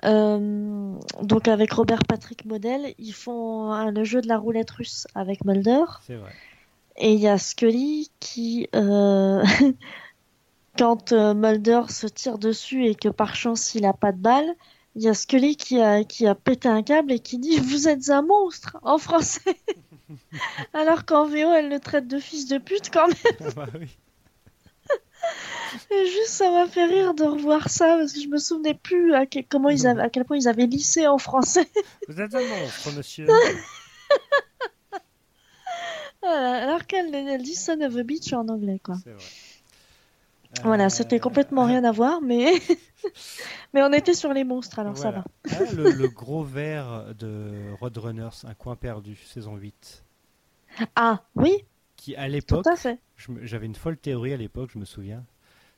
euh, 0.06 0.94
donc 1.24 1.48
avec 1.50 1.74
Robert 1.74 2.06
Patrick 2.08 2.46
Model, 2.46 2.94
ils 3.00 3.12
font 3.14 3.74
euh, 3.74 3.92
le 3.92 4.04
jeu 4.06 4.22
de 4.22 4.28
la 4.30 4.38
roulette 4.38 4.72
russe 4.72 5.08
avec 5.16 5.44
Mulder, 5.44 5.84
C'est 6.06 6.16
vrai. 6.16 6.32
Et 6.98 7.14
il 7.14 7.20
y 7.20 7.28
a 7.28 7.38
Scully 7.38 8.12
qui, 8.20 8.68
euh, 8.76 9.44
quand 10.78 11.12
euh, 11.12 11.34
Mulder 11.34 11.84
se 11.90 12.08
tire 12.08 12.38
dessus 12.38 12.86
et 12.88 12.96
que 12.96 13.10
par 13.10 13.36
chance 13.36 13.76
il 13.76 13.86
a 13.86 13.94
pas 13.94 14.12
de 14.12 14.18
balle, 14.18 14.56
il 14.96 15.04
y 15.04 15.08
a 15.08 15.14
Scully 15.14 15.56
qui 15.56 15.80
a, 15.80 16.04
qui 16.04 16.26
a 16.26 16.34
pété 16.36 16.68
un 16.68 16.82
câble 16.82 17.12
et 17.12 17.20
qui 17.20 17.38
dit 17.38 17.58
Vous 17.58 17.88
êtes 17.88 18.10
un 18.10 18.24
monstre 18.24 18.78
en 18.82 18.98
français. 18.98 19.58
Alors 20.74 21.06
qu'en 21.06 21.26
VO, 21.26 21.54
elle 21.54 21.70
le 21.70 21.80
traite 21.80 22.08
de 22.08 22.20
fils 22.20 22.48
de 22.48 22.58
pute 22.58 22.90
quand 22.92 23.08
même. 23.08 23.54
bah 23.56 23.68
oui. 23.80 23.96
Et 25.92 26.06
juste, 26.06 26.30
ça 26.30 26.50
m'a 26.50 26.68
fait 26.68 26.86
rire 26.86 27.14
de 27.14 27.24
revoir 27.24 27.70
ça 27.70 27.98
parce 27.98 28.14
que 28.14 28.22
je 28.22 28.28
me 28.28 28.38
souvenais 28.38 28.74
plus 28.74 29.14
à 29.14 29.26
quel, 29.26 29.46
comment 29.46 29.70
ils 29.70 29.86
avaient, 29.86 30.02
à 30.02 30.10
quel 30.10 30.26
point 30.26 30.38
ils 30.38 30.48
avaient 30.48 30.66
lissé 30.66 31.08
en 31.08 31.18
français. 31.18 31.68
Vous 32.08 32.20
êtes 32.20 32.34
un 32.34 32.48
monstre, 32.48 32.92
monsieur. 32.96 33.28
Voilà, 36.22 36.64
alors 36.64 36.86
qu'elle 36.88 37.14
elle 37.14 37.42
dit 37.44 37.56
Son 37.56 37.80
of 37.82 37.96
a 37.96 38.04
bitch 38.04 38.34
en 38.34 38.48
anglais, 38.50 38.80
quoi. 38.84 38.96
C'est 39.04 39.12
vrai. 39.12 39.24
Voilà, 40.64 40.86
Euh, 40.86 40.90
c'était 40.90 41.20
complètement 41.20 41.66
rien 41.66 41.84
à 41.84 41.92
voir, 41.92 42.22
mais 42.22 42.54
mais 43.74 43.84
on 43.84 43.92
était 43.94 44.14
sur 44.14 44.34
les 44.34 44.44
monstres, 44.44 44.80
alors 44.80 44.98
ça 44.98 45.12
voilà. 45.12 45.24
va. 45.46 45.58
Ah, 45.60 45.74
le, 45.74 45.92
le 45.92 46.08
gros 46.08 46.44
verre 46.44 47.14
de 47.16 47.74
Roadrunners, 47.80 48.46
Un 48.46 48.54
coin 48.54 48.76
perdu, 48.76 49.16
saison 49.16 49.56
8. 49.58 50.04
Ah 50.96 51.22
oui, 51.36 51.66
Qui, 51.96 52.16
à 52.16 52.28
l'époque, 52.28 52.66
j'avais 53.42 53.66
une 53.66 53.76
folle 53.76 53.98
théorie 53.98 54.34
à 54.34 54.38
l'époque, 54.38 54.72
je 54.74 54.80
me 54.80 54.86
souviens. 54.86 55.26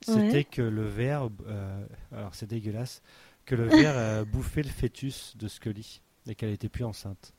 Ouais. 0.07 0.13
C'était 0.15 0.43
que 0.43 0.61
le 0.61 0.83
verre, 0.87 1.29
euh, 1.47 1.85
alors 2.11 2.35
c'est 2.35 2.47
dégueulasse, 2.47 3.01
que 3.45 3.55
le 3.55 3.65
verre 3.65 3.97
euh, 3.97 4.23
bouffait 4.25 4.63
le 4.63 4.69
fœtus 4.69 5.35
de 5.35 5.47
Scully 5.47 6.01
et 6.27 6.35
qu'elle 6.35 6.51
était 6.51 6.69
plus 6.69 6.85
enceinte. 6.85 7.33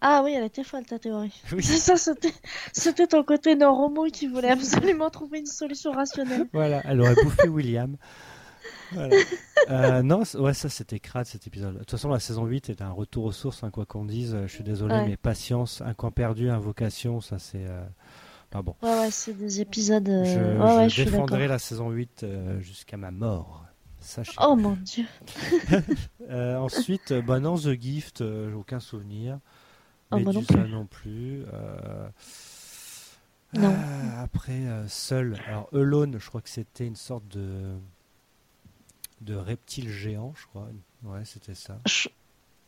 Ah 0.00 0.22
oui, 0.24 0.32
elle 0.36 0.44
était 0.44 0.64
folle 0.64 0.84
ta 0.84 0.98
théorie. 0.98 1.32
Oui. 1.52 1.62
C'est 1.62 1.78
ça, 1.78 1.96
c'était 1.96 2.32
c'était 2.72 3.06
ton 3.06 3.22
côté 3.24 3.54
neuromo 3.56 4.04
qui 4.12 4.26
voulait 4.26 4.50
absolument 4.58 5.10
trouver 5.10 5.38
une 5.40 5.46
solution 5.46 5.92
rationnelle. 5.92 6.46
Voilà, 6.52 6.82
elle 6.84 7.00
aurait 7.00 7.14
bouffé 7.14 7.48
William. 7.48 7.96
Voilà. 8.92 9.16
Euh, 9.68 10.00
non, 10.02 10.22
ouais, 10.34 10.54
ça 10.54 10.68
c'était 10.68 11.00
crade 11.00 11.26
cet 11.26 11.48
épisode. 11.48 11.72
De 11.74 11.78
toute 11.80 11.90
façon, 11.90 12.08
la 12.08 12.20
saison 12.20 12.44
8 12.44 12.70
est 12.70 12.82
un 12.82 12.92
retour 12.92 13.24
aux 13.24 13.32
sources, 13.32 13.64
hein, 13.64 13.70
quoi 13.72 13.84
qu'on 13.84 14.04
dise. 14.04 14.32
Euh, 14.32 14.46
Je 14.46 14.52
suis 14.54 14.62
désolé, 14.62 14.94
Ouais. 14.94 15.08
mais 15.08 15.16
patience, 15.16 15.80
un 15.80 15.92
coin 15.92 16.12
perdu, 16.12 16.50
invocation, 16.50 17.20
ça 17.20 17.40
c'est. 17.40 17.64
euh, 17.66 17.84
Enfin 18.52 18.62
bon, 18.62 18.76
Ouais, 18.80 18.96
ouais, 19.00 19.10
c'est 19.10 19.32
des 19.36 19.60
épisodes. 19.60 20.08
euh, 20.08 20.24
je, 20.24 20.38
ouais, 20.62 20.76
ouais, 20.76 20.84
je 20.84 20.94
je 20.94 21.02
suis 21.02 21.04
défendrai 21.10 21.48
la 21.48 21.58
saison 21.58 21.90
8 21.90 22.22
euh, 22.22 22.60
jusqu'à 22.60 22.96
ma 22.96 23.10
mort. 23.10 23.64
Sachez. 23.98 24.36
Oh 24.40 24.54
mon 24.54 24.76
dieu. 24.76 25.04
Ensuite, 26.30 27.12
bah 27.12 27.40
non, 27.40 27.56
The 27.56 27.80
Gift, 27.80 28.22
aucun 28.56 28.78
souvenir. 28.78 29.38
Oh, 30.10 30.18
moi 30.18 30.32
non 30.32 30.40
Medusa 30.40 30.62
plus. 30.62 30.70
non 30.70 30.86
plus. 30.86 31.44
euh, 31.52 32.08
Non. 33.54 33.74
ah, 33.76 34.22
après, 34.22 34.52
euh, 34.66 34.86
Seul. 34.88 35.38
Alors, 35.48 35.68
Alone, 35.72 36.18
je 36.20 36.28
crois 36.28 36.40
que 36.40 36.48
c'était 36.48 36.86
une 36.86 36.96
sorte 36.96 37.26
de 37.28 37.74
de 39.22 39.34
reptile 39.34 39.88
géant, 39.90 40.34
je 40.38 40.46
crois. 40.46 40.68
Ouais, 41.02 41.24
c'était 41.24 41.54
ça. 41.54 41.78
Je, 41.86 42.08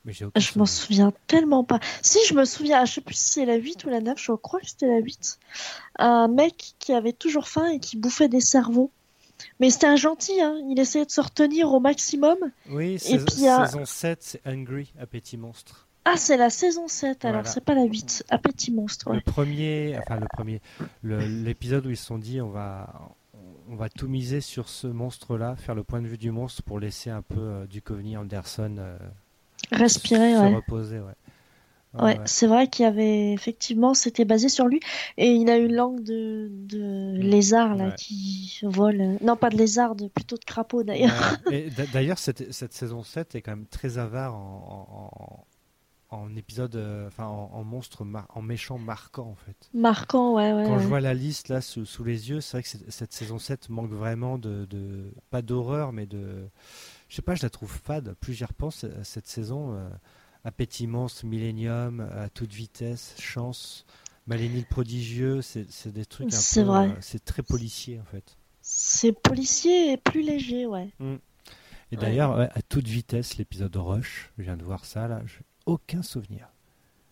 Mais 0.05 0.13
je 0.15 0.25
m'en 0.59 0.65
souviens 0.67 1.13
tellement 1.27 1.63
pas. 1.63 1.79
Si, 2.03 2.19
je 2.27 2.35
me 2.35 2.45
souviens, 2.47 2.85
je 2.87 2.95
sais 2.95 3.01
plus 3.03 3.15
si 3.15 3.33
c'est 3.35 3.45
la 3.45 3.57
8 3.57 3.85
ou 3.85 3.91
la 3.91 4.01
9, 4.01 4.19
je 4.19 4.33
crois 4.33 4.59
que 4.61 4.67
c'était 4.67 4.89
la 4.89 4.99
8. 4.99 5.39
Un 5.99 6.29
mec 6.29 6.75
qui 6.79 6.93
avait 6.95 7.13
toujours 7.13 7.49
faim 7.49 7.69
et 7.69 7.81
qui 7.81 7.97
bouffait 7.99 8.29
des 8.29 8.41
cerveaux. 8.41 8.91
Mais 9.61 9.71
c'était 9.71 9.87
un 9.87 9.97
gentil, 9.97 10.41
hein. 10.41 10.57
il 10.71 10.79
essayait 10.81 11.05
de 11.05 11.11
se 11.11 11.21
retenir 11.21 11.71
au 11.73 11.81
maximum. 11.81 12.39
Oui, 12.71 12.99
sais- 12.99 13.19
puis, 13.19 13.35
saison 13.37 13.85
7, 13.85 14.23
c'est 14.23 14.41
Hungry, 14.47 14.93
Appétit 14.99 15.37
Monstre. 15.37 15.87
Ah, 16.11 16.17
c'est 16.17 16.37
la 16.37 16.49
saison 16.51 16.89
7, 16.89 17.25
alors 17.25 17.41
Voilà. 17.43 17.51
c'est 17.51 17.65
pas 17.65 17.75
la 17.75 17.85
8. 17.85 18.25
Appétit 18.31 18.71
monstre, 18.73 19.13
Le 19.13 19.21
premier, 19.21 19.97
enfin 19.99 20.19
le 20.21 20.27
premier, 20.33 20.61
l'épisode 21.03 21.85
où 21.87 21.91
ils 21.91 21.97
se 21.97 22.07
sont 22.07 22.19
dit 22.19 22.41
on 22.41 22.49
va, 22.51 23.11
on 23.69 23.77
va 23.77 23.89
tout 23.89 24.09
miser 24.09 24.41
sur 24.41 24.69
ce 24.69 24.87
monstre-là, 24.87 25.57
faire 25.57 25.75
le 25.75 25.85
point 25.85 26.01
de 26.01 26.07
vue 26.07 26.17
du 26.19 26.31
monstre 26.31 26.63
pour 26.63 26.81
laisser 26.81 27.11
un 27.11 27.23
peu 27.23 27.39
euh, 27.41 27.67
du 27.67 27.81
Duchovny 27.81 28.17
Anderson 28.17 28.77
euh, 28.79 28.97
Respirer, 29.73 30.35
se 30.35 30.41
ouais. 30.41 30.55
reposer, 30.55 30.99
ouais. 31.01 31.13
Ouais, 32.01 32.19
c'est 32.27 32.47
vrai 32.47 32.69
qu'il 32.69 32.85
y 32.85 32.87
avait 32.87 33.33
effectivement, 33.33 33.93
c'était 33.95 34.27
basé 34.27 34.49
sur 34.51 34.67
lui 34.69 34.79
et 35.17 35.33
il 35.33 35.49
a 35.51 35.57
une 35.57 35.75
langue 35.75 36.03
de, 36.03 36.49
de 36.51 37.17
lézard 37.17 37.75
là 37.75 37.87
Mm. 37.87 37.89
Ouais. 37.89 37.95
qui 37.97 38.59
vole. 38.63 39.17
Non, 39.23 39.37
pas 39.37 39.49
de 39.51 39.57
lézard, 39.57 39.95
de, 39.97 40.07
plutôt 40.07 40.37
de 40.37 40.45
crapaud 40.45 40.83
d'ailleurs. 40.85 41.39
D'ailleurs, 41.93 42.19
cette, 42.19 42.53
cette 42.53 42.73
saison 42.75 43.03
7 43.03 43.35
est 43.35 43.41
quand 43.43 43.53
même 43.53 43.67
très 43.67 43.97
avare 43.99 44.35
en, 44.37 45.45
en, 46.11 46.35
épisode, 46.37 46.77
euh, 46.77 47.07
enfin 47.09 47.27
en, 47.27 47.51
en 47.53 47.65
monstre, 47.65 48.05
mar- 48.05 48.27
en 48.31 48.43
méchant 48.43 48.79
marquant 48.79 49.27
en 49.29 49.35
fait. 49.35 49.69
Marquant, 49.75 50.35
ouais, 50.37 50.53
ouais. 50.53 50.65
Quand 50.67 50.77
ouais. 50.77 50.83
je 50.83 50.89
vois 50.89 51.01
la 51.01 51.15
liste 51.15 51.49
là 51.49 51.61
sous, 51.61 51.85
sous 51.85 52.05
les 52.05 52.31
yeux, 52.31 52.41
c'est 52.41 52.59
vrai 52.59 52.63
que 52.63 52.91
cette 52.91 53.13
saison 53.13 53.39
7 53.39 53.69
manque 53.69 53.91
vraiment 53.93 54.39
de, 54.39 54.65
de 54.67 55.13
pas 55.31 55.43
d'horreur, 55.43 55.93
mais 55.93 56.07
de, 56.07 56.49
je 57.09 57.17
sais 57.17 57.23
pas, 57.23 57.35
je 57.35 57.43
la 57.43 57.51
trouve 57.51 57.71
fade. 57.71 58.15
Plus 58.21 58.35
j'y 58.35 58.45
repense 58.45 58.85
à 58.85 59.05
cette 59.05 59.27
saison, 59.27 59.75
euh, 59.75 59.89
Appétit 60.45 60.87
monstre, 60.87 61.27
Millennium, 61.27 62.01
à 62.17 62.29
toute 62.31 62.53
vitesse, 62.53 63.15
Chance, 63.19 63.85
Malénie 64.27 64.61
le 64.61 64.67
prodigieux, 64.67 65.43
c'est 65.43 65.89
des 65.93 66.07
trucs 66.07 66.29
un 66.33 66.37
C'est 66.37 66.63
peu, 66.63 66.69
vrai. 66.69 66.89
euh, 66.89 66.95
c'est 67.01 67.25
très 67.25 67.43
policier 67.43 68.01
en 68.01 68.05
fait. 68.05 68.37
C'est 68.63 69.13
policier 69.13 69.93
et 69.93 69.97
plus 69.97 70.23
léger, 70.23 70.65
ouais. 70.67 70.91
Et 71.01 71.97
Ouais. 71.97 72.03
d'ailleurs, 72.03 72.37
ouais, 72.37 72.49
à 72.55 72.61
toute 72.63 72.87
vitesse, 72.87 73.37
l'épisode 73.39 73.75
Rush, 73.77 74.31
je 74.39 74.43
viens 74.45 74.57
de 74.59 74.63
voir 74.65 74.85
ça 74.85 75.09
là, 75.09 75.23
aucun 75.69 76.03
souvenir. 76.03 76.49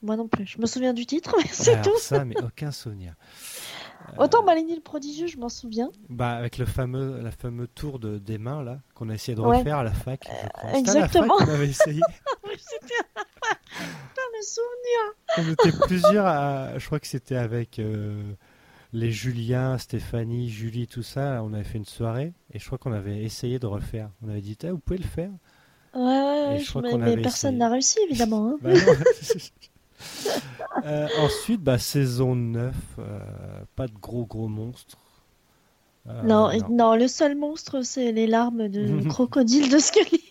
Moi 0.02 0.16
non 0.16 0.28
plus. 0.28 0.46
Je 0.46 0.58
me 0.60 0.66
souviens 0.66 0.92
du 0.92 1.06
titre, 1.06 1.34
mais 1.38 1.48
c'est 1.50 1.80
tout. 1.82 1.98
ça, 1.98 2.24
mais 2.24 2.40
aucun 2.42 2.70
souvenir. 2.70 3.14
Autant 4.18 4.44
Maligny 4.44 4.74
le 4.76 4.82
prodigieux, 4.82 5.26
je 5.26 5.36
m'en 5.38 5.48
souviens. 5.48 5.90
Bah, 6.08 6.32
avec 6.36 6.58
le 6.58 6.66
fameux, 6.66 7.20
la 7.20 7.30
fameux 7.32 7.66
tour 7.66 7.98
de, 7.98 8.18
des 8.18 8.38
mains 8.38 8.62
là, 8.62 8.78
qu'on 8.94 9.08
a 9.08 9.14
essayé 9.14 9.34
de 9.34 9.40
Ouais. 9.40 9.58
refaire 9.58 9.78
à 9.78 9.82
la 9.84 9.92
fac, 9.92 10.20
je 10.24 10.48
crois. 10.48 10.70
La 10.70 10.78
exactement. 10.78 11.38
fac 11.38 11.46
qu'on 11.48 11.54
avait 11.54 11.68
essayé. 11.68 12.00
Putain, 12.42 14.22
le 14.38 14.42
souvenir. 14.42 15.00
On 15.38 15.52
était 15.52 15.86
plusieurs 15.86 16.26
à, 16.26 16.78
je 16.78 16.86
crois 16.86 17.00
que 17.00 17.06
c'était 17.06 17.36
avec 17.36 17.78
euh, 17.78 18.22
les 18.92 19.10
Julien, 19.10 19.76
Stéphanie, 19.78 20.48
Julie, 20.50 20.86
tout 20.86 21.02
ça. 21.02 21.42
On 21.42 21.52
avait 21.52 21.64
fait 21.64 21.78
une 21.78 21.84
soirée 21.84 22.32
et 22.52 22.58
je 22.58 22.66
crois 22.66 22.78
qu'on 22.78 22.92
avait 22.92 23.22
essayé 23.22 23.58
de 23.58 23.66
refaire. 23.66 24.10
On 24.22 24.28
avait 24.28 24.40
dit, 24.40 24.56
Ah, 24.64 24.70
vous 24.72 24.78
pouvez 24.78 24.98
le 24.98 25.04
faire 25.08 25.30
Ouais, 25.96 26.02
ouais, 26.02 26.48
ouais, 26.48 26.58
je 26.60 26.68
crois 26.68 26.82
mais 26.98 27.16
personne 27.16 27.58
n'a 27.58 27.70
réussi, 27.70 27.98
évidemment. 28.08 28.50
hein. 28.50 28.58
Bah. 28.62 28.70
Euh, 30.84 31.08
ensuite, 31.20 31.62
bah, 31.62 31.78
saison 31.78 32.36
9, 32.36 32.74
euh, 32.98 33.18
pas 33.76 33.88
de 33.88 33.94
gros 33.98 34.26
gros 34.26 34.46
monstres. 34.46 34.98
Euh, 36.06 36.22
non, 36.22 36.50
non, 36.70 36.94
le 36.94 37.08
seul 37.08 37.34
monstre, 37.34 37.80
c'est 37.82 38.12
les 38.12 38.26
larmes 38.26 38.68
de 38.68 39.02
crocodile 39.08 39.70
de 39.70 39.78
Scully. 39.78 40.22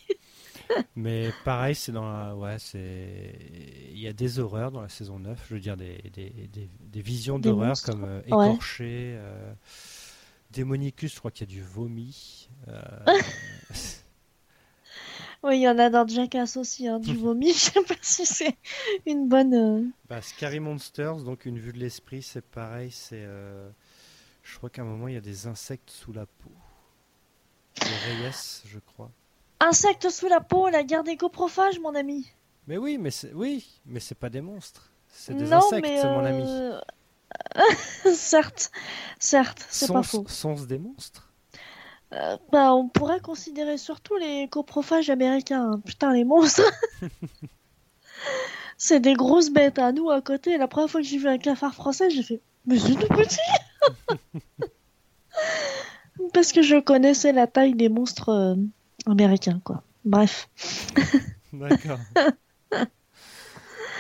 Mais 0.96 1.32
pareil, 1.44 1.74
c'est 1.74 1.92
dans 1.92 2.08
la... 2.10 2.36
ouais, 2.36 2.58
c'est 2.60 3.36
il 3.92 4.00
y 4.00 4.08
a 4.08 4.14
des 4.14 4.38
horreurs 4.40 4.72
dans 4.72 4.82
la 4.82 4.90
saison 4.90 5.18
9, 5.20 5.46
je 5.50 5.56
veux 5.56 5.60
dire 5.60 5.78
des, 5.78 5.98
des, 6.14 6.30
des, 6.54 6.70
des 6.80 7.02
visions 7.02 7.40
d'horreur 7.40 7.76
comme 7.84 8.04
Ouais. 8.04 8.22
écorché, 8.28 9.18
Démonicus, 10.52 11.14
je 11.14 11.20
crois 11.20 11.32
qu'il 11.32 11.50
y 11.50 11.52
a 11.52 11.54
du 11.54 11.62
vomi. 11.64 12.50
Oui, 15.46 15.58
il 15.58 15.62
y 15.62 15.70
en 15.70 15.78
a 15.78 15.90
dans 15.92 16.08
Jackass 16.08 16.58
aussi, 16.58 16.88
hein, 16.88 17.00
du 17.00 17.16
vomi. 17.18 17.50
Je 17.54 17.58
sais 17.60 17.82
pas 17.84 17.94
si 18.02 18.26
c'est 18.26 18.58
une 19.06 19.28
bonne. 19.30 19.54
euh, 19.54 19.84
bah, 20.10 20.22
Scary 20.22 20.60
Monsters, 20.60 21.18
donc 21.18 21.46
une 21.46 21.60
vue 21.60 21.72
de 21.72 21.78
l'esprit, 21.78 22.22
c'est 22.24 22.44
pareil, 22.44 22.90
c'est 22.92 23.24
euh, 23.24 23.70
je 24.44 24.58
crois 24.58 24.70
qu'à 24.70 24.82
un 24.82 24.86
moment 24.86 25.08
il 25.08 25.14
y 25.14 25.18
a 25.18 25.22
des 25.22 25.46
insectes 25.48 25.90
sous 25.92 26.14
la 26.14 26.26
peau. 26.26 26.52
Les 27.82 28.26
Reyes, 28.26 28.62
je 28.66 28.80
crois. 28.80 29.12
Insectes 29.60 30.10
sous 30.10 30.28
la 30.28 30.42
peau, 30.42 30.68
la 30.70 30.84
guerre 30.84 31.04
des 31.04 31.18
coprophage, 31.18 31.80
mon 31.80 31.94
ami. 31.96 32.28
Mais 32.68 32.78
oui, 32.78 32.98
mais 32.98 33.12
c'est 33.12 33.32
oui, 33.34 33.66
mais 33.86 34.00
c'est 34.00 34.16
pas 34.16 34.30
des 34.30 34.42
monstres, 34.42 34.92
c'est 35.10 35.36
des 35.36 35.46
non, 35.46 35.58
insectes, 35.58 35.88
mais. 35.88 36.04
mon 36.04 36.26
ami. 36.26 36.44
euh, 36.48 36.80
certes, 38.16 38.72
certes, 39.20 39.64
c'est 39.70 39.92
pas 39.92 40.02
faux. 40.04 40.26
sont-ce 40.28 40.66
des 40.66 40.80
monstres? 40.80 41.32
Euh, 42.16 42.38
bah, 42.52 42.74
on 42.74 42.88
pourrait 42.88 43.20
considérer 43.20 43.78
surtout 43.78 44.16
les 44.16 44.48
coprophages 44.48 45.10
américains. 45.10 45.72
hein. 45.74 45.82
Putain, 45.86 46.14
les 46.14 46.24
monstres. 46.24 46.64
c'est 48.78 49.00
des 49.00 49.14
grosses 49.14 49.50
bêtes. 49.50 49.80
À 49.80 49.92
nous, 49.92 50.10
à 50.10 50.22
côté, 50.22 50.58
la 50.58 50.68
première 50.68 50.90
fois 50.90 51.02
que 51.02 51.08
j'ai 51.08 51.18
vu 51.18 51.28
un 51.28 51.38
cafard 51.38 51.74
français, 51.74 52.10
j'ai 52.10 52.24
fait 52.24 52.42
Mais 52.66 52.80
c'est 52.80 52.96
tout 52.96 53.08
petit 53.08 53.40
Parce 56.34 56.54
que 56.54 56.62
je 56.62 56.78
connaissais 56.78 57.34
la 57.34 57.48
taille 57.48 57.76
des 57.76 57.90
monstres 57.90 58.30
euh, 58.30 58.56
américains, 59.06 59.60
quoi. 59.64 59.84
Bref. 60.06 60.50
D'accord. 61.52 62.00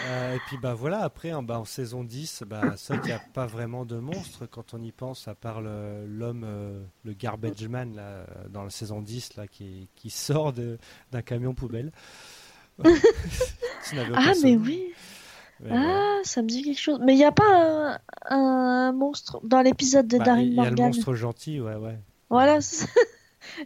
Euh, 0.06 0.36
et 0.36 0.40
puis 0.48 0.58
bah 0.58 0.74
voilà, 0.74 1.02
après 1.04 1.34
en, 1.34 1.42
bah, 1.42 1.60
en 1.60 1.66
saison 1.66 2.04
10, 2.04 2.44
bah, 2.48 2.74
c'est 2.78 2.96
qu'il 2.98 3.08
n'y 3.08 3.12
a 3.14 3.20
pas 3.34 3.46
vraiment 3.48 3.86
de 3.86 3.98
monstres 3.98 4.46
quand 4.46 4.74
on 4.74 4.82
y 4.82 4.92
pense, 4.92 5.28
à 5.28 5.36
part 5.36 5.62
le- 5.62 6.06
l'homme, 6.06 6.44
euh, 6.46 6.84
le 7.04 7.14
garbage 7.14 7.68
man 7.68 7.96
là, 7.96 8.26
dans 8.50 8.64
la 8.64 8.70
saison 8.70 9.02
10 9.02 9.36
là, 9.36 9.48
qui, 9.48 9.90
qui 9.96 10.10
sort 10.10 10.54
d'un 10.54 11.22
camion 11.24 11.54
poubelle. 11.54 11.92
Ah, 12.84 14.34
mais 14.44 14.56
oui 14.58 14.94
Mais 15.62 15.70
voilà. 15.70 16.18
Ah, 16.20 16.20
ça 16.24 16.42
me 16.42 16.48
dit 16.48 16.64
quelque 16.64 16.80
chose. 16.82 17.00
Mais 17.04 17.14
il 17.14 17.18
n'y 17.18 17.24
a 17.24 17.32
pas 17.32 17.98
un, 18.30 18.38
un 18.38 18.92
monstre 18.92 19.40
dans 19.44 19.62
l'épisode 19.62 20.08
de 20.08 20.18
Bah, 20.18 20.26
Darin 20.26 20.42
Il 20.42 20.54
y 20.54 20.60
a 20.60 20.64
le 20.66 20.70
Morgan. 20.72 20.86
monstre 20.88 21.14
gentil, 21.16 21.60
ouais, 21.62 21.76
ouais. 21.76 21.98
Voilà. 22.30 22.60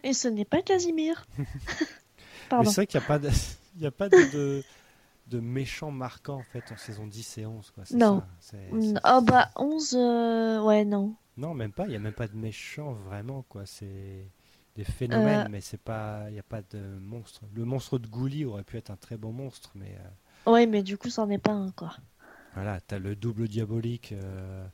Et 0.04 0.12
ce 0.12 0.28
n'est 0.28 0.44
pas 0.44 0.62
Casimir. 0.62 1.26
C'est 2.50 2.74
vrai 2.74 2.86
qu'il 2.86 2.98
n'y 3.00 3.04
a 3.04 3.08
pas 3.08 3.18
de, 3.18 3.28
il 3.76 3.82
y 3.82 3.86
a 3.86 3.90
pas 3.90 4.08
de, 4.08 4.32
de, 4.32 4.64
de 5.30 5.40
méchants 5.40 5.90
marquants 5.90 6.38
en 6.38 6.42
fait 6.42 6.70
en 6.72 6.76
saison 6.76 7.06
10 7.06 7.38
et 7.38 7.46
11. 7.46 7.70
Quoi. 7.70 7.84
Non. 7.94 8.22
ça, 8.40 8.56
Oh 9.04 9.20
bah 9.22 9.50
11, 9.56 9.94
euh, 9.98 10.62
ouais 10.62 10.84
non. 10.84 11.14
Non, 11.36 11.54
même 11.54 11.72
pas. 11.72 11.84
Il 11.86 11.90
n'y 11.90 11.96
a 11.96 12.00
même 12.00 12.12
pas 12.12 12.28
de 12.28 12.36
méchants 12.36 12.92
vraiment. 12.92 13.42
quoi. 13.48 13.64
C'est 13.64 14.26
des 14.76 14.84
phénomènes, 14.84 15.46
Euh. 15.46 15.48
mais 15.50 15.60
c'est 15.60 15.80
pas. 15.80 16.24
Il 16.28 16.32
n'y 16.34 16.38
a 16.38 16.42
pas 16.44 16.62
de 16.62 16.78
monstre. 17.00 17.42
Le 17.54 17.64
monstre 17.64 17.98
de 17.98 18.06
Gouli 18.06 18.44
aurait 18.44 18.64
pu 18.64 18.76
être 18.76 18.90
un 18.90 18.96
très 18.96 19.16
bon 19.16 19.32
monstre, 19.32 19.70
mais 19.74 19.96
euh, 20.46 20.50
Ouais 20.50 20.66
mais 20.66 20.82
du 20.82 20.96
coup 20.98 21.08
c'en 21.10 21.28
est 21.30 21.38
pas 21.38 21.52
un 21.52 21.70
quoi. 21.72 21.92
voilà, 22.54 22.80
t'as 22.80 22.98
le 22.98 23.14
double 23.14 23.46
diabolique 23.48 24.12
euh, 24.12 24.66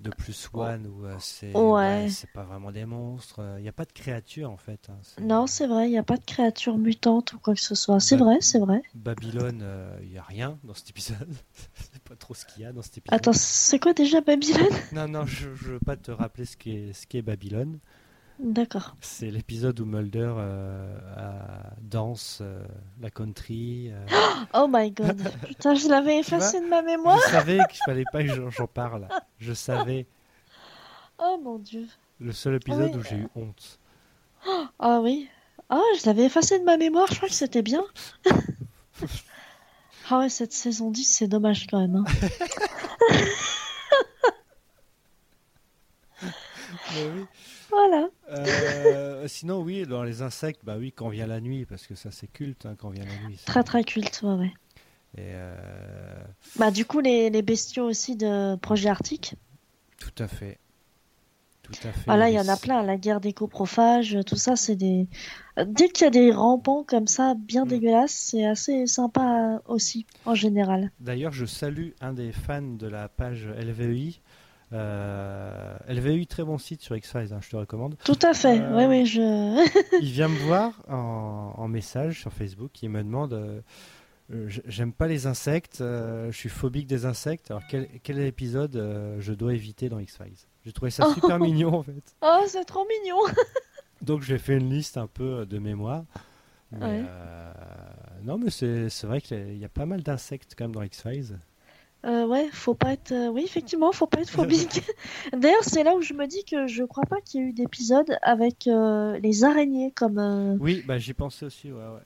de 0.00 0.10
plus 0.10 0.48
one 0.52 0.86
où 0.86 1.04
euh, 1.04 1.16
c'est. 1.18 1.54
Ouais. 1.56 2.08
pas 2.32 2.44
vraiment 2.44 2.70
des 2.70 2.84
monstres. 2.84 3.40
Il 3.58 3.62
n'y 3.62 3.68
a 3.68 3.72
pas 3.72 3.84
de 3.84 3.92
créatures 3.92 4.50
en 4.50 4.56
fait. 4.56 4.88
hein. 4.90 4.98
Non 5.20 5.46
c'est 5.46 5.66
vrai, 5.66 5.88
il 5.88 5.90
n'y 5.90 5.98
a 5.98 6.02
pas 6.02 6.16
de 6.16 6.24
créature 6.24 6.78
mutante 6.78 7.32
ou 7.32 7.38
quoi 7.38 7.54
que 7.54 7.60
ce 7.60 7.74
soit. 7.74 7.98
C'est 8.00 8.16
vrai, 8.16 8.36
c'est 8.40 8.58
vrai. 8.60 8.82
Babylone, 8.94 9.60
euh, 9.62 9.98
il 10.02 10.10
n'y 10.10 10.18
a 10.18 10.22
rien 10.22 10.58
dans 10.64 10.74
cet 10.74 10.90
épisode. 10.90 11.28
c'est 11.74 12.02
pas 12.02 12.16
trop 12.16 12.34
ce 12.34 12.44
qu'il 12.46 12.62
y 12.62 12.66
a 12.66 12.72
dans 12.72 12.82
cet 12.82 12.98
épisode. 12.98 13.14
Attends, 13.18 13.32
c'est 13.32 13.78
quoi 13.78 13.92
déjà 13.92 14.20
Babylone? 14.20 14.66
Non, 14.92 15.08
non, 15.08 15.26
je 15.26 15.48
ne 15.48 15.54
veux 15.54 15.80
pas 15.80 15.96
te 15.96 16.10
rappeler 16.10 16.44
ce 16.44 16.56
qu'est 16.56 16.92
ce 16.92 17.06
qu'est 17.06 17.22
Babylone. 17.22 17.78
D'accord. 18.40 18.96
C'est 19.00 19.30
l'épisode 19.30 19.78
où 19.80 19.84
Mulder 19.84 20.32
euh, 20.36 20.96
danse 21.82 22.38
euh, 22.40 22.64
la 23.00 23.10
country. 23.10 23.90
euh. 23.92 24.06
Oh 24.54 24.68
my 24.70 24.90
god. 24.92 25.20
Putain, 25.46 25.74
je 25.74 25.88
l'avais 25.88 26.20
effacé 26.20 26.60
de 26.60 26.66
ma 26.66 26.82
mémoire. 26.82 27.18
Je 27.26 27.30
savais 27.32 27.58
qu'il 27.68 27.80
fallait 27.84 28.04
pas 28.12 28.22
que 28.22 28.28
j'en- 28.32 28.50
j'en 28.50 28.66
parle. 28.68 29.08
Je 29.38 29.52
savais. 29.52 30.06
Oh 31.20 31.36
mon 31.42 31.58
dieu. 31.58 31.84
Le 32.20 32.30
seul 32.30 32.54
épisode 32.54 32.92
oui. 32.94 33.00
où 33.00 33.02
j'ai 33.02 33.16
eu 33.16 33.28
honte. 33.34 33.80
Ah 34.78 35.00
oui. 35.02 35.28
Ah, 35.68 35.80
je 36.00 36.06
l'avais 36.06 36.22
effacé 36.24 36.60
de 36.60 36.64
ma 36.64 36.76
mémoire, 36.76 37.08
je 37.10 37.16
crois 37.16 37.28
que 37.28 37.34
c'était 37.34 37.62
bien. 37.62 37.82
ah 40.10 40.18
ouais, 40.20 40.28
cette 40.28 40.52
saison 40.52 40.92
10, 40.92 41.04
c'est 41.04 41.26
dommage 41.28 41.66
quand 41.66 41.80
même. 41.80 41.96
hein. 41.96 42.04
Mais 46.22 46.30
oui. 47.14 47.24
Voilà. 47.70 48.08
Euh, 48.30 49.28
sinon, 49.28 49.60
oui, 49.60 49.86
dans 49.86 50.02
les 50.02 50.22
insectes, 50.22 50.60
bah 50.64 50.76
oui, 50.78 50.92
quand 50.92 51.08
vient 51.08 51.26
la 51.26 51.40
nuit, 51.40 51.66
parce 51.66 51.86
que 51.86 51.94
ça 51.94 52.10
c'est 52.10 52.26
culte, 52.28 52.66
hein, 52.66 52.74
quand 52.78 52.88
vient 52.90 53.04
la 53.04 53.28
nuit. 53.28 53.38
Très 53.46 53.62
très 53.62 53.84
culte, 53.84 54.20
ouais, 54.22 54.34
ouais. 54.34 54.52
Et, 55.16 55.32
euh, 55.32 55.54
Bah 56.58 56.70
du 56.70 56.84
coup, 56.84 57.00
les, 57.00 57.30
les 57.30 57.42
bestiaux 57.42 57.84
aussi 57.86 58.16
de 58.16 58.56
Projet 58.56 58.88
Arctique. 58.88 59.34
tout 59.98 60.22
à 60.22 60.28
fait. 60.28 60.58
Tout 61.62 61.72
à 61.86 61.92
fait. 61.92 62.04
Voilà, 62.06 62.30
il 62.30 62.34
y 62.34 62.40
en 62.40 62.48
a 62.48 62.56
plein. 62.56 62.82
La 62.82 62.96
guerre 62.96 63.20
des 63.20 63.34
coprophages, 63.34 64.16
tout 64.26 64.36
ça, 64.36 64.56
c'est 64.56 64.76
des... 64.76 65.06
Euh, 65.58 65.66
Dès 65.66 65.90
qu'il 65.90 66.04
y 66.04 66.06
a 66.06 66.10
des 66.10 66.32
rampants 66.32 66.82
comme 66.82 67.06
ça, 67.06 67.34
bien 67.36 67.66
Mm. 67.66 67.68
dégueulasses, 67.68 68.12
c'est 68.12 68.46
assez 68.46 68.86
sympa 68.86 69.60
aussi, 69.66 70.06
en 70.24 70.34
général. 70.34 70.90
D'ailleurs, 71.00 71.32
je 71.32 71.44
salue 71.44 71.90
un 72.00 72.14
des 72.14 72.32
fans 72.32 72.62
de 72.62 72.86
la 72.86 73.08
page 73.10 73.46
LVEI. 73.48 74.14
Euh, 74.72 75.76
LVEI, 75.88 76.26
très 76.26 76.44
bon 76.44 76.58
site 76.58 76.82
sur 76.82 76.94
X-Files, 76.96 77.32
hein, 77.32 77.38
je 77.40 77.48
te 77.50 77.56
recommande. 77.56 77.96
Tout 78.04 78.18
à 78.22 78.34
fait. 78.34 78.60
Euh, 78.60 78.76
Oui, 78.76 78.84
oui, 78.86 79.06
je... 79.06 79.66
Il 80.02 80.10
vient 80.10 80.28
me 80.28 80.38
voir 80.46 80.72
en, 80.88 81.54
en 81.56 81.68
message 81.68 82.20
sur 82.20 82.32
Facebook. 82.32 82.82
Il 82.82 82.90
me 82.90 83.02
demande 83.02 83.32
euh, 83.32 83.60
euh, 84.32 84.48
J'aime 84.66 84.92
pas 84.92 85.06
les 85.06 85.26
insectes, 85.26 85.80
euh, 85.80 86.30
je 86.30 86.36
suis 86.36 86.50
phobique 86.50 86.86
des 86.86 87.06
insectes. 87.06 87.50
Alors, 87.50 87.62
quel, 87.68 87.88
quel 88.02 88.18
épisode 88.20 88.76
euh, 88.76 89.16
je 89.20 89.32
dois 89.32 89.54
éviter 89.54 89.88
dans 89.88 89.98
X-Files? 89.98 90.36
J'ai 90.66 90.72
trouvé 90.72 90.90
ça 90.90 91.12
super 91.14 91.38
mignon 91.40 91.74
en 91.74 91.82
fait. 91.82 92.14
Oh, 92.22 92.40
c'est 92.46 92.64
trop 92.66 92.86
mignon 92.86 93.20
Donc, 94.02 94.22
j'ai 94.22 94.38
fait 94.38 94.56
une 94.58 94.70
liste 94.70 94.96
un 94.98 95.06
peu 95.08 95.38
euh, 95.40 95.44
de 95.46 95.58
mémoire. 95.58 96.04
Mais, 96.72 96.78
Ouais. 96.84 97.04
euh, 97.08 97.52
non, 98.22 98.36
mais 98.36 98.50
c'est 98.50 99.06
vrai 99.06 99.22
qu'il 99.22 99.56
y 99.56 99.64
a 99.64 99.68
pas 99.70 99.86
mal 99.86 100.02
d'insectes 100.02 100.54
quand 100.56 100.64
même 100.64 100.74
dans 100.74 100.82
X-Files. 100.82 101.38
Euh, 102.06 102.26
ouais, 102.26 102.48
faut 102.52 102.74
pas 102.74 102.92
être. 102.92 103.10
euh, 103.12 103.28
Oui, 103.28 103.42
effectivement, 103.44 103.90
faut 103.92 104.06
pas 104.06 104.20
être 104.20 104.30
phobique. 104.30 104.82
D'ailleurs, 105.32 105.64
c'est 105.64 105.82
là 105.82 105.96
où 105.96 106.00
je 106.00 106.14
me 106.14 106.26
dis 106.26 106.44
que 106.44 106.66
je 106.68 106.84
crois 106.84 107.04
pas 107.04 107.20
qu'il 107.20 107.40
y 107.40 107.44
ait 107.44 107.48
eu 107.48 107.52
d'épisode 107.52 108.16
avec 108.22 108.66
euh, 108.68 109.18
les 109.18 109.42
araignées 109.44 109.90
comme. 109.90 110.18
euh, 110.18 110.56
Oui, 110.60 110.82
bah, 110.86 110.98
j'y 110.98 111.12
pensais 111.12 111.46
aussi, 111.46 111.72
ouais, 111.72 111.78
ouais. 111.78 112.00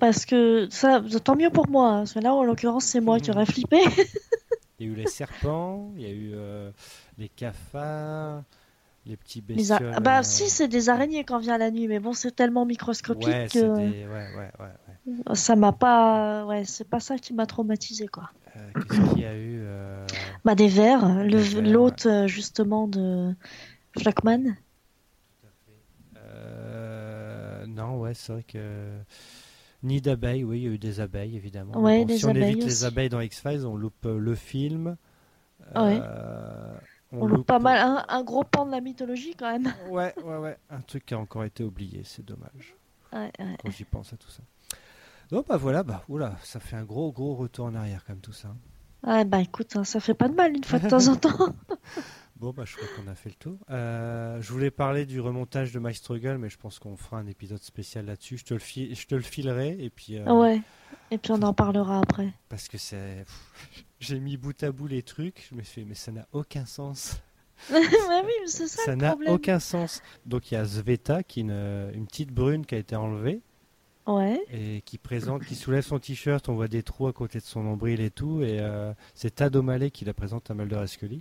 Parce 0.00 0.26
que 0.26 0.68
ça, 0.70 1.02
tant 1.24 1.36
mieux 1.36 1.50
pour 1.50 1.68
moi. 1.68 1.88
hein, 1.88 1.98
Parce 2.00 2.14
que 2.14 2.18
là, 2.20 2.34
en 2.34 2.44
l'occurrence, 2.44 2.84
c'est 2.84 3.00
moi 3.00 3.18
qui 3.20 3.30
aurais 3.30 3.46
flippé. 3.46 3.78
Il 4.80 4.86
y 4.86 4.88
a 4.90 4.92
eu 4.92 4.94
les 4.96 5.06
serpents, 5.08 5.92
il 5.96 6.02
y 6.02 6.06
a 6.06 6.10
eu 6.10 6.34
les 7.16 7.28
cafards, 7.28 8.42
les 9.06 9.16
petits 9.16 9.42
Les 9.48 9.56
bestioles. 9.56 9.94
a- 9.94 10.00
Bah, 10.00 10.22
si, 10.22 10.48
c'est 10.50 10.68
des 10.68 10.88
araignées 10.88 11.24
quand 11.24 11.38
vient 11.38 11.58
la 11.58 11.70
nuit, 11.72 11.88
mais 11.88 11.98
bon, 12.00 12.12
c'est 12.12 12.30
tellement 12.32 12.64
microscopique 12.64 13.26
Ouais, 13.26 13.48
que 13.52 13.76
des... 13.76 14.06
ouais, 14.06 14.28
ouais, 14.36 14.50
ouais, 14.60 15.14
ouais. 15.28 15.34
ça 15.36 15.56
m'a 15.56 15.72
pas. 15.72 16.44
Ouais, 16.46 16.64
c'est 16.64 16.88
pas 16.88 17.00
ça 17.00 17.18
qui 17.18 17.34
m'a 17.34 17.46
traumatisé, 17.46 18.06
quoi. 18.06 18.30
Euh, 18.58 18.70
Qu'est-ce 18.74 19.10
qu'il 19.14 19.22
y 19.22 19.26
a 19.26 19.34
eu 19.34 19.60
euh, 19.62 20.06
Bah, 20.44 20.54
des 20.54 20.68
vers, 20.68 21.24
l'hôte 21.24 22.06
euh, 22.06 22.26
justement 22.26 22.88
de 22.88 23.34
euh, 26.16 27.66
Non, 27.66 27.98
ouais, 28.00 28.14
c'est 28.14 28.32
vrai 28.32 28.42
que. 28.42 28.98
Ni 29.84 30.00
d'abeilles, 30.00 30.42
oui, 30.42 30.58
il 30.58 30.62
y 30.64 30.66
a 30.66 30.70
eu 30.70 30.78
des 30.78 30.98
abeilles, 30.98 31.36
évidemment. 31.36 31.78
Ouais, 31.78 32.04
bon, 32.04 32.16
si 32.16 32.24
on 32.24 32.34
évite 32.34 32.64
les 32.64 32.84
abeilles 32.84 33.08
dans 33.08 33.20
X-Files, 33.20 33.64
on 33.64 33.76
loupe 33.76 34.06
le 34.06 34.34
film. 34.34 34.96
Ouais. 35.76 36.00
euh, 36.02 36.74
On 37.12 37.26
loupe 37.26 37.46
pas 37.46 37.60
mal, 37.60 37.78
un, 37.78 38.04
un 38.08 38.24
gros 38.24 38.42
pan 38.42 38.66
de 38.66 38.72
la 38.72 38.80
mythologie 38.80 39.34
quand 39.36 39.52
même. 39.52 39.72
Ouais, 39.88 40.14
ouais, 40.24 40.36
ouais. 40.38 40.56
Un 40.70 40.80
truc 40.80 41.06
qui 41.06 41.14
a 41.14 41.18
encore 41.18 41.44
été 41.44 41.62
oublié, 41.62 42.02
c'est 42.04 42.24
dommage. 42.24 42.74
Ouais, 43.12 43.30
ouais. 43.38 43.56
quand 43.62 43.70
j'y 43.70 43.84
pense 43.84 44.12
à 44.12 44.16
tout 44.16 44.30
ça. 44.30 44.42
Donc 45.30 45.46
bah 45.48 45.56
voilà, 45.56 45.82
bah 45.82 46.02
oula, 46.08 46.36
ça 46.42 46.58
fait 46.60 46.76
un 46.76 46.84
gros 46.84 47.12
gros 47.12 47.34
retour 47.34 47.66
en 47.66 47.74
arrière 47.74 48.04
comme 48.04 48.20
tout 48.20 48.32
ça. 48.32 48.54
Ouais, 49.06 49.24
bah 49.24 49.40
écoute, 49.40 49.76
hein, 49.76 49.84
ça 49.84 50.00
fait 50.00 50.14
pas 50.14 50.28
de 50.28 50.34
mal 50.34 50.56
une 50.56 50.64
fois 50.64 50.78
de 50.78 50.88
temps 50.88 51.06
en 51.08 51.16
temps. 51.16 51.48
Bon 52.36 52.52
bah 52.52 52.62
je 52.64 52.76
crois 52.76 52.86
qu'on 52.96 53.10
a 53.10 53.16
fait 53.16 53.30
le 53.30 53.34
tour. 53.34 53.56
Euh, 53.68 54.40
je 54.40 54.52
voulais 54.52 54.70
parler 54.70 55.06
du 55.06 55.20
remontage 55.20 55.72
de 55.72 55.80
My 55.80 55.92
Struggle, 55.92 56.36
mais 56.38 56.48
je 56.48 56.56
pense 56.56 56.78
qu'on 56.78 56.96
fera 56.96 57.18
un 57.18 57.26
épisode 57.26 57.60
spécial 57.60 58.06
là-dessus. 58.06 58.38
Je 58.38 58.44
te 58.44 58.54
le 58.54 58.60
fi- 58.60 58.94
je 58.94 59.06
te 59.08 59.16
le 59.16 59.22
filerai 59.22 59.76
et 59.80 59.90
puis 59.90 60.16
euh, 60.18 60.32
Ouais. 60.32 60.60
Et 61.10 61.18
puis 61.18 61.32
on 61.32 61.42
en 61.42 61.52
parlera 61.52 61.98
après. 61.98 62.32
parce 62.48 62.68
que 62.68 62.78
c'est, 62.78 63.24
j'ai 63.98 64.20
mis 64.20 64.36
bout 64.36 64.62
à 64.62 64.70
bout 64.70 64.86
les 64.86 65.02
trucs, 65.02 65.48
je 65.50 65.56
me 65.56 65.62
suis 65.64 65.80
fait 65.82 65.84
mais 65.88 65.96
ça 65.96 66.12
n'a 66.12 66.28
aucun 66.30 66.64
sens. 66.64 67.20
ouais, 67.72 67.80
oui, 67.80 68.32
mais 68.40 68.46
c'est 68.46 68.68
ça, 68.68 68.94
n'a 68.94 69.16
aucun 69.26 69.58
sens. 69.58 70.00
Donc 70.24 70.52
il 70.52 70.54
y 70.54 70.58
a 70.58 70.64
Sveta 70.64 71.24
qui 71.24 71.40
est 71.40 71.42
une, 71.42 71.90
une 71.92 72.06
petite 72.06 72.30
brune 72.30 72.64
qui 72.66 72.76
a 72.76 72.78
été 72.78 72.94
enlevée. 72.94 73.40
Ouais. 74.08 74.40
et 74.50 74.80
qui 74.86 74.96
présente, 74.96 75.44
qui 75.44 75.54
soulève 75.54 75.84
son 75.84 75.98
t-shirt, 75.98 76.48
on 76.48 76.54
voit 76.54 76.66
des 76.68 76.82
trous 76.82 77.06
à 77.08 77.12
côté 77.12 77.38
de 77.40 77.44
son 77.44 77.62
nombril 77.62 78.00
et 78.00 78.10
tout, 78.10 78.42
et 78.42 78.58
euh, 78.58 78.92
c'est 79.14 79.34
Tad 79.34 79.54
O'Malley 79.54 79.90
qui 79.90 80.04
la 80.06 80.14
présente 80.14 80.50
à 80.50 80.54
Mulder 80.54 80.80
et 80.82 80.86
Scully. 80.86 81.20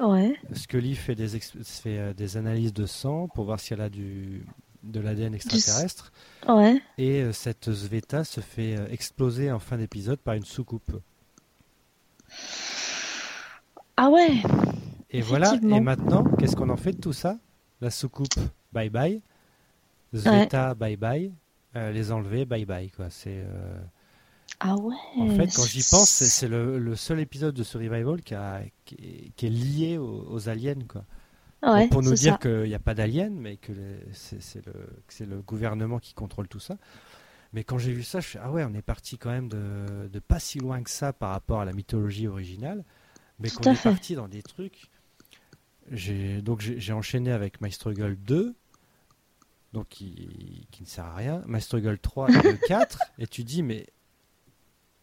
Ouais. 0.00 0.34
Scully 0.54 0.94
fait 0.96 1.14
des, 1.14 1.28
fait, 1.28 1.98
euh, 1.98 2.14
des 2.14 2.36
analyses 2.38 2.72
de 2.72 2.86
sang 2.86 3.28
pour 3.28 3.44
voir 3.44 3.60
si 3.60 3.74
elle 3.74 3.82
a 3.82 3.90
du, 3.90 4.46
de 4.84 5.00
l'ADN 5.00 5.34
extraterrestre, 5.34 6.12
Ouais. 6.48 6.80
et 6.96 7.20
euh, 7.20 7.32
cette 7.32 7.70
Sveta 7.72 8.24
se 8.24 8.40
fait 8.40 8.76
exploser 8.90 9.52
en 9.52 9.58
fin 9.58 9.76
d'épisode 9.76 10.18
par 10.18 10.32
une 10.34 10.44
soucoupe. 10.46 10.92
Ah 13.96 14.08
ouais. 14.08 14.42
Et 15.10 15.20
voilà, 15.20 15.54
et 15.62 15.80
maintenant, 15.80 16.24
qu'est-ce 16.38 16.56
qu'on 16.56 16.70
en 16.70 16.76
fait 16.76 16.92
de 16.92 17.00
tout 17.00 17.12
ça? 17.12 17.38
La 17.80 17.90
soucoupe, 17.90 18.34
bye 18.72 18.88
bye. 18.88 19.20
Sveta, 20.14 20.74
bye 20.74 20.96
bye. 20.96 21.30
Euh, 21.76 21.90
les 21.92 22.12
enlever, 22.12 22.44
bye 22.44 22.64
bye. 22.64 22.90
Quoi. 22.90 23.10
C'est, 23.10 23.42
euh, 23.46 23.76
Ah 24.60 24.76
ouais. 24.76 24.94
En 25.18 25.28
fait, 25.30 25.46
quand 25.54 25.64
j'y 25.64 25.82
pense, 25.90 26.08
c'est- 26.10 26.48
le, 26.48 26.78
le 26.78 26.96
seul 26.96 27.18
épisode 27.20 27.54
de 27.54 27.62
ce 27.64 27.76
revival 27.78 28.22
qui, 28.22 28.34
a- 28.34 28.62
qui 28.84 28.94
est, 28.94 29.32
qui 29.36 29.46
est 29.46 29.50
lié 29.50 29.98
aux, 29.98 30.26
aux 30.30 30.48
aliens, 30.48 30.74
quoi. 30.88 31.04
Ouais, 31.66 31.88
pour 31.88 32.02
nous 32.02 32.12
dire 32.12 32.38
qu'il 32.38 32.64
n'y 32.64 32.74
a 32.74 32.78
pas 32.78 32.94
d'aliens, 32.94 33.30
mais 33.30 33.56
que 33.56 33.72
c'est 34.12 34.62
le, 35.26 35.40
gouvernement 35.40 35.98
qui 35.98 36.12
contrôle 36.12 36.46
tout 36.46 36.60
ça. 36.60 36.76
Mais 37.54 37.64
quand 37.64 37.78
j'ai 37.78 37.92
vu 37.92 38.02
ça, 38.02 38.20
je 38.20 38.26
fais 38.26 38.38
ah 38.42 38.50
ouais, 38.50 38.64
on 38.64 38.74
est 38.74 38.82
parti 38.82 39.16
quand 39.16 39.30
même 39.30 39.48
de, 39.48 40.08
de 40.12 40.18
pas 40.18 40.38
si 40.40 40.58
loin 40.58 40.82
que 40.82 40.90
ça 40.90 41.12
par 41.14 41.30
rapport 41.30 41.60
à 41.60 41.64
la 41.64 41.72
mythologie 41.72 42.26
originale, 42.28 42.84
mais 43.40 43.48
qu'on 43.48 43.62
est 43.72 43.82
parti 43.82 44.14
dans 44.14 44.28
des 44.28 44.42
trucs. 44.42 44.90
J'ai 45.90 46.42
donc 46.42 46.60
j'ai 46.60 46.80
j'ai 46.80 46.92
enchaîné 46.92 47.30
avec 47.30 47.60
My 47.60 47.70
Struggle 47.72 48.16
2, 48.16 48.54
donc 49.74 49.88
qui, 49.88 50.66
qui 50.70 50.84
ne 50.84 50.88
sert 50.88 51.04
à 51.04 51.14
rien, 51.16 51.42
Struggle 51.60 51.98
3 51.98 52.30
et 52.30 52.42
le 52.52 52.56
4, 52.68 52.98
et 53.18 53.26
tu 53.26 53.44
dis 53.44 53.62
mais 53.62 53.86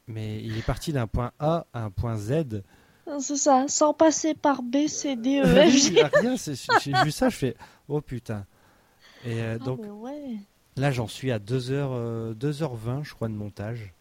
mais 0.08 0.42
il 0.42 0.58
est 0.58 0.66
parti 0.66 0.92
d'un 0.94 1.06
point 1.08 1.32
A 1.40 1.68
à 1.74 1.84
un 1.84 1.92
point 1.92 2.16
Z. 2.18 2.64
C'est 3.20 3.36
ça, 3.36 3.66
sans 3.68 3.94
passer 3.94 4.34
par 4.34 4.64
B, 4.64 4.88
C, 4.88 5.16
D, 5.16 5.42
E, 5.42 5.66
Oui, 5.66 5.72
F, 5.72 5.94
G. 5.94 6.04
rien, 6.14 6.36
j'ai 6.82 7.04
vu 7.04 7.12
ça, 7.12 7.30
je 7.30 7.36
fais 7.36 7.56
oh 7.88 8.00
putain. 8.02 8.46
Et 9.26 9.42
euh, 9.42 9.58
Ah, 9.60 9.64
donc 9.66 9.82
ouais. 10.02 10.38
là, 10.78 10.92
j'en 10.92 11.08
suis 11.08 11.32
à 11.32 11.40
2h, 11.40 11.72
euh, 11.72 12.34
2h20, 12.34 13.04
je 13.04 13.14
crois, 13.14 13.28
de 13.28 13.34
montage. 13.34 13.94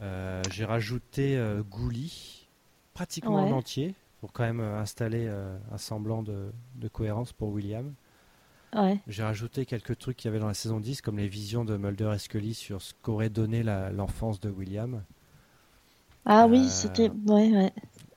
Euh, 0.00 0.42
j'ai 0.50 0.64
rajouté 0.64 1.36
euh, 1.36 1.62
Gouli, 1.62 2.48
pratiquement 2.94 3.44
Ouais. 3.44 3.52
en 3.52 3.56
entier, 3.58 3.94
pour 4.20 4.32
quand 4.32 4.44
même 4.44 4.60
euh, 4.60 4.80
installer 4.80 5.26
euh, 5.28 5.56
un 5.72 5.78
semblant 5.78 6.22
de, 6.22 6.50
de 6.76 6.88
cohérence 6.88 7.32
pour 7.32 7.50
William. 7.50 7.92
Ouais. 8.74 8.98
J'ai 9.06 9.22
rajouté 9.22 9.64
quelques 9.66 9.98
trucs 9.98 10.16
qu'il 10.16 10.28
y 10.28 10.30
avait 10.30 10.40
dans 10.40 10.46
la 10.48 10.54
saison 10.54 10.78
10, 10.80 11.00
comme 11.00 11.18
les 11.18 11.28
visions 11.28 11.64
de 11.64 11.76
Mulder 11.76 12.12
et 12.14 12.18
Scully 12.18 12.54
sur 12.54 12.82
ce 12.82 12.92
qu'aurait 13.02 13.30
donné 13.30 13.62
l'enfance 13.62 14.40
de 14.40 14.50
William. 14.50 15.02
Ah 16.26 16.46
oui, 16.46 16.64
Euh, 16.66 16.68
c'était. 16.68 17.10
Ouais, 17.26 17.50
ouais. 17.50 17.72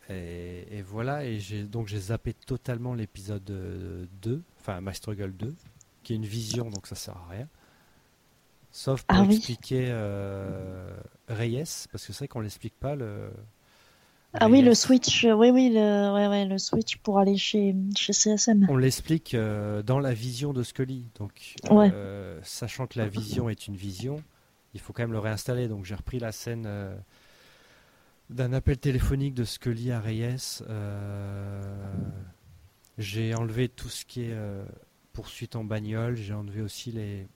Et, 0.10 0.80
et 0.80 0.82
voilà, 0.82 1.24
et 1.24 1.39
donc 1.72 1.88
j'ai 1.88 1.99
zappé 1.99 2.34
totalement 2.34 2.93
l'épisode 2.93 3.49
euh, 3.49 4.06
2, 4.22 4.41
enfin 4.60 4.82
My 4.82 4.93
Struggle 4.93 5.32
2, 5.32 5.56
qui 6.04 6.14
est 6.14 6.16
une 6.18 6.26
vision, 6.26 6.70
donc 6.70 6.86
ça 6.88 6.95
sert 6.95 7.16
à 7.16 7.28
rien. 7.30 7.47
Sauf 8.72 9.04
pour 9.04 9.18
Ah 9.18 9.24
oui. 9.28 9.36
expliquer 9.36 9.88
euh, 9.89 10.93
Reyes, 11.30 11.64
parce 11.91 12.06
que 12.06 12.14
c'est 12.14 12.20
vrai 12.20 12.28
qu'on 12.28 12.39
l'explique 12.41 12.78
pas. 12.80 12.95
Le... 12.95 13.32
Ah 14.34 14.50
oui, 14.50 14.62
le 14.62 14.74
switch. 14.74 15.26
euh, 15.26 15.34
Oui, 15.34 15.50
oui, 15.50 15.70
le, 15.74 16.14
ouais, 16.14 16.28
ouais, 16.28 16.46
le 16.46 16.58
switch 16.58 16.98
pour 16.98 17.20
aller 17.20 17.38
chez, 17.38 17.76
chez 17.98 18.14
CSM. 18.14 18.66
On 18.70 18.78
l'explique 18.78 19.34
euh, 19.34 19.84
dans 19.84 20.00
la 20.00 20.14
vision 20.14 20.54
de 20.54 20.64
Scully. 20.64 21.06
Donc, 21.20 21.56
Ouais. 21.70 21.90
euh, 21.94 22.40
sachant 22.44 22.88
que 22.88 22.98
la 22.98 23.08
vision 23.08 23.50
est 23.50 23.68
une 23.68 23.76
vision, 23.76 24.24
il 24.74 24.80
faut 24.80 24.94
quand 24.94 25.04
même 25.04 25.12
le 25.12 25.20
réinstaller. 25.20 25.68
Donc, 25.68 25.84
j'ai 25.86 25.96
repris 25.96 26.20
la 26.20 26.32
scène 26.32 26.64
euh, 26.66 26.96
d'un 28.30 28.54
appel 28.54 28.78
téléphonique 28.78 29.34
de 29.34 29.44
Scully 29.44 29.92
à 29.92 30.00
Reyes. 30.00 30.62
J'ai 32.98 33.34
enlevé 33.36 33.68
tout 33.68 33.90
ce 33.90 34.06
qui 34.06 34.22
est 34.24 34.36
poursuite 35.14 35.56
en 35.56 35.64
bagnole. 35.64 36.16
J'ai 36.16 36.34
enlevé 36.34 36.62
aussi 36.62 36.92
les. 36.92 37.28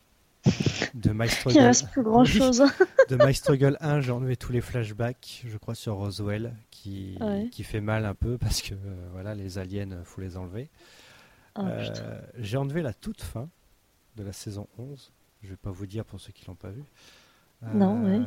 De 0.94 1.12
My 1.12 1.26
Il 1.26 1.30
Struggle, 1.32 1.60
reste 1.60 1.90
plus 1.92 2.04
grand 2.04 2.24
chose. 2.26 2.64
de 3.10 3.16
My 3.26 3.34
Struggle 3.34 3.78
1, 3.82 4.02
j'ai 4.02 4.12
enlevé 4.12 4.38
tous 4.38 4.52
les 4.52 4.62
flashbacks, 4.62 5.44
je 5.48 5.58
crois, 5.58 5.76
sur 5.76 5.96
Roswell, 5.96 6.56
qui, 6.72 7.18
Ouais. 7.20 7.50
qui 7.52 7.64
fait 7.64 7.82
mal 7.82 8.06
un 8.06 8.14
peu 8.16 8.38
parce 8.38 8.62
que 8.62 8.74
euh, 8.74 9.08
voilà, 9.12 9.36
les 9.36 9.58
aliens, 9.58 9.92
euh, 9.92 10.04
faut 10.04 10.22
les 10.22 10.38
enlever. 10.38 10.70
Ah, 11.56 11.66
Euh, 11.68 12.22
j'ai 12.38 12.58
enlevé 12.58 12.82
la 12.82 12.94
toute 12.94 13.22
fin 13.22 13.50
de 14.16 14.24
la 14.24 14.34
saison 14.34 14.68
11. 14.78 15.12
Je 15.44 15.50
vais 15.50 15.56
pas 15.58 15.72
vous 15.72 15.86
dire 15.86 16.06
pour 16.06 16.20
ceux 16.20 16.32
qui 16.32 16.46
l'ont 16.48 16.56
pas 16.56 16.72
vu. 16.72 16.84
Non, 17.74 18.04
ouais. 18.04 18.20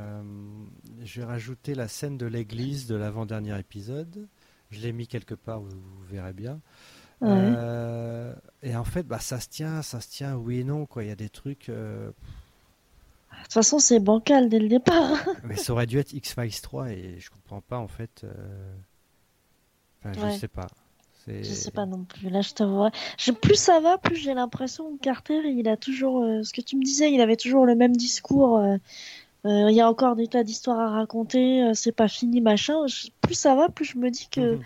J'ai 1.05 1.23
rajouté 1.23 1.75
la 1.75 1.87
scène 1.87 2.17
de 2.19 2.27
l'église 2.27 2.87
de 2.87 2.97
l'avant-dernier 2.97 3.59
épisode. 3.59 4.27
Je 4.71 4.81
l'ai 4.81 4.93
mis 4.93 5.07
quelque 5.07 5.35
part, 5.35 5.61
vous, 5.61 5.71
vous 5.71 6.05
verrez 6.11 6.33
bien. 6.33 6.61
Ouais. 7.21 7.29
Euh, 7.31 8.33
et 8.63 8.77
en 8.77 8.85
fait, 8.85 9.03
bah, 9.03 9.19
ça 9.19 9.41
se 9.41 9.49
tient, 9.49 9.83
ça 9.83 10.01
se 10.01 10.09
tient, 10.09 10.37
oui 10.37 10.61
et 10.61 10.65
non. 10.65 10.87
Quoi. 10.87 11.05
Il 11.05 11.09
y 11.09 11.13
a 11.13 11.17
des 11.17 11.29
trucs. 11.29 11.69
euh, 11.69 12.09
De 12.11 13.43
toute 13.45 13.53
façon, 13.53 13.79
c'est 13.79 13.99
bancal 14.01 14.49
dès 14.49 14.59
le 14.59 14.69
départ. 14.69 15.11
mais 15.45 15.57
ça 15.57 15.73
aurait 15.73 15.87
dû 15.87 15.99
être 15.99 16.13
X-Files 16.13 16.61
3 16.61 16.91
et 16.91 17.17
je 17.19 17.31
comprends 17.31 17.61
pas 17.61 17.79
en 17.79 17.89
fait. 17.89 18.23
euh, 18.25 18.75
Enfin, 20.05 20.13
je 20.33 20.39
sais 20.39 20.49
pas. 20.49 20.67
Je 21.27 21.43
sais 21.43 21.71
pas 21.73 21.85
non 21.85 22.05
plus. 22.05 22.31
Là, 22.31 22.41
je 22.41 22.55
t'avoue. 22.55 22.89
Plus 23.43 23.57
ça 23.57 23.81
va, 23.81 23.99
plus 23.99 24.17
j'ai 24.17 24.33
l'impression 24.33 24.97
que 24.97 25.03
Carter, 25.03 25.41
il 25.47 25.69
a 25.69 25.77
toujours. 25.77 26.23
euh, 26.23 26.43
ce 26.43 26.53
que 26.55 26.61
tu 26.63 26.77
me 26.77 26.83
disais, 26.83 27.13
il 27.13 27.21
avait 27.21 27.37
toujours 27.37 27.67
le 27.67 27.75
même 27.75 27.95
discours. 27.97 28.59
euh, 28.59 28.77
Il 29.45 29.75
y 29.75 29.81
a 29.81 29.89
encore 29.91 30.17
des 30.17 30.27
tas 30.29 30.43
d'histoires 30.45 30.79
à 30.81 30.91
raconter. 30.91 31.73
c'est 31.75 31.93
pas 31.93 32.09
fini, 32.09 32.41
machin. 32.41 32.87
Je- 32.87 33.09
Plus 33.21 33.35
ça 33.35 33.55
va, 33.55 33.69
plus 33.69 33.85
je 33.85 33.99
me 33.99 34.11
dis 34.11 34.29
que 34.31 34.55
Mhm. 34.55 34.63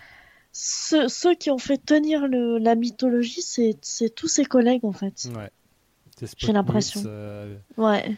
Ceux, 0.53 1.09
ceux 1.09 1.35
qui 1.35 1.49
ont 1.51 1.57
fait 1.57 1.83
tenir 1.83 2.27
le, 2.27 2.57
la 2.59 2.75
mythologie, 2.75 3.41
c'est 3.41 3.75
tous 4.15 4.27
ses 4.27 4.45
collègues 4.45 4.85
en 4.85 4.91
fait. 4.93 5.27
Ouais. 5.35 5.51
J'ai 6.37 6.53
l'impression. 6.53 7.01
Euh, 7.05 7.57
Ouais. 7.75 8.15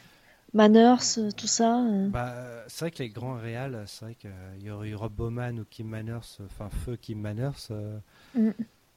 Manners, 0.54 0.96
euh, 1.18 1.32
tout 1.32 1.48
ça. 1.48 1.82
euh. 1.82 2.08
Bah, 2.10 2.30
euh, 2.34 2.64
c'est 2.68 2.86
vrai 2.86 2.92
que 2.92 3.04
les 3.04 3.10
grands 3.10 3.36
réals, 3.36 3.84
c'est 3.88 4.06
vrai 4.06 4.16
qu'il 4.16 4.32
y 4.62 4.70
aurait 4.70 4.90
eu 4.90 4.96
Rob 4.96 5.12
Bowman 5.14 5.60
ou 5.60 5.66
Kim 5.70 5.88
Manners, 5.88 6.20
euh, 6.40 6.46
enfin 6.46 6.70
feu 6.70 6.96
Kim 7.02 7.20
Manners, 7.20 7.52
euh, 7.72 7.98
Mm. 8.36 8.52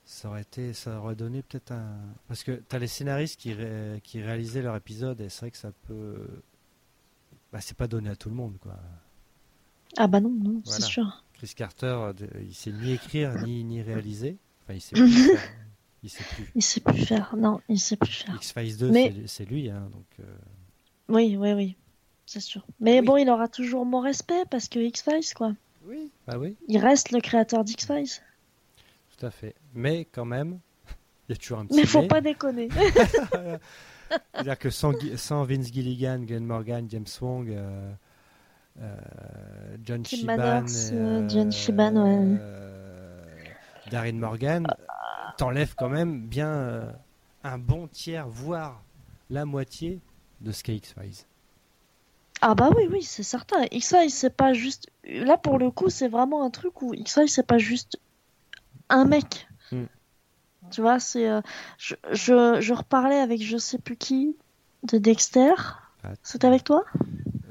ça 0.04 0.28
aurait 0.28 0.42
été, 0.42 0.72
ça 0.72 0.98
aurait 1.00 1.14
donné 1.16 1.42
peut-être 1.42 1.72
un. 1.72 1.96
Parce 2.28 2.44
que 2.44 2.52
t'as 2.68 2.78
les 2.78 2.86
scénaristes 2.86 3.40
qui, 3.40 3.54
ré- 3.54 4.00
qui 4.04 4.20
réalisaient 4.22 4.62
leur 4.62 4.76
épisode 4.76 5.20
et 5.20 5.28
c'est 5.30 5.40
vrai 5.40 5.50
que 5.50 5.56
ça 5.56 5.70
peut. 5.88 6.26
Bah, 7.52 7.60
c'est 7.60 7.76
pas 7.76 7.88
donné 7.88 8.10
à 8.10 8.16
tout 8.16 8.28
le 8.28 8.34
monde 8.36 8.56
quoi. 8.60 8.74
Ah 9.96 10.06
bah 10.06 10.20
non, 10.20 10.30
non, 10.30 10.60
c'est 10.64 10.82
sûr. 10.82 11.24
Chris 11.38 11.52
Carter, 11.56 11.86
euh, 11.86 12.12
il 12.46 12.54
sait 12.54 12.72
ni 12.72 12.92
écrire 12.92 13.32
ni, 13.44 13.64
ni 13.64 13.80
réaliser. 13.80 14.36
Enfin, 14.64 14.74
il 14.74 14.80
sait 14.80 14.94
plus. 14.96 15.08
faire. 15.10 15.40
Il 16.02 16.10
sait 16.10 16.24
plus. 16.24 16.50
Il 16.54 16.62
sait 16.62 16.80
plus 16.80 17.06
faire. 17.06 17.34
Non, 17.36 17.60
il 17.68 17.78
sait 17.80 17.96
plus 17.96 18.12
faire. 18.12 18.34
X-Files 18.36 18.76
2, 18.76 18.90
Mais- 18.90 19.14
c'est- 19.26 19.44
lui, 19.44 19.70
hein, 19.70 19.88
donc. 19.92 20.04
euh, 20.20 20.24
Oui, 21.08 21.36
oui, 21.38 21.52
oui. 21.52 21.76
C'est 22.26 22.40
sûr. 22.40 22.66
Mais 22.80 23.00
Oui. 23.00 23.06
bon, 23.06 23.16
il 23.16 23.28
aura 23.30 23.48
toujours 23.48 23.86
mon 23.86 24.00
respect 24.00 24.44
parce 24.50 24.68
que 24.68 24.78
X-Files, 24.78 25.32
quoi. 25.34 25.54
Oui. 25.86 26.10
Bah 26.26 26.36
oui. 26.38 26.56
Il 26.68 26.78
reste 26.78 27.10
le 27.12 27.20
créateur 27.20 27.64
d'X-Files. 27.64 28.20
Tout 29.16 29.24
à 29.26 29.30
fait. 29.30 29.54
Mais 29.74 30.06
quand 30.12 30.26
même, 30.26 30.58
il 31.28 31.32
y 31.32 31.34
a 31.34 31.36
toujours 31.36 31.60
un 31.60 31.66
petit 31.66 31.76
Mais 31.78 31.86
faut 31.86 32.02
mais. 32.02 32.08
pas 32.08 32.20
déconner. 32.20 32.68
C'est-à-dire 34.32 34.58
que 34.58 34.70
sans, 34.70 34.92
Vince 35.44 35.72
Gilligan, 35.72 36.20
Glenn 36.20 36.44
Morgan, 36.44 36.86
James 36.90 37.06
Wong, 37.20 37.50
euh, 37.50 37.92
John 39.84 40.02
Kim 40.02 40.20
Shiban, 40.20 40.36
Manners, 40.36 40.90
euh, 40.92 41.28
John 41.28 41.50
Shiban, 41.50 41.96
ouais. 41.96 42.38
euh, 42.40 43.24
Darren 43.90 44.18
Morgan, 44.18 44.66
t'enlèves 45.36 45.74
quand 45.76 45.88
même 45.88 46.26
bien 46.26 46.48
euh, 46.48 46.92
un 47.44 47.58
bon 47.58 47.88
tiers, 47.88 48.28
voire 48.28 48.82
la 49.30 49.44
moitié 49.44 50.00
de 50.40 50.52
ce 50.52 50.62
qu'est 50.62 50.76
X-Files. 50.76 51.24
Ah 52.40 52.54
bah 52.54 52.70
oui, 52.76 52.88
oui, 52.90 53.02
c'est 53.02 53.22
certain. 53.22 53.64
X-Files, 53.70 54.10
c'est 54.10 54.30
pas 54.36 54.52
juste... 54.52 54.88
Là, 55.04 55.36
pour 55.36 55.58
le 55.58 55.70
coup, 55.70 55.88
c'est 55.88 56.08
vraiment 56.08 56.44
un 56.44 56.50
truc 56.50 56.82
où 56.82 56.94
X-Files, 56.94 57.28
c'est 57.28 57.46
pas 57.46 57.58
juste 57.58 57.98
un 58.88 59.04
mec. 59.04 59.48
Hmm. 59.72 59.86
Tu 60.70 60.80
vois, 60.80 61.00
c'est... 61.00 61.28
euh, 61.28 61.40
Je, 61.78 61.94
je, 62.12 62.60
je 62.60 62.74
reparlais 62.74 63.18
avec 63.18 63.42
je 63.42 63.56
sais 63.56 63.78
plus 63.78 63.96
qui 63.96 64.36
de 64.84 64.98
Dexter. 64.98 65.54
C'était 66.22 66.46
avec 66.46 66.62
toi? 66.62 66.84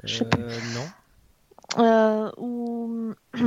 Je 0.04 0.18
sais 0.18 0.24
plus. 0.24 0.42
Euh, 0.42 0.58
non. 0.74 0.86
Euh, 1.78 2.30
où 2.38 3.12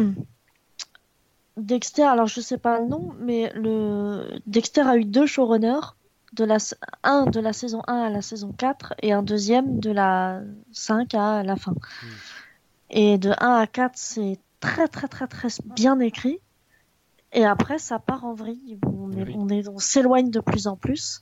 Dexter, 1.57 2.03
alors 2.03 2.27
je 2.27 2.39
sais 2.41 2.57
pas 2.57 2.79
le 2.79 2.87
nom, 2.87 3.13
mais 3.19 3.51
le 3.55 4.39
Dexter 4.47 4.81
a 4.81 4.97
eu 4.97 5.05
deux 5.05 5.25
showrunners, 5.25 5.95
de 6.33 6.45
la, 6.45 6.57
un 7.03 7.25
de 7.25 7.39
la 7.41 7.51
saison 7.51 7.81
1 7.87 8.03
à 8.03 8.09
la 8.09 8.21
saison 8.21 8.53
4 8.57 8.93
et 9.01 9.11
un 9.11 9.21
deuxième 9.21 9.79
de 9.81 9.91
la 9.91 10.41
5 10.71 11.13
à 11.13 11.43
la 11.43 11.57
fin. 11.57 11.73
Et 12.89 13.17
de 13.17 13.31
1 13.39 13.55
à 13.55 13.67
4, 13.67 13.91
c'est 13.95 14.39
très 14.61 14.87
très 14.87 15.09
très 15.09 15.27
très 15.27 15.49
bien 15.65 15.99
écrit. 15.99 16.39
Et 17.33 17.43
après, 17.45 17.79
ça 17.79 17.99
part 17.99 18.25
en 18.25 18.33
vrille. 18.33 18.79
On, 18.85 19.11
est- 19.11 19.23
Oui. 19.23 19.35
on 19.37 19.49
est- 19.49 19.67
on 19.67 19.77
s'éloigne 19.79 20.29
de 20.31 20.39
plus 20.39 20.67
en 20.67 20.77
plus. 20.77 21.21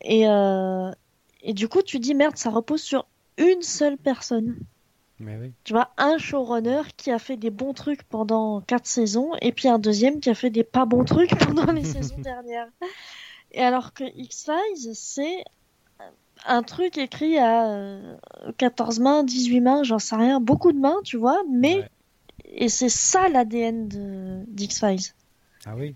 Et, 0.00 0.28
euh, 0.28 0.90
et 1.42 1.52
du 1.54 1.68
coup, 1.68 1.82
tu 1.82 2.00
dis 2.00 2.14
merde, 2.14 2.36
ça 2.36 2.50
repose 2.50 2.80
sur 2.82 3.06
une 3.38 3.62
seule 3.62 3.96
personne. 3.96 4.56
Mais 5.20 5.36
oui. 5.36 5.52
Tu 5.64 5.74
vois, 5.74 5.90
un 5.98 6.16
showrunner 6.16 6.80
qui 6.96 7.10
a 7.10 7.18
fait 7.18 7.36
des 7.36 7.50
bons 7.50 7.74
trucs 7.74 8.02
pendant 8.04 8.62
quatre 8.62 8.86
saisons, 8.86 9.32
et 9.42 9.52
puis 9.52 9.68
un 9.68 9.78
deuxième 9.78 10.18
qui 10.20 10.30
a 10.30 10.34
fait 10.34 10.48
des 10.50 10.64
pas 10.64 10.86
bons 10.86 11.04
trucs 11.04 11.30
pendant 11.46 11.70
les 11.72 11.84
saisons 11.84 12.16
dernières. 12.18 12.68
Et 13.52 13.60
alors 13.62 13.92
que 13.92 14.04
X-Files, 14.16 14.94
c'est 14.94 15.44
un 16.46 16.62
truc 16.62 16.96
écrit 16.96 17.36
à 17.36 17.68
euh, 17.70 18.16
14 18.56 18.98
mains, 19.00 19.22
18 19.24 19.60
mains, 19.60 19.82
j'en 19.82 19.98
sais 19.98 20.16
rien, 20.16 20.40
beaucoup 20.40 20.72
de 20.72 20.78
mains, 20.78 20.96
tu 21.04 21.18
vois, 21.18 21.42
mais, 21.50 21.74
Ouais. 21.80 21.88
et 22.46 22.68
c'est 22.70 22.88
ça 22.88 23.28
l'ADN 23.28 23.88
de- 23.88 24.44
d'X-Files. 24.48 25.12
Ah 25.66 25.74
oui. 25.76 25.94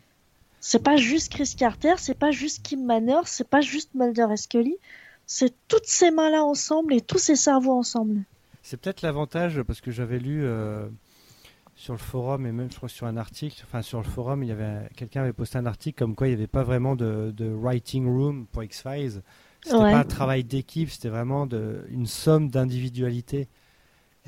C'est 0.61 0.83
pas 0.83 0.97
juste 0.97 1.33
Chris 1.33 1.55
Carter, 1.57 1.95
c'est 1.97 2.19
pas 2.19 2.31
juste 2.31 2.63
Kim 2.63 2.85
Manners, 2.85 3.23
c'est 3.25 3.49
pas 3.49 3.63
juste 3.63 3.95
Mulder 3.95 4.27
et 4.33 4.37
Scully, 4.37 4.77
c'est 5.27 5.55
toutes 5.69 5.87
ces 5.87 6.11
mains-là 6.11 6.45
ensemble 6.45 6.93
et 6.93 7.01
tous 7.01 7.19
ces 7.19 7.37
cerveaux 7.37 7.73
ensemble. 7.73 8.23
C'est 8.67 8.79
peut-être 8.79 9.03
l'avantage 9.03 9.61
parce 9.63 9.81
que 9.83 9.91
j'avais 9.91 10.19
lu 10.19 10.43
euh, 10.43 10.89
sur 11.77 11.93
le 11.93 11.99
forum 11.99 12.47
et 12.47 12.53
même 12.53 12.71
je 12.71 12.77
crois 12.77 12.89
sur 12.89 13.07
un 13.07 13.19
article, 13.19 13.63
enfin 13.67 13.83
sur 13.83 13.99
le 13.99 14.05
forum, 14.05 14.43
il 14.43 14.49
y 14.49 14.53
avait 14.53 14.89
quelqu'un 14.97 15.21
avait 15.21 15.35
posté 15.35 15.59
un 15.59 15.67
article 15.67 15.99
comme 15.99 16.15
quoi 16.15 16.29
il 16.29 16.31
n'y 16.31 16.37
avait 16.37 16.47
pas 16.47 16.63
vraiment 16.63 16.97
de, 16.97 17.31
de 17.37 17.47
writing 17.53 18.07
room 18.07 18.47
pour 18.51 18.63
X 18.65 18.83
Files. 18.83 19.23
C'était 19.63 19.77
Ouais. 19.77 19.93
pas 19.93 19.99
un 19.99 20.05
travail 20.05 20.45
d'équipe, 20.45 20.91
c'était 20.91 21.11
vraiment 21.11 21.47
de, 21.47 21.85
une 21.91 22.07
somme 22.07 22.49
d'individualité. 22.49 23.49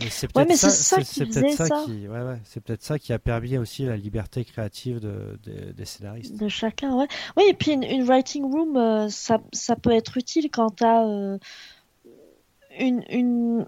Et 0.02 0.10
c'est 0.10 0.30
peut-être 0.30 0.54
ça, 0.54 0.98
qui 1.00 1.24
faisait 1.24 1.48
ça, 1.52 1.64
ça. 1.66 1.82
qui, 1.86 2.06
ouais, 2.06 2.20
ouais, 2.22 2.38
c'est 2.44 2.62
peut-être 2.62 2.82
ça 2.82 2.98
qui 2.98 3.14
a 3.14 3.18
permis 3.18 3.56
aussi 3.56 3.86
la 3.86 3.96
liberté 3.96 4.44
créative 4.44 5.00
de, 5.00 5.38
de- 5.44 5.72
des 5.72 5.84
scénaristes. 5.86 6.36
De 6.38 6.48
chacun, 6.48 6.94
ouais. 6.94 7.06
Oui, 7.38 7.44
et 7.48 7.54
puis 7.54 7.72
une, 7.72 7.82
une 7.82 8.02
writing 8.04 8.44
room, 8.44 8.76
euh, 8.76 9.08
ça, 9.08 9.38
peut 9.80 9.92
être 9.92 10.18
utile 10.18 10.50
quand 10.50 10.68
t'as 10.76 11.06
euh, 11.06 11.38
une, 12.78 13.02
une, 13.10 13.66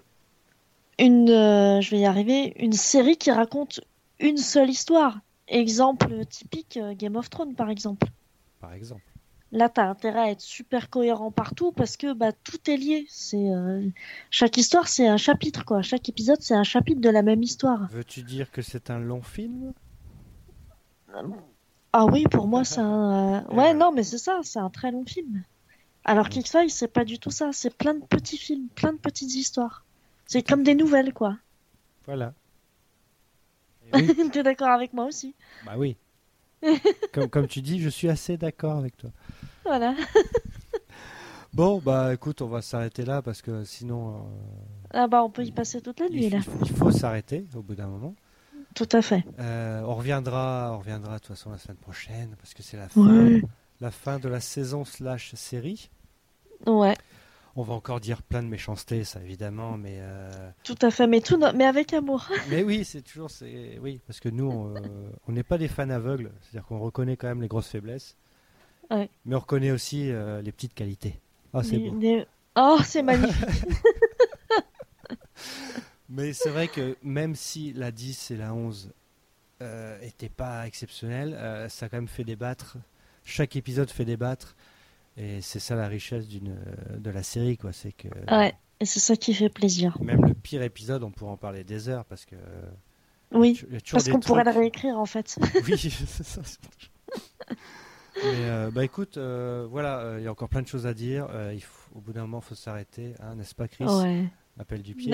une 0.99 1.29
euh, 1.29 1.81
je 1.81 1.91
vais 1.91 1.99
y 2.01 2.05
arriver, 2.05 2.53
une 2.57 2.73
série 2.73 3.17
qui 3.17 3.31
raconte 3.31 3.81
une 4.19 4.37
seule 4.37 4.69
histoire. 4.69 5.19
Exemple 5.47 6.25
typique, 6.25 6.77
euh, 6.77 6.93
Game 6.93 7.15
of 7.15 7.29
Thrones, 7.29 7.55
par 7.55 7.69
exemple. 7.69 8.07
Par 8.59 8.73
exemple. 8.73 9.03
Là, 9.51 9.67
t'as 9.67 9.87
intérêt 9.89 10.19
à 10.19 10.29
être 10.29 10.41
super 10.41 10.91
cohérent 10.91 11.31
partout 11.31 11.71
parce 11.71 11.97
que 11.97 12.13
bah, 12.13 12.31
tout 12.31 12.69
est 12.69 12.77
lié. 12.77 13.07
C'est 13.09 13.49
euh, 13.49 13.87
chaque 14.29 14.57
histoire, 14.57 14.87
c'est 14.87 15.07
un 15.07 15.17
chapitre, 15.17 15.65
quoi. 15.65 15.81
Chaque 15.81 16.07
épisode, 16.07 16.37
c'est 16.41 16.53
un 16.53 16.63
chapitre 16.63 17.01
de 17.01 17.09
la 17.09 17.23
même 17.23 17.41
histoire. 17.41 17.87
Veux-tu 17.91 18.21
dire 18.21 18.51
que 18.51 18.61
c'est 18.61 18.91
un 18.91 18.99
long 18.99 19.23
film? 19.23 19.73
Ah 21.93 22.05
oui, 22.05 22.25
pour 22.29 22.47
moi, 22.47 22.63
c'est 22.63 22.81
un. 22.81 23.43
Ouais, 23.51 23.73
non, 23.73 23.91
mais 23.91 24.03
c'est 24.03 24.19
ça, 24.19 24.39
c'est 24.43 24.59
un 24.59 24.69
très 24.69 24.91
long 24.91 25.05
film. 25.05 25.43
Alors 26.03 26.27
Mm. 26.27 26.29
qu'X-Files, 26.29 26.69
c'est 26.71 26.87
pas 26.87 27.05
du 27.05 27.17
tout 27.19 27.31
ça. 27.31 27.49
C'est 27.51 27.75
plein 27.75 27.95
de 27.95 28.05
petits 28.05 28.37
films, 28.37 28.67
plein 28.75 28.93
de 28.93 28.99
petites 28.99 29.33
histoires. 29.33 29.85
C'est 30.31 30.43
comme 30.47 30.61
des 30.63 30.75
nouvelles, 30.75 31.11
quoi. 31.11 31.37
Voilà. 32.05 32.33
Et 33.93 33.97
oui, 33.97 34.29
T'es 34.31 34.43
d'accord 34.43 34.67
avec 34.69 34.93
moi 34.93 35.05
aussi. 35.05 35.33
bah 35.65 35.73
oui. 35.75 35.97
comme, 37.13 37.29
comme 37.29 37.47
tu 37.47 37.61
dis, 37.61 37.79
je 37.79 37.89
suis 37.89 38.09
assez 38.09 38.37
d'accord 38.37 38.77
avec 38.77 38.95
toi. 38.95 39.09
Voilà. 39.65 39.95
Bon, 41.51 41.79
bah 41.79 42.13
écoute, 42.13 42.43
on 42.43 42.47
va 42.47 42.61
s'arrêter 42.61 43.03
là 43.03 43.23
parce 43.23 43.41
que 43.41 43.63
sinon, 43.63 44.17
euh, 44.17 44.19
Ah 44.91 45.07
bah, 45.07 45.23
on 45.23 45.31
peut 45.31 45.43
y 45.43 45.51
passer 45.51 45.81
toute 45.81 45.99
la 45.99 46.05
il, 46.05 46.11
nuit, 46.13 46.29
là. 46.29 46.37
il 46.37 46.43
faut- 46.43 46.59
il 46.63 46.69
faut 46.75 46.91
s'arrêter 46.91 47.47
au 47.55 47.63
bout 47.63 47.73
d'un 47.73 47.87
moment. 47.87 48.13
Tout 48.75 48.87
à 48.91 49.01
fait. 49.01 49.23
Euh, 49.39 49.81
on 49.81 49.95
reviendra, 49.95 50.69
on 50.75 50.77
reviendra 50.77 51.15
de 51.15 51.19
toute 51.23 51.35
façon 51.35 51.49
la 51.49 51.57
semaine 51.57 51.77
prochaine 51.77 52.35
parce 52.39 52.53
que 52.53 52.61
c'est 52.61 52.77
la 52.77 52.87
fin, 52.87 53.01
Ouais. 53.01 53.41
la 53.81 53.89
fin 53.89 54.19
de 54.19 54.29
la 54.29 54.39
saison 54.41 54.85
slash 54.85 55.33
série. 55.33 55.89
Ouais, 56.67 56.95
On 57.59 57.63
va 57.63 57.73
encore 57.73 57.99
dire 57.99 58.21
plein 58.23 58.41
de 58.41 58.47
méchanceté, 58.47 59.03
ça 59.03 59.19
évidemment, 59.21 59.75
mais 59.77 59.97
euh, 59.99 60.49
tout 60.63 60.77
à 60.81 60.91
fait. 60.91 61.07
Mais, 61.07 61.19
tout 61.19 61.35
no- 61.37 61.51
mais 61.53 61.65
avec 61.65 61.91
amour. 61.93 62.29
mais 62.49 62.63
oui, 62.63 62.85
c'est 62.85 63.01
toujours, 63.01 63.29
c'est 63.29 63.77
oui, 63.81 63.99
parce 64.07 64.21
que 64.21 64.29
nous, 64.29 64.45
on 64.49 64.75
euh, 64.77 64.79
on 65.27 65.33
n'est 65.33 65.43
pas 65.43 65.57
des 65.57 65.67
fans 65.67 65.89
aveugles, 65.89 66.31
c'est-à-dire 66.41 66.65
qu'on 66.67 66.79
reconnaît 66.79 67.17
quand 67.17 67.27
même 67.27 67.41
les 67.41 67.49
grosses 67.49 67.67
faiblesses, 67.67 68.15
Ouais. 68.89 69.09
mais 69.25 69.35
on 69.35 69.39
reconnaît 69.39 69.71
aussi 69.71 70.09
euh, 70.09 70.41
les 70.41 70.51
petites 70.53 70.73
qualités. 70.73 71.19
Ah, 71.53 71.61
c'est 71.63 71.77
beau. 71.79 71.97
des- 71.99 72.25
Oh, 72.55 72.77
c'est 72.83 73.03
magnifique. 73.03 73.45
Mais 76.09 76.33
c'est 76.33 76.49
vrai 76.49 76.67
que 76.67 76.95
même 77.03 77.35
si 77.35 77.73
la 77.73 77.91
10 77.91 78.31
et 78.31 78.37
la 78.37 78.53
11 78.53 78.91
euh, 79.61 79.99
étaient 80.01 80.29
pas 80.29 80.65
exceptionnelles, 80.65 81.37
ça 81.69 81.85
a 81.85 81.89
quand 81.89 81.97
même 81.97 82.07
fait 82.07 82.23
débattre. 82.23 82.77
Chaque 83.25 83.55
épisode 83.55 83.89
fait 83.91 84.05
débattre. 84.05 84.55
Et 85.21 85.41
c'est 85.41 85.59
ça 85.59 85.75
la 85.75 85.87
richesse 85.87 86.27
d'une, 86.27 86.51
euh, 86.57 86.97
de 86.97 87.09
la 87.09 87.23
série, 87.23 87.57
quoi. 87.57 87.73
C'est 87.73 87.91
que 87.91 88.07
ouais, 88.31 88.53
et 88.79 88.85
c'est 88.85 88.99
ça 89.01 89.15
qui 89.17 89.33
fait 89.33 89.49
plaisir. 89.49 89.97
même 90.01 90.23
le 90.25 90.33
pire 90.33 90.61
épisode, 90.63 91.03
on 91.03 91.11
pourrait 91.11 91.31
en 91.31 91.37
parler 91.37 91.63
des 91.65 91.89
heures 91.89 92.05
parce 92.05 92.25
que. 92.25 92.35
Oui, 93.31 93.59
a 93.75 93.79
toujours 93.81 93.97
parce 93.97 94.09
qu'on 94.09 94.19
pourrait 94.21 94.43
le 94.45 94.51
réécrire, 94.51 94.97
en 94.97 95.05
fait. 95.05 95.37
Oui, 95.67 95.77
c'est 95.77 96.23
ça. 96.25 96.41
Mais 98.23 98.49
euh, 98.49 98.71
bah 98.71 98.83
écoute, 98.83 99.17
euh, 99.17 99.67
voilà, 99.69 99.99
euh, 99.99 100.19
il 100.19 100.23
y 100.23 100.27
a 100.27 100.31
encore 100.31 100.49
plein 100.49 100.61
de 100.61 100.67
choses 100.67 100.85
à 100.87 100.93
dire. 100.93 101.27
Euh, 101.31 101.51
il 101.53 101.61
faut- 101.61 101.95
au 101.95 102.01
bout 102.01 102.11
d'un 102.11 102.21
moment, 102.21 102.39
il 102.43 102.47
faut 102.47 102.55
s'arrêter, 102.55 103.13
hein, 103.21 103.35
n'est-ce 103.35 103.55
pas, 103.55 103.67
Chris? 103.67 103.85
Ouais. 103.85 104.25
Appel 104.59 104.81
du 104.81 104.93
pied. 104.95 105.13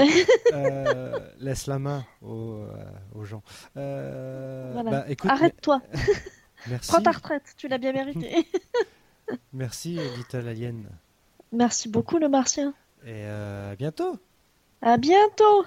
Euh, 0.54 1.20
laisse 1.40 1.68
la 1.68 1.78
main 1.78 2.04
aux, 2.22 2.54
euh, 2.62 2.84
aux 3.14 3.24
gens. 3.26 3.44
Euh, 3.78 4.72
Voilà. 4.74 4.90
bah, 4.92 5.06
écoute, 5.08 5.30
Arrête-toi. 5.30 5.82
me- 5.94 6.14
merci, 6.70 6.90
Prends 6.92 7.02
ta 7.02 7.12
retraite. 7.12 7.54
Tu 7.58 7.68
l'as 7.68 7.78
bien 7.78 7.94
mérité. 7.94 8.48
Merci 9.54 10.00
Little 10.18 10.48
Alien. 10.48 10.90
Merci 11.52 11.90
beaucoup, 11.90 12.18
le 12.18 12.30
martien. 12.30 12.74
Et 13.06 13.26
euh, 13.26 13.72
à 13.72 13.76
bientôt. 13.76 14.18
À 14.82 14.98
bientôt. 14.98 15.66